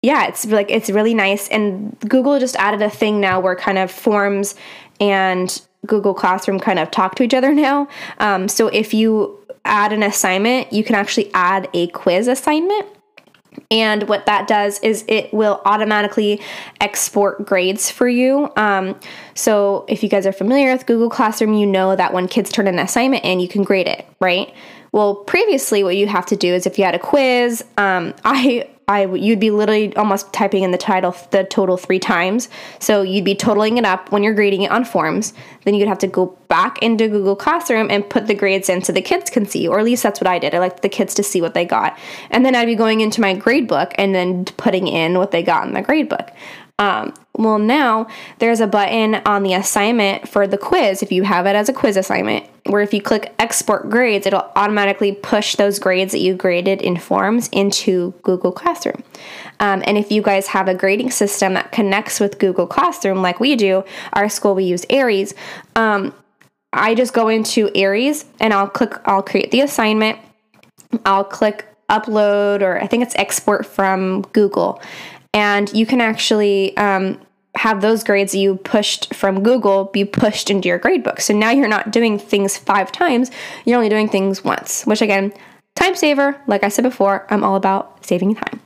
yeah, 0.02 0.26
it's 0.26 0.44
like 0.48 0.72
it's 0.72 0.90
really 0.90 1.14
nice 1.14 1.48
and 1.50 1.96
Google 2.00 2.40
just 2.40 2.56
added 2.56 2.82
a 2.82 2.90
thing 2.90 3.22
now 3.22 3.40
where 3.40 3.56
kind 3.56 3.78
of 3.78 3.92
forms 3.92 4.56
and 5.00 5.62
Google 5.86 6.14
Classroom 6.14 6.60
kind 6.60 6.80
of 6.80 6.92
talk 6.92 7.16
to 7.16 7.24
each 7.24 7.34
other 7.34 7.54
now. 7.68 7.88
Um, 8.20 8.48
so 8.48 8.68
if 8.68 8.94
you 8.94 9.40
add 9.66 9.94
an 9.94 10.04
assignment, 10.04 10.72
you 10.72 10.84
can 10.84 10.96
actually 10.96 11.30
add 11.34 11.70
a 11.74 11.88
quiz 11.88 12.28
assignment. 12.28 12.88
And 13.72 14.08
what 14.08 14.26
that 14.28 14.48
does 14.48 14.80
is 14.80 15.04
it 15.08 15.34
will 15.34 15.62
automatically 15.66 16.40
export 16.80 17.46
grades 17.46 17.90
for 17.90 18.08
you. 18.08 18.52
Um, 18.56 18.98
so 19.34 19.86
if 19.90 20.04
you 20.04 20.10
guys 20.10 20.26
are 20.26 20.32
familiar 20.32 20.72
with 20.72 20.86
Google 20.86 21.10
Classroom, 21.10 21.54
you 21.54 21.66
know 21.66 21.96
that 21.96 22.14
when 22.14 22.28
kids 22.28 22.52
turn 22.52 22.68
an 22.68 22.80
assignment 22.80 23.26
in, 23.26 23.40
you 23.40 23.48
can 23.48 23.64
grade 23.64 23.88
it, 23.88 24.06
right? 24.20 24.54
Well, 24.92 25.16
previously, 25.16 25.84
what 25.84 25.98
you 25.98 26.08
have 26.08 26.26
to 26.28 26.36
do 26.36 26.54
is 26.54 26.66
if 26.66 26.78
you 26.78 26.86
had 26.86 26.96
a 26.96 27.00
quiz, 27.00 27.64
um, 27.78 28.14
I 28.24 28.70
I 28.90 29.04
you'd 29.04 29.42
be 29.42 29.52
literally 29.52 29.94
almost 29.98 30.32
typing 30.32 30.64
in 30.64 30.72
the 30.72 30.78
title 30.78 31.14
the 31.32 31.44
total 31.44 31.76
three 31.76 32.00
times. 32.00 32.48
So 32.80 33.02
you'd 33.02 33.26
be 33.26 33.36
totaling 33.36 33.78
it 33.78 33.84
up 33.84 34.14
when 34.14 34.24
you're 34.24 34.34
grading 34.34 34.62
it 34.62 34.72
on 34.72 34.86
forms. 34.86 35.34
Then 35.66 35.74
you'd 35.74 35.90
have 35.90 36.00
to 36.00 36.08
go 36.08 36.38
back 36.48 36.82
into 36.82 37.10
Google 37.10 37.36
Classroom 37.36 37.92
and 37.92 38.10
put 38.10 38.28
the 38.28 38.34
grades 38.34 38.70
in 38.70 38.82
so 38.82 38.94
the 38.94 39.02
kids 39.02 39.30
can 39.30 39.46
see, 39.46 39.68
or 39.68 39.78
at 39.78 39.84
least 39.84 40.04
that's 40.04 40.22
what 40.22 40.28
I 40.28 40.40
did. 40.40 40.56
I 40.56 40.60
liked 40.60 40.84
the 40.84 40.90
kids 40.90 41.14
to 41.16 41.24
see 41.24 41.42
what 41.42 41.54
they 41.54 41.66
got. 41.66 42.00
And 42.30 42.46
then 42.46 42.56
I'd 42.56 42.66
be 42.66 42.76
going 42.76 43.02
into 43.02 43.20
my 43.20 43.34
grade 43.34 43.68
book 43.68 43.92
and 43.98 44.16
then 44.16 44.46
putting 44.46 44.88
in 44.88 45.18
what 45.18 45.32
they 45.32 45.44
got 45.44 45.68
in 45.68 45.74
the 45.74 45.82
grade 45.82 46.08
book. 46.08 46.32
Um, 46.80 47.16
well, 47.36 47.58
now 47.58 48.06
there's 48.38 48.60
a 48.60 48.68
button 48.68 49.16
on 49.26 49.42
the 49.42 49.54
assignment 49.56 50.28
for 50.28 50.46
the 50.46 50.60
quiz 50.60 51.02
if 51.02 51.12
you 51.12 51.24
have 51.24 51.48
it 51.48 51.56
as 51.56 51.70
a 51.70 51.74
quiz 51.74 51.98
assignment, 51.98 52.46
where 52.68 52.82
if 52.82 52.94
you 52.94 53.02
click 53.02 53.34
export 53.40 53.90
grades, 53.90 54.28
it'll 54.28 54.52
automatically 54.56 55.12
push 55.12 55.56
those 55.56 55.80
grades 55.80 56.12
that 56.12 56.20
you 56.20 56.36
graded 56.36 56.84
in 56.84 56.98
forms 56.98 57.48
into 57.50 58.14
Google 58.22 58.52
Classroom. 58.52 59.04
Um, 59.60 59.82
and 59.88 59.98
if 59.98 60.12
you 60.12 60.22
guys 60.22 60.48
have 60.48 60.68
a 60.68 60.76
grading 60.76 61.10
system 61.12 61.56
that 61.56 61.72
connects 61.72 62.20
with 62.20 62.38
Google 62.38 62.68
Classroom, 62.68 63.24
like 63.24 63.40
we 63.40 63.56
do, 63.56 63.84
our 64.14 64.30
school 64.30 64.54
we 64.54 64.66
use 64.66 64.86
Aeries. 64.90 65.34
Um, 65.76 66.14
I 66.74 66.94
just 66.94 67.14
go 67.14 67.28
into 67.28 67.72
Aeries 67.74 68.26
and 68.40 68.54
I'll 68.54 68.70
click, 68.70 68.94
I'll 69.06 69.24
create 69.24 69.50
the 69.50 69.62
assignment. 69.62 70.20
I'll 71.06 71.24
click 71.24 71.66
upload 71.90 72.62
or 72.62 72.82
I 72.82 72.88
think 72.88 73.04
it's 73.04 73.16
export 73.16 73.66
from 73.66 74.22
Google 74.34 74.82
and 75.38 75.72
you 75.72 75.86
can 75.86 76.02
actually 76.02 76.76
um, 76.78 77.22
have 77.54 77.82
those 77.82 78.04
grades 78.04 78.32
that 78.32 78.40
you 78.40 78.56
pushed 78.56 79.14
from 79.14 79.44
Google 79.44 79.86
be 79.86 80.04
pushed 80.04 80.50
into 80.50 80.68
your 80.68 80.80
gradebook. 80.80 81.22
So 81.22 81.32
now 81.32 81.52
you're 81.52 81.68
not 81.68 81.92
doing 81.92 82.18
things 82.18 82.58
five 82.58 82.92
times, 82.92 83.30
you're 83.64 83.78
only 83.78 83.88
doing 83.88 84.10
things 84.10 84.44
once, 84.44 84.84
which 84.88 85.00
again, 85.00 85.32
time 85.76 85.96
saver. 85.96 86.42
Like 86.48 86.64
I 86.64 86.70
said 86.70 86.82
before, 86.82 87.28
I'm 87.30 87.44
all 87.44 87.56
about 87.56 88.04
saving 88.04 88.34
time. 88.34 88.62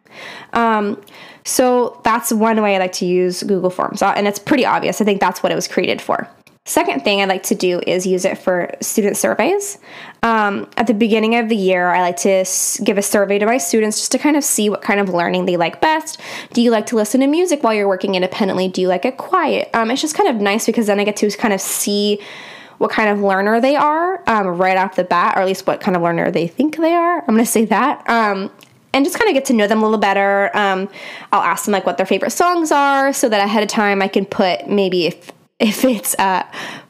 Um, 0.53 1.01
so 1.43 1.99
that's 2.05 2.31
one 2.31 2.61
way 2.61 2.77
I 2.77 2.79
like 2.79 2.93
to 2.93 3.05
use 3.05 3.43
Google 3.43 3.69
Forms, 3.69 4.01
uh, 4.01 4.13
and 4.15 4.25
it's 4.25 4.39
pretty 4.39 4.65
obvious. 4.65 5.01
I 5.01 5.03
think 5.03 5.19
that's 5.19 5.43
what 5.43 5.51
it 5.51 5.55
was 5.55 5.67
created 5.67 6.01
for. 6.01 6.29
Second 6.71 7.03
thing 7.03 7.21
I 7.21 7.25
like 7.25 7.43
to 7.43 7.55
do 7.55 7.81
is 7.85 8.07
use 8.07 8.23
it 8.23 8.37
for 8.37 8.73
student 8.79 9.17
surveys. 9.17 9.77
Um, 10.23 10.69
at 10.77 10.87
the 10.87 10.93
beginning 10.93 11.35
of 11.35 11.49
the 11.49 11.55
year, 11.57 11.89
I 11.89 11.99
like 11.99 12.15
to 12.19 12.45
give 12.81 12.97
a 12.97 13.01
survey 13.01 13.39
to 13.39 13.45
my 13.45 13.57
students 13.57 13.97
just 13.97 14.13
to 14.13 14.17
kind 14.17 14.37
of 14.37 14.43
see 14.45 14.69
what 14.69 14.81
kind 14.81 15.01
of 15.01 15.09
learning 15.09 15.47
they 15.47 15.57
like 15.57 15.81
best. 15.81 16.21
Do 16.53 16.61
you 16.61 16.71
like 16.71 16.85
to 16.85 16.95
listen 16.95 17.19
to 17.19 17.27
music 17.27 17.61
while 17.61 17.73
you're 17.73 17.89
working 17.89 18.15
independently? 18.15 18.69
Do 18.69 18.79
you 18.79 18.87
like 18.87 19.03
it 19.03 19.17
quiet? 19.17 19.69
Um, 19.73 19.91
it's 19.91 19.99
just 19.99 20.15
kind 20.15 20.29
of 20.29 20.37
nice 20.37 20.65
because 20.65 20.87
then 20.87 20.97
I 20.97 21.03
get 21.03 21.17
to 21.17 21.29
kind 21.31 21.53
of 21.53 21.59
see 21.59 22.21
what 22.77 22.89
kind 22.89 23.09
of 23.09 23.19
learner 23.19 23.59
they 23.59 23.75
are 23.75 24.23
um, 24.29 24.47
right 24.47 24.77
off 24.77 24.95
the 24.95 25.03
bat, 25.03 25.35
or 25.35 25.41
at 25.41 25.47
least 25.47 25.67
what 25.67 25.81
kind 25.81 25.97
of 25.97 26.01
learner 26.01 26.31
they 26.31 26.47
think 26.47 26.77
they 26.77 26.93
are. 26.93 27.19
I'm 27.19 27.35
going 27.35 27.39
to 27.39 27.45
say 27.45 27.65
that. 27.65 28.09
Um, 28.09 28.49
and 28.93 29.03
just 29.03 29.19
kind 29.19 29.27
of 29.27 29.33
get 29.33 29.43
to 29.47 29.53
know 29.53 29.67
them 29.67 29.79
a 29.79 29.83
little 29.83 29.99
better. 29.99 30.55
Um, 30.55 30.87
I'll 31.33 31.41
ask 31.41 31.65
them 31.65 31.73
like 31.73 31.85
what 31.85 31.97
their 31.97 32.05
favorite 32.05 32.31
songs 32.31 32.71
are 32.71 33.11
so 33.11 33.27
that 33.27 33.43
ahead 33.43 33.61
of 33.61 33.67
time 33.67 34.01
I 34.01 34.07
can 34.07 34.25
put 34.25 34.69
maybe 34.69 35.07
if 35.07 35.33
if 35.61 35.85
it's 35.85 36.15
uh, 36.19 36.43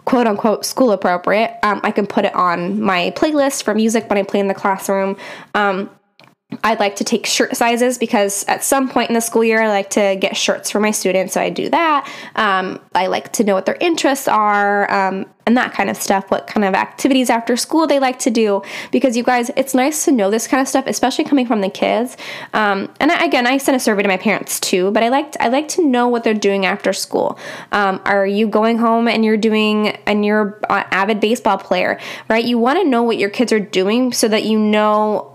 quote 0.06 0.26
unquote 0.26 0.66
school 0.66 0.92
appropriate, 0.92 1.60
um, 1.62 1.82
I 1.84 1.92
can 1.92 2.08
put 2.08 2.26
it 2.26 2.34
on 2.34 2.82
my 2.82 3.14
playlist 3.16 3.64
for 3.64 3.76
music 3.76 4.10
when 4.10 4.18
I 4.18 4.24
play 4.24 4.40
in 4.40 4.48
the 4.48 4.54
classroom. 4.54 5.18
Um, 5.54 5.90
I'd 6.64 6.80
like 6.80 6.98
to 6.98 7.04
take 7.04 7.26
shirt 7.26 7.56
sizes 7.56 7.98
because 7.98 8.44
at 8.46 8.64
some 8.64 8.90
point 8.90 9.10
in 9.10 9.14
the 9.14 9.22
school 9.22 9.44
year, 9.44 9.62
I 9.62 9.70
like 9.70 9.92
to 9.92 10.18
get 10.20 10.36
shirts 10.36 10.70
for 10.70 10.80
my 10.80 10.92
students, 10.92 11.34
so 11.34 11.42
I 11.42 11.50
do 11.50 11.70
that. 11.70 12.10
Um, 12.36 12.80
I 12.94 13.08
like 13.08 13.32
to 13.34 13.44
know 13.44 13.54
what 13.54 13.66
their 13.66 13.78
interests 13.80 14.28
are 14.28 14.92
um, 14.92 15.26
and 15.46 15.58
that 15.58 15.74
kind 15.74 15.90
of 15.90 15.98
stuff, 15.98 16.30
what 16.30 16.48
kind 16.48 16.64
of 16.64 16.74
activities 16.74 17.30
after 17.30 17.58
school 17.58 17.88
they 17.88 18.00
like 18.00 18.20
to 18.20 18.30
do. 18.30 18.62
Because 18.92 19.18
you 19.18 19.24
guys, 19.24 19.50
it's 19.56 19.74
nice 19.74 20.06
to 20.06 20.12
know 20.12 20.30
this 20.30 20.48
kind 20.48 20.62
of 20.62 20.68
stuff, 20.68 20.86
especially 20.88 21.24
coming 21.24 21.48
from 21.48 21.62
the 21.62 21.70
kids. 21.70 22.16
Um, 22.54 22.94
and 23.00 23.12
I, 23.12 23.26
again, 23.26 23.48
I 23.48 23.58
sent 23.58 23.76
a 23.76 23.80
survey 23.80 24.04
to 24.04 24.08
my 24.08 24.18
parents 24.18 24.60
too, 24.60 24.92
but 24.92 25.04
I 25.04 25.10
like 25.10 25.36
I 25.40 25.48
like 25.48 25.68
to 25.70 25.86
know 25.86 26.08
what 26.08 26.24
they're 26.24 26.34
doing 26.34 26.66
after 26.66 26.94
school. 26.94 27.40
Um, 27.72 28.02
are 28.06 28.26
you 28.26 28.48
going 28.48 28.78
home 28.78 29.08
and 29.08 29.26
you're 29.26 29.38
doing 29.38 29.90
and 30.06 30.26
you're 30.26 30.60
an 30.70 30.86
avid 30.92 31.20
baseball 31.20 31.58
player, 31.58 32.00
right? 32.30 32.44
You 32.44 32.58
want 32.58 32.80
to 32.80 32.88
know 32.88 33.04
what 33.04 33.18
your 33.18 33.30
kids 33.30 33.52
are 33.52 33.60
doing 33.60 34.14
so 34.14 34.28
that 34.28 34.44
you 34.44 34.60
know 34.60 35.31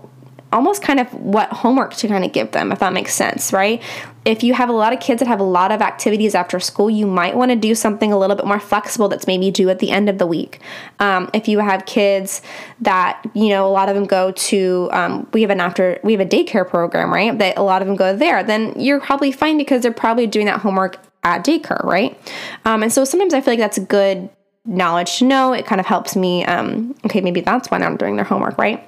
almost 0.53 0.81
kind 0.81 0.99
of 0.99 1.13
what 1.13 1.49
homework 1.49 1.93
to 1.95 2.07
kind 2.07 2.23
of 2.23 2.31
give 2.31 2.51
them, 2.51 2.71
if 2.71 2.79
that 2.79 2.93
makes 2.93 3.13
sense, 3.13 3.51
right? 3.51 3.81
If 4.23 4.43
you 4.43 4.53
have 4.53 4.69
a 4.69 4.73
lot 4.73 4.93
of 4.93 4.99
kids 4.99 5.19
that 5.19 5.27
have 5.27 5.39
a 5.39 5.43
lot 5.43 5.71
of 5.71 5.81
activities 5.81 6.35
after 6.35 6.59
school, 6.59 6.89
you 6.89 7.05
might 7.05 7.35
want 7.35 7.51
to 7.51 7.55
do 7.55 7.75
something 7.75 8.11
a 8.13 8.17
little 8.17 8.35
bit 8.35 8.45
more 8.45 8.59
flexible 8.59 9.07
that's 9.09 9.27
maybe 9.27 9.51
due 9.51 9.69
at 9.69 9.79
the 9.79 9.91
end 9.91 10.09
of 10.09 10.17
the 10.17 10.27
week. 10.27 10.59
Um, 10.99 11.29
if 11.33 11.47
you 11.47 11.59
have 11.59 11.85
kids 11.85 12.41
that, 12.81 13.21
you 13.33 13.49
know, 13.49 13.67
a 13.67 13.71
lot 13.71 13.89
of 13.89 13.95
them 13.95 14.05
go 14.05 14.31
to, 14.31 14.89
um, 14.91 15.27
we 15.33 15.41
have 15.41 15.49
an 15.49 15.59
after, 15.59 15.99
we 16.03 16.13
have 16.13 16.21
a 16.21 16.25
daycare 16.25 16.67
program, 16.67 17.13
right? 17.13 17.37
That 17.37 17.57
a 17.57 17.63
lot 17.63 17.81
of 17.81 17.87
them 17.87 17.97
go 17.97 18.15
there, 18.15 18.43
then 18.43 18.73
you're 18.79 19.01
probably 19.01 19.31
fine 19.31 19.57
because 19.57 19.81
they're 19.81 19.91
probably 19.91 20.27
doing 20.27 20.45
that 20.45 20.61
homework 20.61 20.97
at 21.23 21.45
daycare, 21.45 21.83
right? 21.83 22.17
Um, 22.65 22.83
and 22.83 22.91
so 22.91 23.03
sometimes 23.03 23.33
I 23.33 23.41
feel 23.41 23.53
like 23.53 23.59
that's 23.59 23.77
a 23.77 23.85
good 23.85 24.29
knowledge 24.65 25.17
to 25.19 25.25
know. 25.25 25.53
It 25.53 25.65
kind 25.65 25.79
of 25.79 25.85
helps 25.85 26.15
me, 26.15 26.45
um, 26.45 26.95
okay, 27.05 27.21
maybe 27.21 27.41
that's 27.41 27.69
why 27.69 27.79
they're 27.79 27.95
doing 27.97 28.15
their 28.15 28.25
homework, 28.25 28.57
right? 28.57 28.87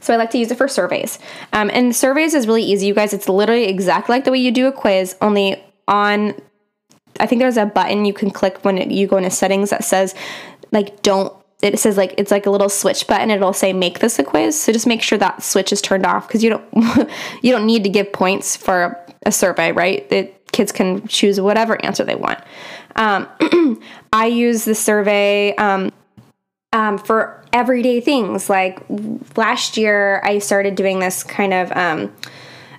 So 0.00 0.14
I 0.14 0.16
like 0.16 0.30
to 0.30 0.38
use 0.38 0.50
it 0.50 0.58
for 0.58 0.68
surveys. 0.68 1.18
Um, 1.52 1.70
and 1.72 1.94
surveys 1.94 2.34
is 2.34 2.46
really 2.46 2.62
easy, 2.62 2.86
you 2.86 2.94
guys. 2.94 3.12
It's 3.12 3.28
literally 3.28 3.64
exactly 3.64 4.14
like 4.14 4.24
the 4.24 4.32
way 4.32 4.38
you 4.38 4.50
do 4.50 4.66
a 4.66 4.72
quiz, 4.72 5.16
only 5.20 5.62
on, 5.86 6.34
I 7.20 7.26
think 7.26 7.40
there's 7.40 7.56
a 7.56 7.66
button 7.66 8.04
you 8.04 8.12
can 8.12 8.30
click 8.30 8.64
when 8.64 8.90
you 8.90 9.06
go 9.06 9.16
into 9.16 9.30
settings 9.30 9.70
that 9.70 9.84
says, 9.84 10.14
like, 10.70 11.02
don't 11.02 11.32
it 11.62 11.78
says 11.78 11.96
like 11.96 12.14
it's 12.16 12.30
like 12.30 12.46
a 12.46 12.50
little 12.50 12.68
switch 12.68 13.06
button 13.06 13.30
it'll 13.30 13.52
say 13.52 13.72
make 13.72 13.98
this 13.98 14.18
a 14.18 14.24
quiz 14.24 14.60
so 14.60 14.72
just 14.72 14.86
make 14.86 15.02
sure 15.02 15.18
that 15.18 15.42
switch 15.42 15.72
is 15.72 15.82
turned 15.82 16.06
off 16.06 16.26
because 16.26 16.44
you 16.44 16.50
don't 16.50 17.10
you 17.42 17.50
don't 17.50 17.66
need 17.66 17.82
to 17.82 17.90
give 17.90 18.12
points 18.12 18.56
for 18.56 18.98
a 19.26 19.32
survey 19.32 19.72
right 19.72 20.08
the 20.08 20.30
kids 20.52 20.72
can 20.72 21.06
choose 21.08 21.40
whatever 21.40 21.84
answer 21.84 22.04
they 22.04 22.14
want 22.14 22.38
um, 22.96 23.28
i 24.12 24.26
use 24.26 24.64
the 24.64 24.74
survey 24.74 25.54
um, 25.56 25.92
um, 26.72 26.98
for 26.98 27.44
everyday 27.52 28.00
things. 28.00 28.50
Like 28.50 28.80
last 29.36 29.76
year, 29.76 30.20
I 30.24 30.38
started 30.38 30.74
doing 30.74 30.98
this 30.98 31.22
kind 31.22 31.54
of 31.54 31.72
um, 31.72 32.14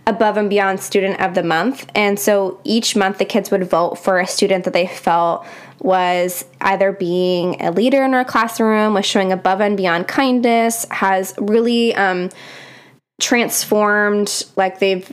above 0.06 0.38
and 0.38 0.50
beyond 0.50 0.80
student 0.80 1.20
of 1.22 1.34
the 1.36 1.44
month. 1.44 1.90
And 1.96 2.20
so 2.20 2.60
each 2.64 2.96
month, 2.96 3.18
the 3.18 3.26
kids 3.26 3.52
would 3.52 3.64
vote 3.64 3.96
for 3.96 4.20
a 4.20 4.28
student 4.28 4.66
that 4.66 4.74
they 4.74 4.88
felt 4.88 5.46
was 5.80 6.46
either 6.62 6.92
being 6.92 7.62
a 7.62 7.72
leader 7.72 8.04
in 8.04 8.14
our 8.14 8.26
classroom, 8.26 8.94
was 8.94 9.06
showing 9.06 9.32
above 9.32 9.62
and 9.62 9.78
beyond 9.78 10.08
kindness, 10.08 10.86
has 10.92 11.34
really 11.40 11.96
um, 11.96 12.30
transformed, 13.20 14.46
like 14.56 14.80
they've 14.80 15.12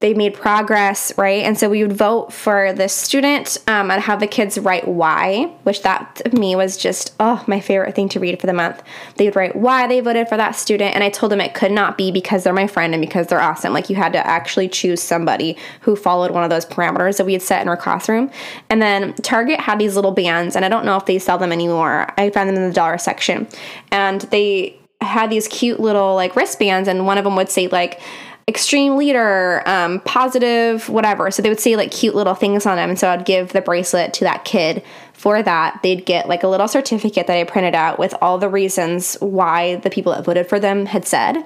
they 0.00 0.14
made 0.14 0.32
progress, 0.32 1.12
right? 1.18 1.44
And 1.44 1.58
so 1.58 1.68
we 1.68 1.82
would 1.82 1.92
vote 1.92 2.32
for 2.32 2.72
the 2.72 2.88
student 2.88 3.58
um, 3.66 3.90
and 3.90 4.00
have 4.02 4.18
the 4.18 4.26
kids 4.26 4.58
write 4.58 4.88
why, 4.88 5.52
which 5.64 5.82
that 5.82 6.22
to 6.24 6.34
me 6.34 6.56
was 6.56 6.78
just, 6.78 7.14
oh, 7.20 7.44
my 7.46 7.60
favorite 7.60 7.94
thing 7.94 8.08
to 8.10 8.20
read 8.20 8.40
for 8.40 8.46
the 8.46 8.54
month. 8.54 8.82
They 9.16 9.26
would 9.26 9.36
write 9.36 9.56
why 9.56 9.86
they 9.86 10.00
voted 10.00 10.26
for 10.26 10.38
that 10.38 10.52
student. 10.52 10.94
And 10.94 11.04
I 11.04 11.10
told 11.10 11.30
them 11.30 11.40
it 11.42 11.52
could 11.52 11.70
not 11.70 11.98
be 11.98 12.10
because 12.10 12.44
they're 12.44 12.54
my 12.54 12.66
friend 12.66 12.94
and 12.94 13.00
because 13.02 13.26
they're 13.26 13.42
awesome. 13.42 13.74
Like 13.74 13.90
you 13.90 13.96
had 13.96 14.14
to 14.14 14.26
actually 14.26 14.70
choose 14.70 15.02
somebody 15.02 15.58
who 15.82 15.94
followed 15.94 16.30
one 16.30 16.44
of 16.44 16.50
those 16.50 16.64
parameters 16.64 17.18
that 17.18 17.26
we 17.26 17.34
had 17.34 17.42
set 17.42 17.60
in 17.60 17.68
our 17.68 17.76
classroom. 17.76 18.30
And 18.70 18.80
then 18.80 19.12
Target 19.16 19.60
had 19.60 19.78
these 19.78 19.96
little 19.96 20.12
bands, 20.12 20.56
and 20.56 20.64
I 20.64 20.70
don't 20.70 20.86
know 20.86 20.96
if 20.96 21.04
they 21.04 21.18
sell 21.18 21.36
them 21.36 21.52
anymore. 21.52 22.10
I 22.16 22.30
found 22.30 22.48
them 22.48 22.56
in 22.56 22.66
the 22.66 22.74
dollar 22.74 22.96
section. 22.96 23.46
And 23.92 24.22
they 24.22 24.78
had 25.02 25.28
these 25.28 25.46
cute 25.48 25.78
little 25.78 26.14
like 26.14 26.36
wristbands, 26.36 26.88
and 26.88 27.04
one 27.04 27.18
of 27.18 27.24
them 27.24 27.36
would 27.36 27.50
say, 27.50 27.68
like, 27.68 28.00
extreme 28.50 28.96
leader, 28.96 29.62
um, 29.66 30.00
positive, 30.00 30.88
whatever. 30.88 31.30
So 31.30 31.40
they 31.40 31.48
would 31.48 31.60
say 31.60 31.76
like 31.76 31.90
cute 31.90 32.14
little 32.14 32.34
things 32.34 32.66
on 32.66 32.76
them. 32.76 32.90
And 32.90 32.98
so 32.98 33.08
I'd 33.08 33.24
give 33.24 33.52
the 33.52 33.62
bracelet 33.62 34.12
to 34.14 34.24
that 34.24 34.44
kid 34.44 34.82
for 35.14 35.42
that. 35.42 35.78
They'd 35.82 36.04
get 36.04 36.28
like 36.28 36.42
a 36.42 36.48
little 36.48 36.66
certificate 36.66 37.26
that 37.26 37.36
I 37.36 37.44
printed 37.44 37.74
out 37.74 37.98
with 37.98 38.14
all 38.20 38.38
the 38.38 38.48
reasons 38.48 39.14
why 39.20 39.76
the 39.76 39.90
people 39.90 40.12
that 40.12 40.24
voted 40.24 40.48
for 40.48 40.58
them 40.58 40.86
had 40.86 41.06
said. 41.06 41.44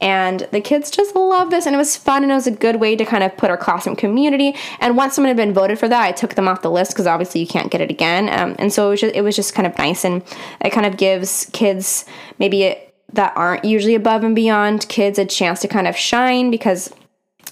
And 0.00 0.40
the 0.52 0.60
kids 0.60 0.90
just 0.90 1.16
loved 1.16 1.50
this 1.50 1.66
and 1.66 1.74
it 1.74 1.78
was 1.78 1.96
fun 1.96 2.22
and 2.22 2.30
it 2.30 2.34
was 2.34 2.46
a 2.46 2.50
good 2.50 2.76
way 2.76 2.96
to 2.96 3.04
kind 3.04 3.24
of 3.24 3.36
put 3.36 3.50
our 3.50 3.56
classroom 3.56 3.96
community. 3.96 4.54
And 4.78 4.96
once 4.96 5.14
someone 5.14 5.28
had 5.28 5.38
been 5.38 5.54
voted 5.54 5.78
for 5.78 5.88
that, 5.88 6.02
I 6.02 6.12
took 6.12 6.34
them 6.34 6.46
off 6.46 6.62
the 6.62 6.70
list 6.70 6.92
because 6.92 7.06
obviously 7.06 7.40
you 7.40 7.46
can't 7.46 7.70
get 7.70 7.80
it 7.80 7.90
again. 7.90 8.28
Um, 8.28 8.54
and 8.58 8.72
so 8.72 8.88
it 8.88 8.90
was, 8.90 9.00
just, 9.00 9.14
it 9.14 9.22
was 9.22 9.36
just 9.36 9.54
kind 9.54 9.66
of 9.66 9.76
nice 9.78 10.04
and 10.04 10.22
it 10.60 10.70
kind 10.70 10.86
of 10.86 10.98
gives 10.98 11.48
kids 11.52 12.04
maybe 12.38 12.62
it 12.64 12.93
that 13.14 13.32
aren't 13.36 13.64
usually 13.64 13.94
above 13.94 14.24
and 14.24 14.34
beyond 14.34 14.88
kids 14.88 15.18
a 15.18 15.24
chance 15.24 15.60
to 15.60 15.68
kind 15.68 15.86
of 15.86 15.96
shine 15.96 16.50
because 16.50 16.92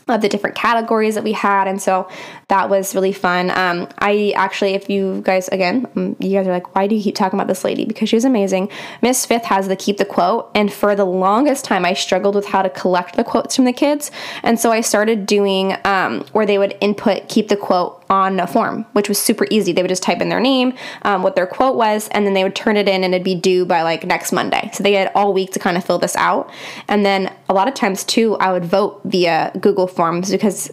of 0.09 0.21
the 0.21 0.29
different 0.29 0.57
categories 0.57 1.15
that 1.15 1.25
we 1.25 1.33
had 1.33 1.69
and 1.69 1.81
so 1.81 2.09
that 2.49 2.69
was 2.69 2.95
really 2.95 3.13
fun. 3.13 3.51
Um, 3.51 3.89
i 3.99 4.33
actually 4.37 4.75
if 4.75 4.91
you 4.91 5.23
guys 5.25 5.49
again 5.49 5.87
um, 5.97 6.17
you 6.19 6.33
guys 6.33 6.47
are 6.47 6.53
like 6.53 6.75
why 6.75 6.87
do 6.87 6.95
you 6.95 7.03
keep 7.03 7.15
talking 7.15 7.39
about 7.39 7.47
this 7.47 7.65
lady? 7.65 7.85
Because 7.85 8.09
she 8.09 8.17
was 8.17 8.25
amazing. 8.25 8.69
Miss 9.01 9.25
fifth 9.25 9.45
has 9.45 9.69
the 9.69 9.77
keep 9.77 9.99
the 9.99 10.05
quote 10.05 10.51
and 10.55 10.73
for 10.73 10.95
the 10.95 11.05
longest 11.05 11.65
time 11.65 11.85
i 11.85 11.95
struggled 11.95 12.35
with 12.35 12.47
how 12.47 12.63
to 12.63 12.71
collect 12.71 13.17
the 13.17 13.25
quotes 13.25 13.55
from 13.57 13.65
the 13.65 13.73
kids 13.73 14.11
and 14.43 14.59
so 14.59 14.73
i 14.73 14.81
started 14.81 15.27
doing 15.27 15.77
um, 15.85 16.25
where 16.33 16.47
they 16.47 16.59
would 16.59 16.77
input 16.81 17.29
keep 17.29 17.49
the 17.49 17.57
quote 17.57 18.02
on 18.13 18.39
a 18.39 18.47
form, 18.47 18.85
which 18.93 19.09
was 19.09 19.19
super 19.19 19.47
easy. 19.51 19.73
They 19.73 19.83
would 19.83 19.89
just 19.89 20.03
type 20.03 20.21
in 20.21 20.29
their 20.29 20.41
name, 20.41 20.75
um, 21.03 21.23
what 21.23 21.35
their 21.35 21.47
quote 21.47 21.77
was, 21.77 22.09
and 22.09 22.27
then 22.27 22.35
they 22.35 22.45
would 22.45 22.55
turn 22.55 22.77
it 22.77 22.87
in 22.87 23.03
and 23.03 23.15
it'd 23.15 23.25
be 23.25 23.35
due 23.35 23.65
by 23.65 23.83
like 23.83 24.05
next 24.05 24.33
Monday. 24.33 24.71
So 24.75 24.83
they 24.83 24.93
had 24.93 25.11
all 25.15 25.33
week 25.33 25.53
to 25.53 25.59
kind 25.59 25.77
of 25.77 25.85
fill 25.85 25.99
this 25.99 26.15
out. 26.17 26.51
And 26.89 27.07
then 27.07 27.35
a 27.49 27.55
lot 27.55 27.69
of 27.69 27.75
times 27.75 28.05
too, 28.05 28.37
I 28.37 28.53
would 28.53 28.67
vote 28.67 29.01
via 29.05 29.51
Google 29.59 29.87
Forms 29.87 30.31
because 30.31 30.71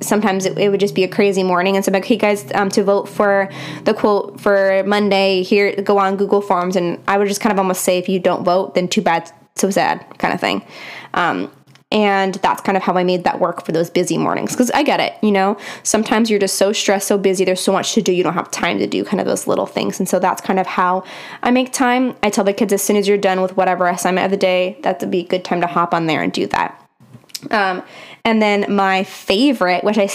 sometimes 0.00 0.44
it, 0.44 0.58
it, 0.58 0.68
would 0.68 0.80
just 0.80 0.94
be 0.94 1.04
a 1.04 1.08
crazy 1.08 1.42
morning 1.42 1.74
and 1.74 1.82
so 1.82 1.88
I'm 1.88 1.94
like 1.94 2.04
hey 2.04 2.16
guys 2.16 2.44
um, 2.54 2.68
to 2.70 2.84
vote 2.84 3.08
for 3.08 3.48
the 3.84 3.94
quote 3.94 4.38
for 4.38 4.82
monday 4.84 5.42
here 5.42 5.74
go 5.80 5.96
on 5.96 6.18
google 6.18 6.42
forms 6.42 6.76
and 6.76 7.02
i 7.08 7.16
would 7.16 7.28
just 7.28 7.40
kind 7.40 7.50
of 7.50 7.58
almost 7.58 7.82
say 7.82 7.96
if 7.96 8.06
you 8.06 8.20
don't 8.20 8.44
vote 8.44 8.74
then 8.74 8.88
too 8.88 9.00
bad 9.00 9.32
so 9.54 9.70
sad 9.70 10.04
kind 10.18 10.34
of 10.34 10.40
thing 10.40 10.62
um, 11.14 11.50
and 11.92 12.34
that's 12.36 12.60
kind 12.60 12.76
of 12.76 12.82
how 12.82 12.94
I 12.94 13.04
made 13.04 13.24
that 13.24 13.38
work 13.38 13.64
for 13.64 13.72
those 13.72 13.90
busy 13.90 14.18
mornings. 14.18 14.52
Because 14.52 14.70
I 14.72 14.82
get 14.82 14.98
it, 14.98 15.14
you 15.22 15.30
know, 15.30 15.56
sometimes 15.82 16.30
you're 16.30 16.40
just 16.40 16.56
so 16.56 16.72
stressed, 16.72 17.06
so 17.06 17.16
busy, 17.16 17.44
there's 17.44 17.60
so 17.60 17.72
much 17.72 17.94
to 17.94 18.02
do, 18.02 18.12
you 18.12 18.24
don't 18.24 18.34
have 18.34 18.50
time 18.50 18.78
to 18.78 18.86
do 18.86 19.04
kind 19.04 19.20
of 19.20 19.26
those 19.26 19.46
little 19.46 19.66
things. 19.66 20.00
And 20.00 20.08
so 20.08 20.18
that's 20.18 20.40
kind 20.40 20.58
of 20.58 20.66
how 20.66 21.04
I 21.42 21.50
make 21.50 21.72
time. 21.72 22.16
I 22.22 22.30
tell 22.30 22.44
the 22.44 22.52
kids 22.52 22.72
as 22.72 22.82
soon 22.82 22.96
as 22.96 23.06
you're 23.06 23.18
done 23.18 23.40
with 23.40 23.56
whatever 23.56 23.86
assignment 23.86 24.24
of 24.24 24.30
the 24.32 24.36
day, 24.36 24.78
that 24.82 25.00
would 25.00 25.10
be 25.10 25.20
a 25.20 25.26
good 25.26 25.44
time 25.44 25.60
to 25.60 25.66
hop 25.66 25.94
on 25.94 26.06
there 26.06 26.22
and 26.22 26.32
do 26.32 26.46
that. 26.48 26.82
Um, 27.50 27.82
and 28.24 28.42
then 28.42 28.74
my 28.74 29.04
favorite, 29.04 29.84
which 29.84 29.98
I 29.98 30.08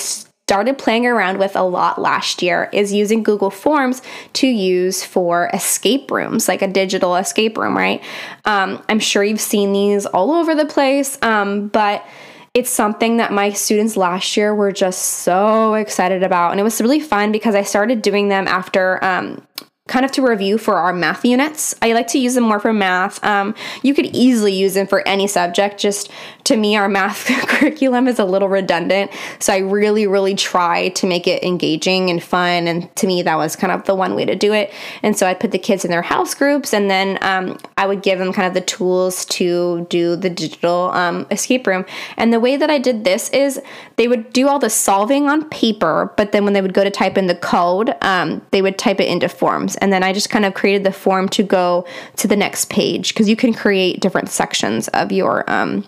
started 0.51 0.77
playing 0.77 1.05
around 1.05 1.37
with 1.37 1.55
a 1.55 1.63
lot 1.63 1.97
last 1.97 2.41
year 2.41 2.69
is 2.73 2.91
using 2.91 3.23
Google 3.23 3.49
Forms 3.49 4.01
to 4.33 4.47
use 4.47 5.01
for 5.01 5.49
escape 5.53 6.11
rooms, 6.11 6.49
like 6.49 6.61
a 6.61 6.67
digital 6.67 7.15
escape 7.15 7.57
room, 7.57 7.77
right? 7.77 8.03
Um, 8.43 8.83
I'm 8.89 8.99
sure 8.99 9.23
you've 9.23 9.39
seen 9.39 9.71
these 9.71 10.05
all 10.05 10.33
over 10.33 10.53
the 10.53 10.65
place, 10.65 11.17
um, 11.21 11.69
but 11.69 12.05
it's 12.53 12.69
something 12.69 13.15
that 13.15 13.31
my 13.31 13.53
students 13.53 13.95
last 13.95 14.35
year 14.35 14.53
were 14.53 14.73
just 14.73 15.01
so 15.01 15.75
excited 15.75 16.21
about. 16.21 16.51
And 16.51 16.59
it 16.59 16.63
was 16.63 16.81
really 16.81 16.99
fun 16.99 17.31
because 17.31 17.55
I 17.55 17.63
started 17.63 18.01
doing 18.01 18.27
them 18.27 18.45
after 18.45 19.01
um, 19.01 19.47
kind 19.87 20.05
of 20.05 20.11
to 20.11 20.21
review 20.21 20.59
for 20.59 20.75
our 20.75 20.93
math 20.93 21.25
units. 21.25 21.75
I 21.81 21.93
like 21.93 22.07
to 22.09 22.19
use 22.19 22.35
them 22.35 22.43
more 22.43 22.59
for 22.59 22.71
math. 22.71 23.21
Um, 23.25 23.55
you 23.81 23.95
could 23.95 24.05
easily 24.15 24.53
use 24.53 24.75
them 24.75 24.85
for 24.85 25.05
any 25.07 25.25
subject. 25.25 25.79
Just 25.79 26.11
to 26.43 26.55
me, 26.55 26.75
our 26.75 26.87
math 26.87 27.25
curriculum 27.47 28.07
is 28.07 28.19
a 28.19 28.23
little 28.23 28.47
redundant. 28.47 29.11
So 29.39 29.51
I 29.51 29.57
really, 29.57 30.05
really 30.05 30.35
try 30.35 30.89
to 30.89 31.07
make 31.07 31.27
it 31.27 31.43
engaging 31.43 32.11
and 32.11 32.21
fun. 32.21 32.67
And 32.67 32.95
to 32.97 33.07
me, 33.07 33.23
that 33.23 33.35
was 33.35 33.55
kind 33.55 33.73
of 33.73 33.83
the 33.85 33.95
one 33.95 34.13
way 34.13 34.23
to 34.23 34.35
do 34.35 34.53
it. 34.53 34.71
And 35.01 35.17
so 35.17 35.25
I 35.25 35.33
put 35.33 35.51
the 35.51 35.59
kids 35.59 35.83
in 35.83 35.89
their 35.89 36.03
house 36.03 36.35
groups 36.35 36.73
and 36.73 36.89
then 36.89 37.17
um, 37.21 37.57
I 37.75 37.87
would 37.87 38.03
give 38.03 38.19
them 38.19 38.33
kind 38.33 38.47
of 38.47 38.53
the 38.53 38.61
tools 38.61 39.25
to 39.25 39.87
do 39.89 40.15
the 40.15 40.29
digital 40.29 40.91
um, 40.91 41.25
escape 41.31 41.65
room. 41.65 41.85
And 42.17 42.31
the 42.31 42.39
way 42.39 42.55
that 42.55 42.69
I 42.69 42.77
did 42.77 43.03
this 43.03 43.29
is 43.31 43.59
they 43.95 44.07
would 44.07 44.31
do 44.31 44.47
all 44.47 44.59
the 44.59 44.69
solving 44.69 45.27
on 45.27 45.49
paper, 45.49 46.13
but 46.17 46.33
then 46.33 46.43
when 46.45 46.53
they 46.53 46.61
would 46.61 46.73
go 46.73 46.83
to 46.83 46.91
type 46.91 47.17
in 47.17 47.25
the 47.25 47.35
code, 47.35 47.95
um, 48.01 48.45
they 48.51 48.61
would 48.61 48.77
type 48.77 48.99
it 48.99 49.07
into 49.07 49.27
forms 49.27 49.70
and 49.77 49.91
then 49.91 50.03
I 50.03 50.13
just 50.13 50.29
kind 50.29 50.45
of 50.45 50.53
created 50.53 50.83
the 50.83 50.91
form 50.91 51.29
to 51.29 51.43
go 51.43 51.85
to 52.17 52.27
the 52.27 52.35
next 52.35 52.69
page 52.69 53.09
because 53.09 53.29
you 53.29 53.35
can 53.35 53.53
create 53.53 53.99
different 53.99 54.29
sections 54.29 54.87
of 54.89 55.11
your 55.11 55.49
um, 55.49 55.85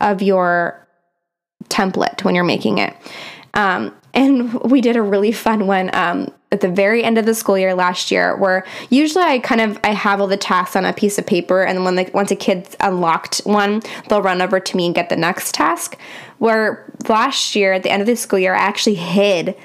of 0.00 0.22
your 0.22 0.86
template 1.68 2.24
when 2.24 2.34
you're 2.34 2.44
making 2.44 2.78
it. 2.78 2.94
Um, 3.54 3.94
and 4.14 4.54
we 4.70 4.80
did 4.80 4.96
a 4.96 5.02
really 5.02 5.32
fun 5.32 5.66
one 5.66 5.94
um, 5.94 6.32
at 6.52 6.60
the 6.60 6.68
very 6.68 7.04
end 7.04 7.16
of 7.16 7.26
the 7.26 7.34
school 7.34 7.56
year 7.56 7.74
last 7.74 8.10
year 8.10 8.36
where 8.36 8.66
usually 8.88 9.24
I 9.24 9.38
kind 9.38 9.60
of 9.60 9.78
I 9.84 9.92
have 9.92 10.20
all 10.20 10.26
the 10.26 10.36
tasks 10.36 10.76
on 10.76 10.84
a 10.84 10.92
piece 10.92 11.18
of 11.18 11.26
paper 11.26 11.62
and 11.62 11.84
when 11.84 11.94
the, 11.94 12.10
once 12.12 12.30
a 12.30 12.36
kid's 12.36 12.76
unlocked 12.80 13.38
one 13.44 13.82
they'll 14.08 14.22
run 14.22 14.42
over 14.42 14.58
to 14.58 14.76
me 14.76 14.86
and 14.86 14.94
get 14.94 15.10
the 15.10 15.16
next 15.16 15.54
task 15.54 15.96
where 16.38 16.92
last 17.08 17.54
year 17.54 17.72
at 17.72 17.82
the 17.82 17.90
end 17.90 18.00
of 18.00 18.06
the 18.06 18.16
school 18.16 18.38
year 18.38 18.54
I 18.54 18.58
actually 18.58 18.96
hid 18.96 19.56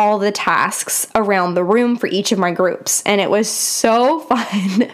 all 0.00 0.18
the 0.18 0.32
tasks 0.32 1.06
around 1.14 1.52
the 1.52 1.62
room 1.62 1.94
for 1.94 2.06
each 2.06 2.32
of 2.32 2.38
my 2.38 2.50
groups. 2.50 3.02
And 3.04 3.20
it 3.20 3.30
was 3.30 3.48
so 3.48 4.20
fun. 4.30 4.90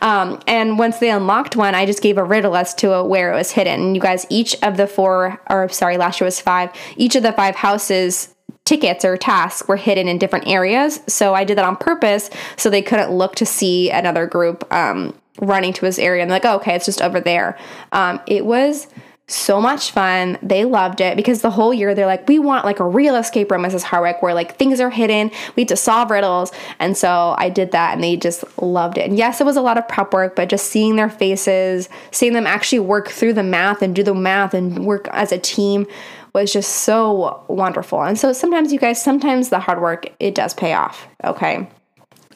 um, 0.00 0.40
and 0.46 0.78
once 0.78 0.98
they 0.98 1.10
unlocked 1.10 1.56
one, 1.56 1.74
I 1.74 1.86
just 1.86 2.02
gave 2.02 2.18
a 2.18 2.24
riddle 2.24 2.56
as 2.56 2.72
to 2.76 3.02
where 3.02 3.32
it 3.32 3.36
was 3.36 3.50
hidden. 3.50 3.80
And 3.80 3.96
you 3.96 4.00
guys, 4.00 4.26
each 4.30 4.56
of 4.62 4.76
the 4.76 4.86
four, 4.86 5.40
or 5.50 5.68
sorry, 5.70 5.96
last 5.96 6.20
year 6.20 6.26
was 6.26 6.40
five, 6.40 6.70
each 6.96 7.16
of 7.16 7.24
the 7.24 7.32
five 7.32 7.56
houses 7.56 8.32
tickets 8.64 9.04
or 9.04 9.16
tasks 9.16 9.66
were 9.68 9.76
hidden 9.76 10.06
in 10.08 10.18
different 10.18 10.46
areas. 10.46 11.00
So 11.08 11.34
I 11.34 11.44
did 11.44 11.58
that 11.58 11.64
on 11.64 11.76
purpose 11.76 12.30
so 12.56 12.70
they 12.70 12.80
couldn't 12.80 13.10
look 13.10 13.34
to 13.36 13.44
see 13.44 13.90
another 13.90 14.26
group 14.26 14.72
um, 14.72 15.18
running 15.40 15.72
to 15.74 15.84
his 15.84 15.98
area 15.98 16.22
and 16.22 16.30
like, 16.30 16.44
oh, 16.44 16.56
okay, 16.56 16.74
it's 16.74 16.86
just 16.86 17.02
over 17.02 17.20
there. 17.20 17.58
Um, 17.92 18.20
it 18.26 18.46
was 18.46 18.86
so 19.26 19.58
much 19.58 19.90
fun. 19.90 20.38
They 20.42 20.66
loved 20.66 21.00
it 21.00 21.16
because 21.16 21.40
the 21.40 21.50
whole 21.50 21.72
year 21.72 21.94
they're 21.94 22.06
like, 22.06 22.28
we 22.28 22.38
want 22.38 22.66
like 22.66 22.78
a 22.78 22.86
real 22.86 23.16
escape 23.16 23.50
room, 23.50 23.62
Mrs. 23.62 23.82
Harwick, 23.82 24.22
where 24.22 24.34
like 24.34 24.56
things 24.56 24.80
are 24.80 24.90
hidden. 24.90 25.30
We 25.56 25.62
have 25.62 25.68
to 25.68 25.76
solve 25.76 26.10
riddles. 26.10 26.52
And 26.78 26.96
so 26.96 27.34
I 27.38 27.48
did 27.48 27.72
that 27.72 27.94
and 27.94 28.04
they 28.04 28.16
just 28.16 28.44
loved 28.60 28.98
it. 28.98 29.08
And 29.08 29.16
yes, 29.16 29.40
it 29.40 29.44
was 29.44 29.56
a 29.56 29.62
lot 29.62 29.78
of 29.78 29.88
prep 29.88 30.12
work, 30.12 30.36
but 30.36 30.50
just 30.50 30.66
seeing 30.66 30.96
their 30.96 31.08
faces, 31.08 31.88
seeing 32.10 32.34
them 32.34 32.46
actually 32.46 32.80
work 32.80 33.08
through 33.08 33.32
the 33.32 33.42
math 33.42 33.80
and 33.80 33.94
do 33.94 34.02
the 34.02 34.14
math 34.14 34.52
and 34.52 34.84
work 34.84 35.08
as 35.10 35.32
a 35.32 35.38
team 35.38 35.86
was 36.34 36.52
just 36.52 36.70
so 36.70 37.44
wonderful. 37.48 38.02
And 38.02 38.18
so 38.18 38.32
sometimes 38.32 38.72
you 38.72 38.78
guys, 38.78 39.02
sometimes 39.02 39.48
the 39.48 39.60
hard 39.60 39.80
work, 39.80 40.12
it 40.20 40.34
does 40.34 40.52
pay 40.52 40.74
off. 40.74 41.06
Okay. 41.22 41.66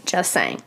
Just 0.07 0.33
saying. 0.33 0.63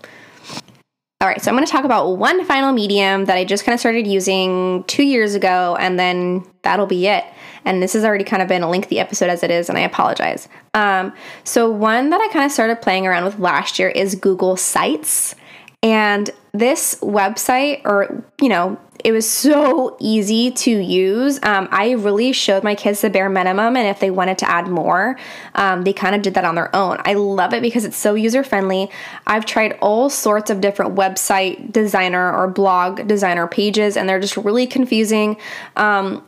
All 1.22 1.28
right, 1.28 1.40
so 1.40 1.52
I'm 1.52 1.56
going 1.56 1.68
to 1.68 1.72
talk 1.72 1.86
about 1.86 2.18
one 2.18 2.44
final 2.46 2.74
medium 2.74 3.26
that 3.26 3.38
I 3.38 3.46
just 3.46 3.64
kind 3.64 3.76
of 3.76 3.80
started 3.80 4.08
using 4.08 4.84
two 4.86 5.04
years 5.04 5.36
ago, 5.36 5.78
and 5.80 6.00
then 6.00 6.44
that'll 6.64 6.88
be 6.88 7.06
it. 7.06 7.24
And 7.64 7.80
this 7.80 7.94
has 7.94 8.04
already 8.04 8.24
kind 8.24 8.42
of 8.42 8.48
been 8.48 8.64
a 8.64 8.68
lengthy 8.68 9.00
episode 9.00 9.30
as 9.30 9.44
it 9.44 9.52
is, 9.52 9.70
and 9.70 9.78
I 9.78 9.82
apologize. 9.82 10.50
Um, 10.74 11.14
so, 11.44 11.70
one 11.70 12.10
that 12.10 12.20
I 12.20 12.28
kind 12.34 12.44
of 12.44 12.52
started 12.52 12.82
playing 12.82 13.06
around 13.06 13.26
with 13.26 13.38
last 13.38 13.78
year 13.78 13.90
is 13.90 14.16
Google 14.16 14.58
Sites. 14.58 15.36
And 15.84 16.30
this 16.54 16.96
website, 17.02 17.82
or, 17.86 18.24
you 18.40 18.50
know, 18.50 18.78
it 19.04 19.14
was 19.14 19.28
so 19.28 19.98
easy 20.00 20.52
to 20.52 20.70
use. 20.70 21.40
Um, 21.42 21.68
I 21.72 21.94
really 21.94 22.34
showed 22.34 22.64
my 22.64 22.76
kids 22.76 23.02
the 23.02 23.10
bare 23.10 23.30
minimum, 23.30 23.76
and 23.76 23.88
if 23.88 24.00
they 24.00 24.12
wanted 24.12 24.38
to 24.40 24.50
add 24.50 24.68
more, 24.68 25.18
um, 25.56 25.82
they 25.84 25.94
kind 25.94 26.14
of 26.14 26.22
did 26.22 26.36
that 26.36 26.46
on 26.46 26.54
their 26.54 26.76
own. 26.76 26.98
I 27.04 27.16
love 27.16 27.54
it 27.54 27.64
because 27.64 27.84
it's 27.84 27.98
so 27.98 28.14
user 28.14 28.44
friendly. 28.44 28.92
I've 29.26 29.46
tried 29.48 29.74
all 29.82 30.10
sorts 30.10 30.52
of 30.52 30.62
different 30.62 30.94
website 30.96 31.72
designer 31.72 32.32
or 32.32 32.48
blog 32.48 33.08
designer 33.08 33.48
pages, 33.48 33.98
and 33.98 34.08
they're 34.08 34.20
just 34.20 34.38
really 34.38 34.68
confusing. 34.68 35.38
Um, 35.76 36.24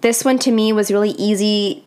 this 0.00 0.24
one 0.24 0.38
to 0.40 0.50
me 0.50 0.72
was 0.72 0.90
really 0.90 1.10
easy. 1.10 1.84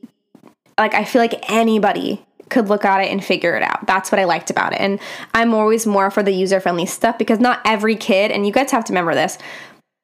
Like, 0.77 0.93
I 0.93 1.03
feel 1.03 1.21
like 1.21 1.49
anybody 1.49 2.23
could 2.49 2.69
look 2.69 2.85
at 2.85 3.01
it 3.01 3.11
and 3.11 3.23
figure 3.23 3.55
it 3.55 3.63
out. 3.63 3.85
That's 3.87 4.11
what 4.11 4.19
I 4.19 4.25
liked 4.25 4.49
about 4.49 4.73
it. 4.73 4.79
And 4.79 4.99
I'm 5.33 5.53
always 5.53 5.85
more 5.85 6.11
for 6.11 6.23
the 6.23 6.31
user 6.31 6.59
friendly 6.59 6.85
stuff 6.85 7.17
because 7.17 7.39
not 7.39 7.61
every 7.65 7.95
kid, 7.95 8.31
and 8.31 8.45
you 8.45 8.51
guys 8.51 8.71
have 8.71 8.85
to 8.85 8.93
remember 8.93 9.13
this. 9.13 9.37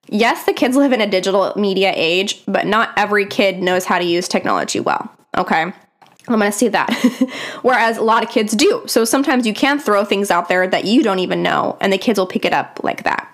Yes, 0.09 0.45
the 0.45 0.53
kids 0.53 0.75
live 0.75 0.91
in 0.91 1.01
a 1.01 1.07
digital 1.07 1.53
media 1.55 1.93
age, 1.95 2.43
but 2.47 2.67
not 2.67 2.89
every 2.97 3.25
kid 3.25 3.61
knows 3.61 3.85
how 3.85 3.99
to 3.99 4.05
use 4.05 4.27
technology 4.27 4.79
well. 4.79 5.11
Okay. 5.37 5.71
I'm 6.27 6.39
going 6.39 6.51
to 6.51 6.57
say 6.57 6.69
that. 6.69 6.93
Whereas 7.63 7.97
a 7.97 8.01
lot 8.01 8.23
of 8.23 8.29
kids 8.29 8.53
do. 8.53 8.83
So 8.85 9.05
sometimes 9.05 9.45
you 9.45 9.53
can 9.53 9.79
throw 9.79 10.05
things 10.05 10.31
out 10.31 10.47
there 10.47 10.67
that 10.67 10.85
you 10.85 11.03
don't 11.03 11.19
even 11.19 11.43
know, 11.43 11.77
and 11.81 11.91
the 11.91 11.97
kids 11.97 12.19
will 12.19 12.27
pick 12.27 12.45
it 12.45 12.53
up 12.53 12.79
like 12.83 13.03
that. 13.03 13.29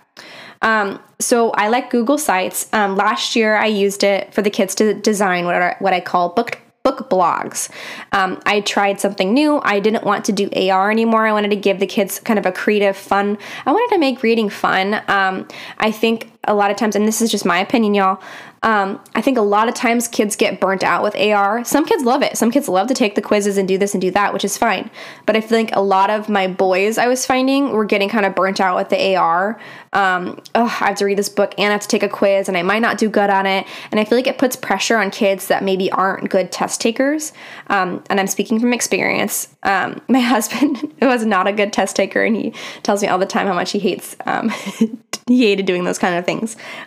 Um, 0.62 1.00
so 1.20 1.52
I 1.52 1.70
like 1.70 1.90
Google 1.90 2.18
Sites. 2.18 2.68
Um, 2.74 2.96
last 2.96 3.36
year 3.36 3.56
I 3.56 3.68
used 3.68 4.04
it 4.04 4.34
for 4.34 4.42
the 4.42 4.50
kids 4.50 4.76
to 4.76 4.94
design 4.94 5.46
what, 5.46 5.56
are, 5.56 5.76
what 5.80 5.94
I 5.94 6.02
call 6.02 6.30
book 6.30 6.60
book 6.90 7.10
blogs. 7.10 7.70
Um, 8.12 8.42
I 8.46 8.62
tried 8.62 9.00
something 9.00 9.34
new. 9.34 9.62
I 9.64 9.80
didn't 9.80 10.04
want 10.04 10.26
to 10.26 10.32
do 10.32 10.50
AR 10.56 10.90
anymore. 10.90 11.28
I 11.28 11.32
wanted 11.32 11.50
to 11.50 11.56
give 11.56 11.80
the 11.80 11.88
kids 11.88 12.20
kind 12.20 12.40
of 12.40 12.46
a 12.46 12.52
creative, 12.52 12.98
fun. 12.98 13.38
I 13.66 13.72
wanted 13.72 13.94
to 13.96 14.00
make 14.00 14.24
reading 14.24 14.50
fun. 14.50 15.02
Um, 15.08 15.48
I 15.78 15.92
think 15.92 16.32
a 16.50 16.54
lot 16.54 16.72
of 16.72 16.78
times, 16.78 16.96
and 16.96 17.08
this 17.08 17.22
is 17.22 17.32
just 17.32 17.46
my 17.46 17.60
opinion, 17.60 17.94
y'all. 17.94 18.22
Um, 18.62 19.02
I 19.16 19.22
think 19.22 19.38
a 19.38 19.42
lot 19.42 19.70
of 19.70 19.74
times 19.74 20.08
kids 20.08 20.36
get 20.36 20.60
burnt 20.60 20.84
out 20.84 21.02
with 21.02 21.16
AR. 21.16 21.64
Some 21.64 21.86
kids 21.86 22.04
love 22.04 22.22
it. 22.22 22.38
Some 22.38 22.52
kids 22.52 22.68
love 22.68 22.88
to 22.88 22.94
take 22.94 23.16
the 23.16 23.22
quizzes 23.22 23.58
and 23.58 23.68
do 23.68 23.78
this 23.78 23.94
and 23.94 24.02
do 24.02 24.12
that, 24.12 24.34
which 24.34 24.44
is 24.44 24.58
fine. 24.58 24.90
But 25.26 25.38
I 25.38 25.42
think 25.42 25.70
a 25.74 25.82
lot 25.82 26.10
of 26.10 26.28
my 26.28 26.48
boys 26.48 26.98
I 26.98 27.08
was 27.08 27.26
finding 27.26 27.72
were 27.72 27.86
getting 27.86 28.10
kind 28.10 28.26
of 28.26 28.36
burnt 28.36 28.60
out 28.60 28.76
with 28.76 28.90
the 28.90 29.16
AR. 29.16 29.60
Um, 29.94 30.42
oh, 30.56 30.66
I 30.66 30.88
have 30.88 30.98
to 30.98 31.06
read 31.06 31.18
this 31.18 31.30
book 31.30 31.54
and 31.58 31.70
I 31.70 31.72
have 31.72 31.82
to 31.82 31.88
take 31.88 32.04
a 32.04 32.10
quiz 32.10 32.48
and 32.48 32.58
I 32.58 32.64
might 32.64 32.80
not 32.80 32.98
do 32.98 33.10
good 33.10 33.30
on 33.30 33.46
it. 33.46 33.66
And 33.92 34.00
I 34.00 34.04
feel 34.04 34.18
like 34.18 34.28
it 34.28 34.38
puts 34.38 34.56
pressure 34.56 34.98
on 34.98 35.10
kids 35.10 35.48
that 35.48 35.64
maybe 35.64 35.90
aren't 35.92 36.30
good 36.30 36.52
test 36.52 36.82
takers. 36.82 37.32
Um, 37.68 38.04
and 38.10 38.20
I'm 38.20 38.28
speaking 38.28 38.60
from 38.60 38.74
experience. 38.74 39.48
Um, 39.64 40.02
my 40.10 40.20
husband 40.20 40.94
was 41.02 41.26
not 41.26 41.48
a 41.48 41.54
good 41.54 41.72
test 41.72 41.96
taker 41.96 42.24
and 42.24 42.36
he 42.36 42.54
tells 42.84 43.02
me 43.02 43.08
all 43.08 43.18
the 43.20 43.26
time 43.26 43.48
how 43.48 43.54
much 43.54 43.72
he 43.72 43.80
hates, 43.80 44.18
um, 44.26 44.50
he 45.28 45.44
hated 45.44 45.66
doing 45.66 45.86
those 45.86 45.98
kind 45.98 46.16
of 46.16 46.26
things. 46.26 46.39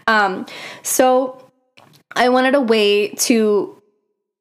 Um, 0.06 0.46
so, 0.82 1.38
I 2.14 2.28
wanted 2.28 2.54
a 2.54 2.60
way 2.60 3.08
to 3.08 3.80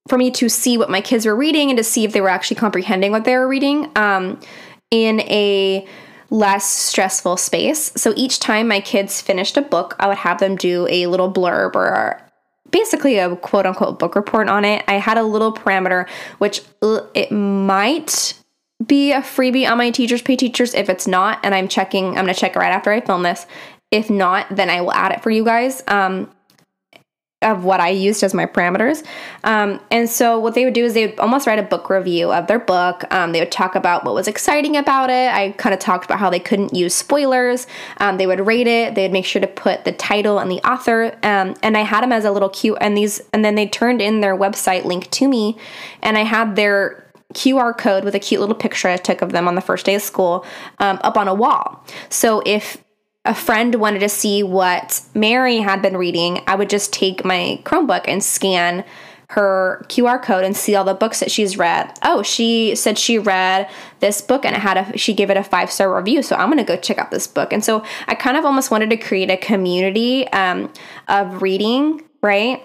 for 0.07 0.17
me 0.17 0.31
to 0.31 0.49
see 0.49 0.77
what 0.77 0.89
my 0.89 1.01
kids 1.01 1.25
were 1.25 1.35
reading 1.35 1.69
and 1.69 1.77
to 1.77 1.83
see 1.83 2.03
if 2.03 2.11
they 2.11 2.21
were 2.21 2.29
actually 2.29 2.57
comprehending 2.57 3.11
what 3.11 3.23
they 3.23 3.35
were 3.35 3.47
reading 3.47 3.89
um, 3.95 4.39
in 4.89 5.21
a 5.21 5.87
less 6.29 6.65
stressful 6.65 7.37
space. 7.37 7.91
So 7.95 8.13
each 8.15 8.39
time 8.39 8.67
my 8.67 8.79
kids 8.79 9.21
finished 9.21 9.57
a 9.57 9.61
book, 9.61 9.95
I 9.99 10.07
would 10.07 10.17
have 10.17 10.39
them 10.39 10.55
do 10.55 10.87
a 10.89 11.07
little 11.07 11.31
blurb 11.31 11.75
or 11.75 12.19
basically 12.71 13.17
a 13.19 13.35
quote 13.35 13.65
unquote 13.65 13.99
book 13.99 14.15
report 14.15 14.49
on 14.49 14.65
it. 14.65 14.83
I 14.87 14.93
had 14.93 15.17
a 15.17 15.23
little 15.23 15.53
parameter, 15.53 16.09
which 16.39 16.61
uh, 16.81 17.01
it 17.13 17.31
might 17.31 18.33
be 18.85 19.11
a 19.11 19.21
freebie 19.21 19.69
on 19.69 19.77
my 19.77 19.91
teachers 19.91 20.21
pay 20.21 20.35
teachers. 20.35 20.73
If 20.73 20.89
it's 20.89 21.05
not, 21.05 21.39
and 21.43 21.53
I'm 21.53 21.67
checking, 21.67 22.09
I'm 22.09 22.25
gonna 22.25 22.33
check 22.33 22.55
right 22.55 22.71
after 22.71 22.91
I 22.91 23.01
film 23.01 23.23
this. 23.23 23.45
If 23.91 24.09
not, 24.09 24.47
then 24.49 24.69
I 24.69 24.81
will 24.81 24.93
add 24.93 25.11
it 25.11 25.21
for 25.21 25.29
you 25.29 25.43
guys. 25.43 25.83
Um, 25.87 26.31
of 27.41 27.63
what 27.63 27.79
I 27.79 27.89
used 27.89 28.21
as 28.23 28.33
my 28.33 28.45
parameters. 28.45 29.03
Um, 29.43 29.79
and 29.89 30.07
so 30.07 30.37
what 30.37 30.53
they 30.53 30.63
would 30.63 30.75
do 30.75 30.85
is 30.85 30.93
they 30.93 31.07
would 31.07 31.19
almost 31.19 31.47
write 31.47 31.57
a 31.57 31.63
book 31.63 31.89
review 31.89 32.31
of 32.31 32.45
their 32.45 32.59
book. 32.59 33.03
Um, 33.11 33.31
they 33.31 33.39
would 33.39 33.51
talk 33.51 33.73
about 33.73 34.05
what 34.05 34.13
was 34.13 34.27
exciting 34.27 34.77
about 34.77 35.09
it. 35.09 35.33
I 35.33 35.51
kind 35.53 35.73
of 35.73 35.79
talked 35.79 36.05
about 36.05 36.19
how 36.19 36.29
they 36.29 36.39
couldn't 36.39 36.75
use 36.75 36.93
spoilers. 36.93 37.65
Um, 37.97 38.17
they 38.17 38.27
would 38.27 38.45
rate 38.45 38.67
it. 38.67 38.93
They 38.93 39.03
would 39.03 39.11
make 39.11 39.25
sure 39.25 39.41
to 39.41 39.47
put 39.47 39.85
the 39.85 39.91
title 39.91 40.37
and 40.37 40.51
the 40.51 40.59
author. 40.67 41.17
Um, 41.23 41.55
and 41.63 41.75
I 41.75 41.81
had 41.81 42.01
them 42.03 42.11
as 42.11 42.25
a 42.25 42.31
little 42.31 42.49
cute 42.49 42.77
and 42.79 42.95
these 42.95 43.21
and 43.33 43.43
then 43.43 43.55
they 43.55 43.67
turned 43.67 44.01
in 44.01 44.21
their 44.21 44.37
website 44.37 44.85
link 44.85 45.09
to 45.11 45.27
me, 45.27 45.57
and 46.03 46.17
I 46.17 46.23
had 46.23 46.55
their 46.55 47.11
QR 47.33 47.75
code 47.75 48.03
with 48.03 48.13
a 48.13 48.19
cute 48.19 48.41
little 48.41 48.55
picture 48.55 48.87
I 48.87 48.97
took 48.97 49.21
of 49.21 49.31
them 49.31 49.47
on 49.47 49.55
the 49.55 49.61
first 49.61 49.85
day 49.85 49.95
of 49.95 50.01
school 50.01 50.45
um, 50.79 50.99
up 51.01 51.17
on 51.17 51.27
a 51.27 51.33
wall. 51.33 51.83
So 52.09 52.43
if 52.45 52.77
a 53.25 53.35
friend 53.35 53.75
wanted 53.75 53.99
to 53.99 54.09
see 54.09 54.41
what 54.41 55.01
Mary 55.13 55.57
had 55.57 55.81
been 55.81 55.97
reading, 55.97 56.41
I 56.47 56.55
would 56.55 56.69
just 56.69 56.91
take 56.91 57.23
my 57.23 57.59
Chromebook 57.63 58.05
and 58.07 58.23
scan 58.23 58.83
her 59.29 59.85
QR 59.87 60.21
code 60.21 60.43
and 60.43 60.57
see 60.57 60.75
all 60.75 60.83
the 60.83 60.93
books 60.93 61.21
that 61.21 61.31
she's 61.31 61.57
read. 61.57 61.97
Oh, 62.03 62.21
she 62.21 62.75
said 62.75 62.97
she 62.97 63.17
read 63.17 63.69
this 64.01 64.21
book 64.21 64.43
and 64.43 64.55
it 64.55 64.59
had 64.59 64.77
a 64.77 64.97
she 64.97 65.13
gave 65.13 65.29
it 65.29 65.37
a 65.37 65.43
five 65.43 65.71
star 65.71 65.95
review, 65.95 66.21
so 66.21 66.35
I'm 66.35 66.49
gonna 66.49 66.65
go 66.65 66.75
check 66.75 66.97
out 66.97 67.11
this 67.11 67.27
book. 67.27 67.53
And 67.53 67.63
so 67.63 67.85
I 68.07 68.15
kind 68.15 68.35
of 68.35 68.43
almost 68.43 68.71
wanted 68.71 68.89
to 68.89 68.97
create 68.97 69.29
a 69.29 69.37
community 69.37 70.27
um, 70.29 70.71
of 71.07 71.41
reading, 71.41 72.01
right? 72.21 72.61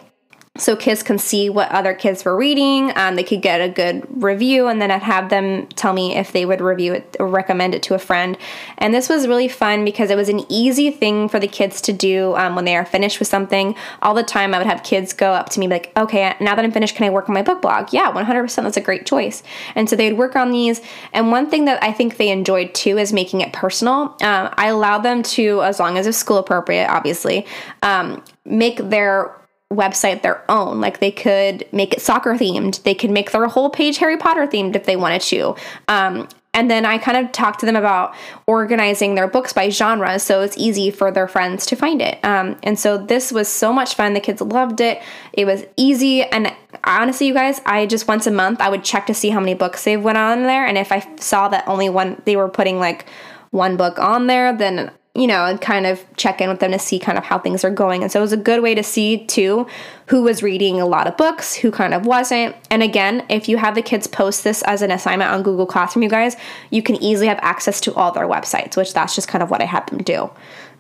So 0.59 0.77
kids 0.77 1.03
can 1.03 1.19
see 1.19 1.51
what 1.51 1.71
other 1.71 1.95
kids 1.95 2.25
were 2.25 2.37
reading. 2.37 2.93
Um, 2.97 3.17
they 3.17 3.23
could 3.23 3.43
get 3.43 3.61
a 3.61 3.69
good 3.69 4.07
review, 4.23 4.67
and 4.67 4.81
then 4.81 4.91
I'd 4.91 5.03
have 5.03 5.29
them 5.29 5.67
tell 5.69 5.93
me 5.93 6.17
if 6.17 6.33
they 6.33 6.45
would 6.45 6.61
review 6.61 6.95
it 6.95 7.17
or 7.19 7.29
recommend 7.29 7.75
it 7.75 7.83
to 7.85 7.95
a 7.95 7.99
friend. 7.99 8.37
And 8.79 8.95
this 8.95 9.09
was 9.09 9.27
really 9.27 9.49
fun 9.49 9.85
because 9.85 10.11
it 10.11 10.17
was 10.17 10.29
an 10.29 10.41
easy 10.49 10.91
thing 10.91 11.29
for 11.29 11.39
the 11.39 11.49
kids 11.49 11.81
to 11.83 11.93
do 11.93 12.35
um, 12.37 12.55
when 12.55 12.65
they 12.65 12.77
are 12.77 12.85
finished 12.85 13.19
with 13.19 13.29
something. 13.29 13.75
All 14.03 14.15
the 14.15 14.23
time, 14.23 14.55
I 14.55 14.59
would 14.59 14.67
have 14.67 14.83
kids 14.83 15.13
go 15.13 15.33
up 15.33 15.49
to 15.51 15.61
me 15.61 15.69
like, 15.69 15.93
"Okay, 15.97 16.35
now 16.41 16.55
that 16.55 16.65
I'm 16.65 16.73
finished, 16.73 16.97
can 16.97 17.07
I 17.07 17.11
work 17.11 17.29
on 17.29 17.35
my 17.35 17.43
book 17.43 17.63
blog?" 17.63 17.93
Yeah, 17.93 18.13
100%. 18.13 18.65
That's 18.65 18.77
a 18.77 18.81
great 18.81 19.07
choice. 19.07 19.43
And 19.75 19.89
so 19.89 19.97
they'd 19.97 20.15
work 20.15 20.37
on 20.37 20.51
these. 20.51 20.81
And 21.13 21.31
one 21.31 21.49
thing 21.49 21.67
that 21.67 21.83
I 21.83 21.93
think 21.93 22.17
they 22.17 22.31
enjoyed 22.31 22.75
too 22.75 22.99
is 22.99 23.13
making 23.13 23.41
it 23.41 23.53
personal. 23.53 24.17
Um, 24.23 24.53
I 24.57 24.69
allow 24.69 24.99
them 24.99 25.23
to, 25.23 25.63
as 25.63 25.79
long 25.81 25.99
as 25.99 26.07
it's 26.07 26.19
school 26.19 26.39
appropriate, 26.39 26.89
obviously, 26.89 27.47
um, 27.83 28.23
make 28.45 28.79
their 28.79 29.35
website 29.73 30.23
their 30.23 30.49
own. 30.51 30.81
Like 30.81 31.01
they 31.01 31.11
could 31.11 31.67
make 31.73 31.93
it 31.93 32.01
soccer 32.01 32.35
themed. 32.35 32.83
They 32.85 32.95
could 32.95 33.11
make 33.11 33.33
their 33.33 33.47
whole 33.47 33.71
page 33.71 33.99
Harry 33.99 34.17
Potter 34.17 34.47
themed 34.47 34.77
if 34.77 34.85
they 34.85 34.97
wanted 34.97 35.23
to. 35.23 35.57
Um, 35.89 36.29
and 36.55 36.71
then 36.71 36.87
I 36.87 36.97
kind 36.97 37.19
of 37.19 37.33
talked 37.33 37.61
to 37.61 37.67
them 37.67 37.77
about 37.77 38.15
organizing 38.47 39.15
their 39.15 39.29
books 39.29 39.53
by 39.53 39.69
genre 39.69 40.19
so 40.19 40.41
it's 40.41 40.57
easy 40.57 40.91
for 40.91 41.11
their 41.11 41.29
friends 41.29 41.67
to 41.67 41.77
find 41.77 42.01
it. 42.01 42.19
Um, 42.25 42.57
and 42.63 42.79
so 42.79 42.97
this 42.97 43.31
was 43.31 43.47
so 43.47 43.75
much 43.75 43.95
fun. 43.95 44.15
The 44.15 44.21
kids 44.21 44.41
loved 44.41 44.81
it. 44.81 45.03
It 45.35 45.45
was 45.45 45.67
easy. 45.77 46.23
And 46.23 46.51
honestly, 46.85 47.27
you 47.27 47.35
guys, 47.35 47.61
I 47.67 47.85
just 47.85 48.09
once 48.09 48.27
a 48.27 48.31
month 48.31 48.63
I 48.63 48.71
would 48.71 48.85
check 48.85 49.05
to 49.07 49.15
see 49.15 49.29
how 49.29 49.41
many 49.41 49.53
books 49.53 49.85
they 49.85 49.99
went 49.99 50.17
on 50.17 50.45
there. 50.45 50.65
And 50.65 50.79
if 50.79 50.93
I 50.93 51.07
saw 51.17 51.49
that 51.49 51.69
only 51.69 51.91
one, 51.91 52.23
they 52.25 52.37
were 52.37 52.49
putting 52.49 52.79
like 52.79 53.05
one 53.51 53.77
book 53.77 53.99
on 53.99 54.27
there, 54.27 54.57
then 54.57 54.93
you 55.17 55.27
know, 55.27 55.47
and 55.47 55.61
kind 55.61 55.87
of 55.87 56.05
check 56.17 56.41
in 56.41 56.49
with 56.51 56.61
them 56.61 56.73
to 56.73 56.79
see 56.79 56.99
kind 56.99 57.17
of 57.17 57.25
how 57.25 57.39
things 57.39 57.65
are 57.65 57.71
going. 57.71 58.03
And 58.03 58.13
so 58.13 58.21
it 58.21 58.23
was 58.23 58.33
a 58.33 58.37
good 58.37 58.63
way 58.63 58.75
to 58.75 58.83
see 58.83 59.25
too 59.25 59.67
who 60.09 60.23
was 60.23 60.43
reading 60.43 60.81
a 60.81 60.87
lot 60.87 61.07
of 61.07 61.17
books, 61.17 61.55
who 61.55 61.71
kind 61.71 61.95
of 61.95 62.05
wasn't. 62.05 62.55
And 62.71 62.83
again, 62.83 63.25
if 63.31 63.49
you 63.49 63.57
have 63.57 63.75
the 63.75 63.83
kids 63.83 64.07
post 64.07 64.45
this 64.45 64.63
as 64.63 64.83
an 64.83 64.91
assignment 64.91 65.31
on 65.31 65.43
Google 65.43 65.67
Classroom, 65.67 66.03
you 66.03 66.11
guys, 66.11 66.37
you 66.71 66.83
can 66.83 66.97
easily 66.97 67.29
have 67.29 67.39
access 67.41 67.81
to 67.83 67.95
all 67.95 68.13
their 68.13 68.29
websites, 68.29 68.77
which 68.77 68.93
that's 68.93 69.15
just 69.15 69.27
kind 69.27 69.43
of 69.43 69.51
what 69.51 69.63
I 69.63 69.65
had 69.65 69.87
them 69.87 70.03
do. 70.03 70.31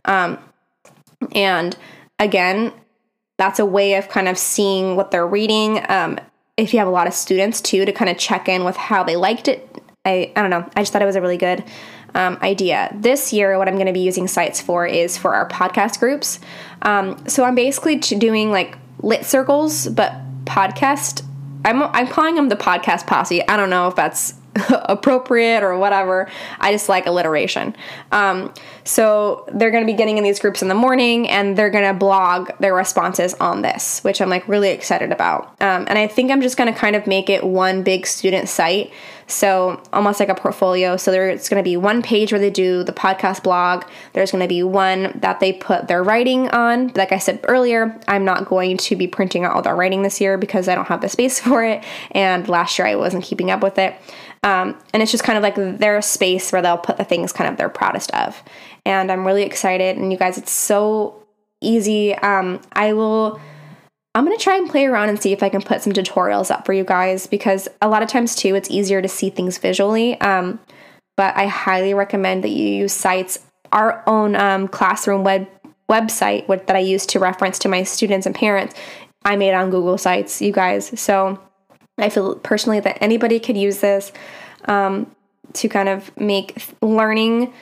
Um, 0.04 0.38
and 1.32 1.76
again, 2.18 2.72
that's 3.38 3.58
a 3.58 3.66
way 3.66 3.94
of 3.94 4.08
kind 4.08 4.28
of 4.28 4.36
seeing 4.36 4.96
what 4.96 5.10
they're 5.10 5.26
reading. 5.26 5.84
Um, 5.88 6.18
if 6.56 6.72
you 6.72 6.78
have 6.78 6.88
a 6.88 6.92
lot 6.92 7.06
of 7.06 7.14
students 7.14 7.60
too, 7.60 7.84
to 7.84 7.92
kind 7.92 8.10
of 8.10 8.18
check 8.18 8.48
in 8.48 8.64
with 8.64 8.76
how 8.76 9.02
they 9.02 9.16
liked 9.16 9.48
it. 9.48 9.82
I, 10.04 10.32
I 10.36 10.40
don't 10.40 10.50
know. 10.50 10.68
I 10.76 10.82
just 10.82 10.92
thought 10.92 11.02
it 11.02 11.06
was 11.06 11.16
a 11.16 11.20
really 11.20 11.36
good 11.36 11.64
um, 12.16 12.38
idea. 12.42 12.90
This 12.94 13.32
year, 13.32 13.58
what 13.58 13.68
I'm 13.68 13.74
going 13.74 13.86
to 13.86 13.92
be 13.92 14.00
using 14.00 14.26
sites 14.26 14.60
for 14.60 14.86
is 14.86 15.18
for 15.18 15.34
our 15.34 15.46
podcast 15.48 16.00
groups. 16.00 16.40
Um, 16.82 17.28
so 17.28 17.44
I'm 17.44 17.54
basically 17.54 17.96
doing 17.96 18.50
like 18.50 18.76
lit 19.02 19.24
circles, 19.24 19.86
but 19.86 20.14
podcast. 20.44 21.22
I'm 21.64 21.82
I'm 21.82 22.06
calling 22.06 22.36
them 22.36 22.48
the 22.48 22.56
podcast 22.56 23.06
posse. 23.06 23.46
I 23.46 23.56
don't 23.56 23.70
know 23.70 23.88
if 23.88 23.96
that's 23.96 24.34
appropriate 24.70 25.62
or 25.62 25.76
whatever. 25.76 26.30
I 26.58 26.72
just 26.72 26.88
like 26.88 27.06
alliteration. 27.06 27.76
Um, 28.12 28.54
so 28.84 29.44
they're 29.52 29.70
going 29.70 29.86
to 29.86 29.92
be 29.92 29.96
getting 29.96 30.16
in 30.16 30.24
these 30.24 30.38
groups 30.38 30.62
in 30.62 30.68
the 30.68 30.74
morning 30.74 31.28
and 31.28 31.58
they're 31.58 31.70
going 31.70 31.86
to 31.86 31.92
blog 31.92 32.50
their 32.60 32.74
responses 32.74 33.34
on 33.34 33.62
this, 33.62 34.02
which 34.04 34.22
I'm 34.22 34.30
like 34.30 34.48
really 34.48 34.70
excited 34.70 35.12
about. 35.12 35.48
Um, 35.60 35.86
and 35.88 35.98
I 35.98 36.06
think 36.06 36.30
I'm 36.30 36.40
just 36.40 36.56
going 36.56 36.72
to 36.72 36.78
kind 36.78 36.96
of 36.96 37.06
make 37.06 37.28
it 37.28 37.44
one 37.44 37.82
big 37.82 38.06
student 38.06 38.48
site 38.48 38.92
so 39.26 39.82
almost 39.92 40.20
like 40.20 40.28
a 40.28 40.34
portfolio. 40.34 40.96
So 40.96 41.10
there's 41.10 41.48
going 41.48 41.62
to 41.62 41.68
be 41.68 41.76
one 41.76 42.02
page 42.02 42.32
where 42.32 42.40
they 42.40 42.50
do 42.50 42.84
the 42.84 42.92
podcast 42.92 43.42
blog. 43.42 43.84
There's 44.12 44.30
going 44.30 44.42
to 44.42 44.48
be 44.48 44.62
one 44.62 45.18
that 45.20 45.40
they 45.40 45.52
put 45.52 45.88
their 45.88 46.02
writing 46.02 46.48
on. 46.50 46.92
Like 46.94 47.12
I 47.12 47.18
said 47.18 47.40
earlier, 47.44 47.98
I'm 48.06 48.24
not 48.24 48.46
going 48.46 48.76
to 48.76 48.96
be 48.96 49.06
printing 49.06 49.44
out 49.44 49.54
all 49.54 49.62
their 49.62 49.74
writing 49.74 50.02
this 50.02 50.20
year 50.20 50.38
because 50.38 50.68
I 50.68 50.74
don't 50.74 50.86
have 50.86 51.00
the 51.00 51.08
space 51.08 51.40
for 51.46 51.64
it. 51.64 51.82
And 52.12 52.48
last 52.48 52.78
year 52.78 52.86
I 52.86 52.94
wasn't 52.94 53.24
keeping 53.24 53.50
up 53.50 53.62
with 53.62 53.78
it. 53.78 53.96
Um, 54.42 54.78
and 54.92 55.02
it's 55.02 55.10
just 55.10 55.24
kind 55.24 55.36
of 55.36 55.42
like 55.42 55.78
their 55.78 56.00
space 56.02 56.52
where 56.52 56.62
they'll 56.62 56.78
put 56.78 56.98
the 56.98 57.04
things 57.04 57.32
kind 57.32 57.50
of 57.50 57.56
they're 57.56 57.68
proudest 57.68 58.12
of. 58.12 58.40
And 58.84 59.10
I'm 59.10 59.26
really 59.26 59.42
excited. 59.42 59.96
And 59.96 60.12
you 60.12 60.18
guys, 60.18 60.38
it's 60.38 60.52
so 60.52 61.26
easy. 61.60 62.14
Um, 62.14 62.60
I 62.72 62.92
will. 62.92 63.40
I'm 64.16 64.24
gonna 64.24 64.38
try 64.38 64.56
and 64.56 64.66
play 64.66 64.86
around 64.86 65.10
and 65.10 65.20
see 65.20 65.34
if 65.34 65.42
I 65.42 65.50
can 65.50 65.60
put 65.60 65.82
some 65.82 65.92
tutorials 65.92 66.50
up 66.50 66.64
for 66.64 66.72
you 66.72 66.84
guys 66.84 67.26
because 67.26 67.68
a 67.82 67.88
lot 67.88 68.02
of 68.02 68.08
times 68.08 68.34
too, 68.34 68.54
it's 68.54 68.70
easier 68.70 69.02
to 69.02 69.08
see 69.08 69.28
things 69.28 69.58
visually. 69.58 70.18
Um, 70.22 70.58
but 71.18 71.36
I 71.36 71.48
highly 71.48 71.92
recommend 71.92 72.42
that 72.42 72.48
you 72.48 72.66
use 72.66 72.94
sites. 72.94 73.40
Our 73.72 74.02
own 74.06 74.34
um, 74.34 74.68
classroom 74.68 75.22
web 75.22 75.46
website 75.90 76.46
that 76.46 76.74
I 76.74 76.78
use 76.78 77.04
to 77.06 77.18
reference 77.18 77.58
to 77.60 77.68
my 77.68 77.82
students 77.82 78.24
and 78.24 78.34
parents, 78.34 78.74
I 79.26 79.36
made 79.36 79.52
on 79.52 79.68
Google 79.68 79.98
Sites, 79.98 80.40
you 80.40 80.50
guys. 80.50 80.98
So 80.98 81.38
I 81.98 82.08
feel 82.08 82.36
personally 82.36 82.80
that 82.80 83.02
anybody 83.02 83.38
could 83.38 83.58
use 83.58 83.80
this 83.80 84.12
um, 84.64 85.14
to 85.52 85.68
kind 85.68 85.90
of 85.90 86.16
make 86.16 86.56
learning 86.80 87.52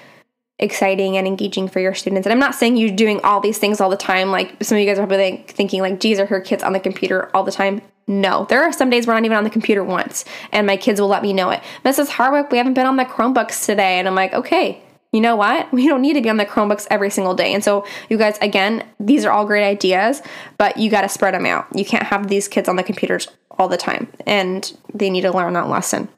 exciting 0.58 1.16
and 1.16 1.26
engaging 1.26 1.68
for 1.68 1.80
your 1.80 1.94
students. 1.94 2.26
And 2.26 2.32
I'm 2.32 2.38
not 2.38 2.54
saying 2.54 2.76
you're 2.76 2.94
doing 2.94 3.20
all 3.22 3.40
these 3.40 3.58
things 3.58 3.80
all 3.80 3.90
the 3.90 3.96
time. 3.96 4.30
Like 4.30 4.62
some 4.62 4.76
of 4.76 4.80
you 4.82 4.88
guys 4.88 4.98
are 4.98 5.06
probably 5.06 5.44
thinking 5.48 5.80
like, 5.80 6.00
geez, 6.00 6.18
are 6.18 6.26
her 6.26 6.40
kids 6.40 6.62
on 6.62 6.72
the 6.72 6.80
computer 6.80 7.34
all 7.34 7.42
the 7.42 7.52
time? 7.52 7.82
No, 8.06 8.46
there 8.48 8.62
are 8.62 8.72
some 8.72 8.90
days 8.90 9.06
we're 9.06 9.14
not 9.14 9.24
even 9.24 9.36
on 9.36 9.44
the 9.44 9.50
computer 9.50 9.82
once, 9.82 10.26
and 10.52 10.66
my 10.66 10.76
kids 10.76 11.00
will 11.00 11.08
let 11.08 11.22
me 11.22 11.32
know 11.32 11.48
it. 11.48 11.62
Mrs. 11.84 12.08
Harwick, 12.08 12.50
we 12.50 12.58
haven't 12.58 12.74
been 12.74 12.86
on 12.86 12.96
the 12.96 13.04
Chromebooks 13.04 13.64
today, 13.64 13.98
and 13.98 14.06
I'm 14.06 14.14
like, 14.14 14.34
okay, 14.34 14.82
you 15.10 15.22
know 15.22 15.36
what? 15.36 15.72
We 15.72 15.86
don't 15.86 16.02
need 16.02 16.12
to 16.12 16.20
be 16.20 16.28
on 16.28 16.36
the 16.36 16.44
Chromebooks 16.44 16.86
every 16.90 17.08
single 17.08 17.34
day. 17.34 17.54
And 17.54 17.64
so, 17.64 17.86
you 18.10 18.18
guys, 18.18 18.36
again, 18.42 18.86
these 19.00 19.24
are 19.24 19.32
all 19.32 19.46
great 19.46 19.64
ideas, 19.64 20.20
but 20.58 20.76
you 20.76 20.90
got 20.90 21.00
to 21.00 21.08
spread 21.08 21.32
them 21.32 21.46
out. 21.46 21.66
You 21.74 21.84
can't 21.84 22.02
have 22.02 22.28
these 22.28 22.46
kids 22.46 22.68
on 22.68 22.76
the 22.76 22.82
computers 22.82 23.28
all 23.58 23.68
the 23.68 23.78
time, 23.78 24.12
and 24.26 24.70
they 24.92 25.08
need 25.08 25.22
to 25.22 25.32
learn 25.32 25.54
that 25.54 25.68
lesson. 25.68 26.08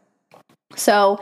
So, 0.75 1.21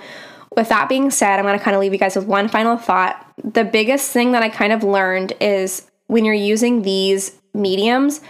with 0.56 0.68
that 0.68 0.88
being 0.88 1.10
said, 1.10 1.38
I'm 1.38 1.44
going 1.44 1.58
to 1.58 1.64
kind 1.64 1.74
of 1.74 1.80
leave 1.80 1.92
you 1.92 1.98
guys 1.98 2.16
with 2.16 2.26
one 2.26 2.48
final 2.48 2.76
thought. 2.76 3.32
The 3.42 3.64
biggest 3.64 4.10
thing 4.12 4.32
that 4.32 4.42
I 4.42 4.48
kind 4.48 4.72
of 4.72 4.82
learned 4.82 5.32
is 5.40 5.90
when 6.06 6.24
you're 6.24 6.34
using 6.34 6.82
these 6.82 7.38
mediums, 7.52 8.20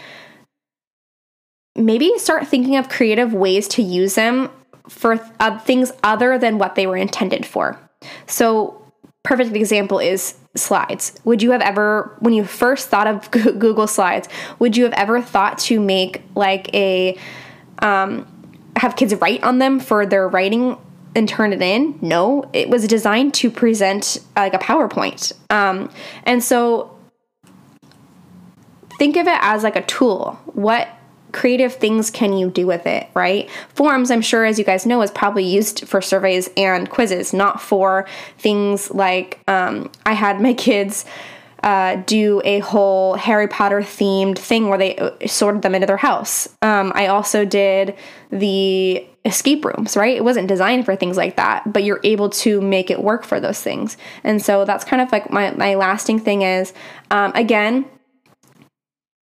maybe 1.76 2.12
start 2.18 2.46
thinking 2.46 2.76
of 2.76 2.88
creative 2.88 3.34
ways 3.34 3.68
to 3.68 3.82
use 3.82 4.14
them 4.14 4.50
for 4.88 5.18
uh, 5.40 5.58
things 5.60 5.92
other 6.02 6.38
than 6.38 6.58
what 6.58 6.74
they 6.74 6.86
were 6.86 6.96
intended 6.96 7.44
for. 7.44 7.78
So, 8.26 8.80
perfect 9.22 9.54
example 9.56 9.98
is 9.98 10.34
slides. 10.54 11.18
Would 11.24 11.42
you 11.42 11.50
have 11.52 11.62
ever, 11.62 12.16
when 12.20 12.34
you 12.34 12.44
first 12.44 12.88
thought 12.88 13.06
of 13.06 13.30
Google 13.30 13.86
Slides, 13.86 14.28
would 14.58 14.76
you 14.76 14.84
have 14.84 14.92
ever 14.92 15.20
thought 15.20 15.58
to 15.60 15.80
make 15.80 16.22
like 16.34 16.72
a, 16.74 17.18
um, 17.80 18.26
have 18.76 18.96
kids 18.96 19.14
write 19.16 19.42
on 19.42 19.58
them 19.58 19.80
for 19.80 20.04
their 20.06 20.28
writing 20.28 20.76
and 21.14 21.28
turn 21.28 21.52
it 21.52 21.62
in. 21.62 21.98
No, 22.02 22.48
it 22.52 22.68
was 22.68 22.86
designed 22.86 23.34
to 23.34 23.50
present 23.50 24.18
like 24.36 24.54
a 24.54 24.58
PowerPoint. 24.58 25.32
Um, 25.50 25.90
and 26.24 26.42
so 26.42 26.96
think 28.98 29.16
of 29.16 29.26
it 29.26 29.38
as 29.40 29.62
like 29.62 29.76
a 29.76 29.82
tool. 29.82 30.38
What 30.46 30.88
creative 31.32 31.74
things 31.74 32.10
can 32.10 32.32
you 32.32 32.48
do 32.48 32.66
with 32.66 32.86
it, 32.86 33.08
right? 33.12 33.50
Forms, 33.74 34.10
I'm 34.10 34.22
sure, 34.22 34.44
as 34.44 34.58
you 34.58 34.64
guys 34.64 34.86
know, 34.86 35.02
is 35.02 35.10
probably 35.10 35.44
used 35.44 35.86
for 35.86 36.00
surveys 36.00 36.48
and 36.56 36.88
quizzes, 36.88 37.32
not 37.32 37.60
for 37.60 38.06
things 38.38 38.90
like 38.92 39.40
um, 39.48 39.90
I 40.06 40.12
had 40.12 40.40
my 40.40 40.54
kids. 40.54 41.04
Uh, 41.64 41.96
do 42.04 42.42
a 42.44 42.58
whole 42.58 43.14
Harry 43.14 43.48
Potter 43.48 43.80
themed 43.80 44.36
thing 44.36 44.68
where 44.68 44.76
they 44.76 44.96
uh, 44.96 45.12
sorted 45.26 45.62
them 45.62 45.74
into 45.74 45.86
their 45.86 45.96
house. 45.96 46.46
Um, 46.60 46.92
I 46.94 47.06
also 47.06 47.46
did 47.46 47.96
the 48.28 49.06
escape 49.24 49.64
rooms, 49.64 49.96
right? 49.96 50.14
It 50.14 50.24
wasn't 50.24 50.46
designed 50.46 50.84
for 50.84 50.94
things 50.94 51.16
like 51.16 51.36
that, 51.36 51.72
but 51.72 51.82
you're 51.82 52.00
able 52.04 52.28
to 52.44 52.60
make 52.60 52.90
it 52.90 53.02
work 53.02 53.24
for 53.24 53.40
those 53.40 53.62
things. 53.62 53.96
And 54.24 54.42
so 54.42 54.66
that's 54.66 54.84
kind 54.84 55.00
of 55.00 55.10
like 55.10 55.30
my, 55.30 55.52
my 55.52 55.74
lasting 55.74 56.18
thing 56.18 56.42
is 56.42 56.74
um, 57.10 57.32
again, 57.34 57.86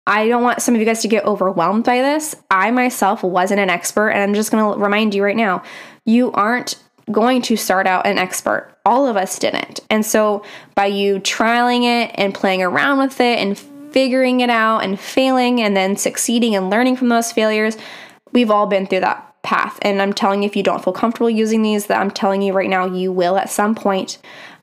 I 0.05 0.27
don't 0.27 0.43
want 0.43 0.63
some 0.63 0.75
of 0.75 0.81
you 0.81 0.85
guys 0.85 1.03
to 1.03 1.09
get 1.09 1.25
overwhelmed 1.25 1.85
by 1.85 1.99
this. 1.99 2.35
I 2.51 2.73
myself 2.73 3.23
wasn't 3.23 3.61
an 3.61 3.71
expert, 3.71 4.09
and 4.09 4.21
I'm 4.21 4.35
just 4.35 4.51
going 4.51 4.75
to 4.75 4.83
remind 4.83 5.15
you 5.15 5.23
right 5.23 5.37
now 5.37 5.63
you 6.05 6.33
aren't 6.33 6.75
going 7.11 7.43
to 7.43 7.57
start 7.57 7.87
out 7.87 8.07
an 8.07 8.19
expert. 8.19 8.75
All 8.85 9.07
of 9.07 9.17
us 9.17 9.39
didn't. 9.39 9.81
And 9.91 10.05
so 10.05 10.45
by 10.75 10.87
you 10.87 11.19
trialing 11.21 11.85
it 11.85 12.15
and 12.15 12.35
playing 12.35 12.63
around 12.63 12.99
with 12.99 13.21
it 13.21 13.39
and 13.39 13.59
figuring 13.93 14.41
it 14.41 14.51
out 14.51 14.81
and 14.81 14.99
failing 14.99 15.61
and 15.61 15.77
then 15.77 15.97
succeeding 15.97 16.55
and 16.55 16.71
learning 16.71 16.97
from 16.97 17.09
those 17.09 17.33
failures, 17.33 17.77
we've 18.33 18.51
all 18.51 18.67
been 18.67 18.87
through 18.87 19.01
that 19.01 19.35
path. 19.43 19.79
And 19.83 20.01
I'm 20.01 20.13
telling 20.13 20.43
you, 20.43 20.47
if 20.47 20.57
you 20.57 20.63
don't 20.63 20.83
feel 20.83 20.93
comfortable 20.93 21.31
using 21.31 21.63
these, 21.63 21.87
that 21.87 22.01
I'm 22.01 22.11
telling 22.11 22.43
you 22.43 22.53
right 22.53 22.71
now, 22.71 22.87
you 22.87 23.13
will 23.13 23.37
at 23.37 23.51
some 23.51 23.75
point. 23.75 24.19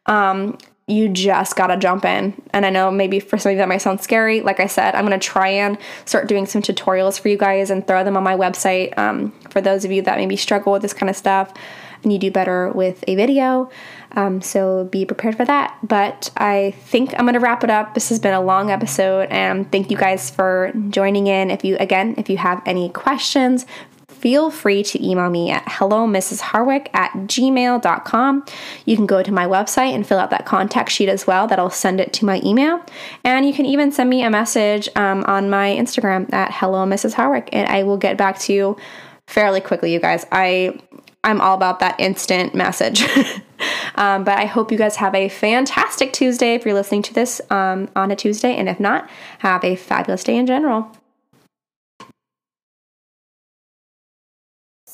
Um, 0.06 0.58
you 0.88 1.08
just 1.08 1.56
gotta 1.56 1.78
jump 1.78 2.04
in. 2.04 2.42
And 2.52 2.66
I 2.66 2.72
know 2.72 2.90
maybe 2.90 3.20
for 3.20 3.38
some 3.38 3.52
of 3.52 3.54
you 3.54 3.58
that 3.60 3.68
might 3.68 3.78
sound 3.78 4.02
scary. 4.02 4.42
Like 4.42 4.60
I 4.60 4.66
said, 4.66 4.96
I'm 4.96 5.06
gonna 5.06 5.20
try 5.20 5.50
and 5.50 5.78
start 6.06 6.28
doing 6.28 6.48
some 6.48 6.64
tutorials 6.64 7.20
for 7.20 7.28
you 7.28 7.38
guys 7.38 7.70
and 7.70 7.86
throw 7.86 8.04
them 8.04 8.18
on 8.18 8.24
my 8.24 8.36
website 8.36 8.98
um, 8.98 9.32
for 9.52 9.62
those 9.62 9.86
of 9.86 9.92
you 9.92 10.02
that 10.02 10.18
maybe 10.18 10.36
struggle 10.36 10.74
with 10.74 10.82
this 10.82 10.94
kind 10.94 11.10
of 11.10 11.16
stuff 11.16 11.54
and 12.04 12.14
you 12.14 12.20
do 12.20 12.32
better 12.32 12.72
with 12.72 13.04
a 13.08 13.16
video. 13.16 13.70
Um, 14.14 14.42
so 14.42 14.86
be 14.86 15.06
prepared 15.06 15.36
for 15.36 15.46
that. 15.46 15.78
But 15.84 16.32
I 16.38 16.72
think 16.86 17.14
I'm 17.14 17.26
going 17.26 17.34
to 17.34 17.40
wrap 17.40 17.64
it 17.64 17.70
up. 17.70 17.94
This 17.94 18.10
has 18.10 18.20
been 18.20 18.34
a 18.34 18.42
long 18.42 18.72
episode, 18.72 19.28
and 19.30 19.72
thank 19.72 19.92
you 19.92 19.98
guys 19.98 20.30
for 20.30 20.72
joining 20.90 21.28
in. 21.28 21.52
If 21.52 21.64
you, 21.64 21.78
again, 21.78 22.16
if 22.18 22.30
you 22.30 22.38
have 22.38 22.62
any 22.66 22.90
questions, 22.90 23.66
feel 24.20 24.52
free 24.52 24.84
to 24.84 25.06
email 25.06 25.30
me 25.30 25.50
at 25.50 25.64
hello 25.66 26.06
mrs 26.06 26.42
harwick 26.42 26.88
at 26.94 27.10
gmail.com 27.14 28.44
you 28.86 28.96
can 28.98 29.06
go 29.06 29.24
to 29.24 29.32
my 29.32 29.46
website 29.46 29.94
and 29.94 30.06
fill 30.06 30.20
out 30.20 30.30
that 30.30 30.46
contact 30.46 30.92
sheet 30.92 31.08
as 31.08 31.26
well 31.26 31.48
that'll 31.48 31.70
send 31.70 32.02
it 32.02 32.12
to 32.12 32.26
my 32.26 32.42
email 32.44 32.84
and 33.24 33.46
you 33.46 33.54
can 33.54 33.66
even 33.66 33.92
send 33.94 34.10
me 34.10 34.22
a 34.22 34.30
message 34.30 34.90
um, 34.98 35.24
on 35.26 35.50
my 35.50 35.70
instagram 35.70 36.32
at 36.34 36.52
hello 36.52 36.86
mrs 36.86 37.14
harwick 37.14 37.48
and 37.54 37.70
i 37.70 37.82
will 37.82 37.98
get 37.98 38.18
back 38.18 38.38
to 38.38 38.52
you 38.52 38.76
fairly 39.26 39.62
quickly 39.62 39.94
you 39.94 40.00
guys 40.02 40.26
i 40.34 40.78
i'm 41.24 41.42
all 41.42 41.56
about 41.56 41.80
that 41.80 42.00
instant 42.00 42.54
message 42.56 43.04
um, 43.96 44.24
but 44.24 44.38
i 44.38 44.46
hope 44.46 44.72
you 44.72 44.78
guys 44.78 44.96
have 44.96 45.16
a 45.16 45.30
fantastic 45.30 46.14
tuesday 46.14 46.54
if 46.54 46.66
you're 46.66 46.74
listening 46.74 47.02
to 47.02 47.14
this 47.14 47.42
um, 47.50 47.90
on 47.96 48.12
a 48.12 48.16
tuesday 48.16 48.56
and 48.56 48.70
if 48.70 48.80
not 48.80 49.10
have 49.40 49.64
a 49.64 49.76
fabulous 49.76 50.24
day 50.24 50.38
in 50.38 50.46
general 50.46 50.92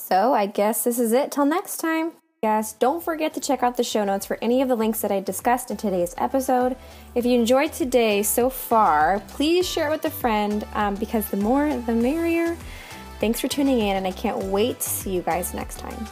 So 0.07 0.36
I 0.36 0.45
guess 0.45 0.84
this 0.84 0.99
is 0.99 1.13
it 1.13 1.32
till 1.32 1.47
next 1.47 1.78
time. 1.78 2.11
Guys, 2.43 2.73
don't 2.73 3.03
forget 3.03 3.34
to 3.34 3.39
check 3.39 3.63
out 3.63 3.76
the 3.76 3.84
show 3.84 4.05
notes 4.05 4.23
for 4.23 4.38
any 4.39 4.61
of 4.61 4.67
the 4.67 4.76
links 4.76 5.01
that 5.01 5.11
I 5.11 5.19
discussed 5.19 5.71
in 5.71 5.78
today's 5.78 6.13
episode. 6.19 6.78
If 7.15 7.26
you 7.26 7.39
enjoyed 7.39 7.73
today 7.73 8.21
so 8.21 8.51
far, 8.51 9.23
please 9.30 9.67
share 9.67 9.88
it 9.88 9.89
with 9.91 10.05
a 10.05 10.11
friend 10.11 10.63
um, 10.76 10.93
because 10.93 11.28
the 11.32 11.38
more 11.38 11.76
the 11.76 11.95
merrier. 11.95 12.55
Thanks 13.20 13.39
for 13.39 13.47
tuning 13.47 13.80
in, 13.80 13.95
and 13.95 14.05
I 14.05 14.11
can't 14.11 14.38
wait 14.45 14.80
to 14.80 14.89
see 14.89 15.11
you 15.11 15.22
guys 15.22 15.53
next 15.53 15.80
time. 15.80 16.07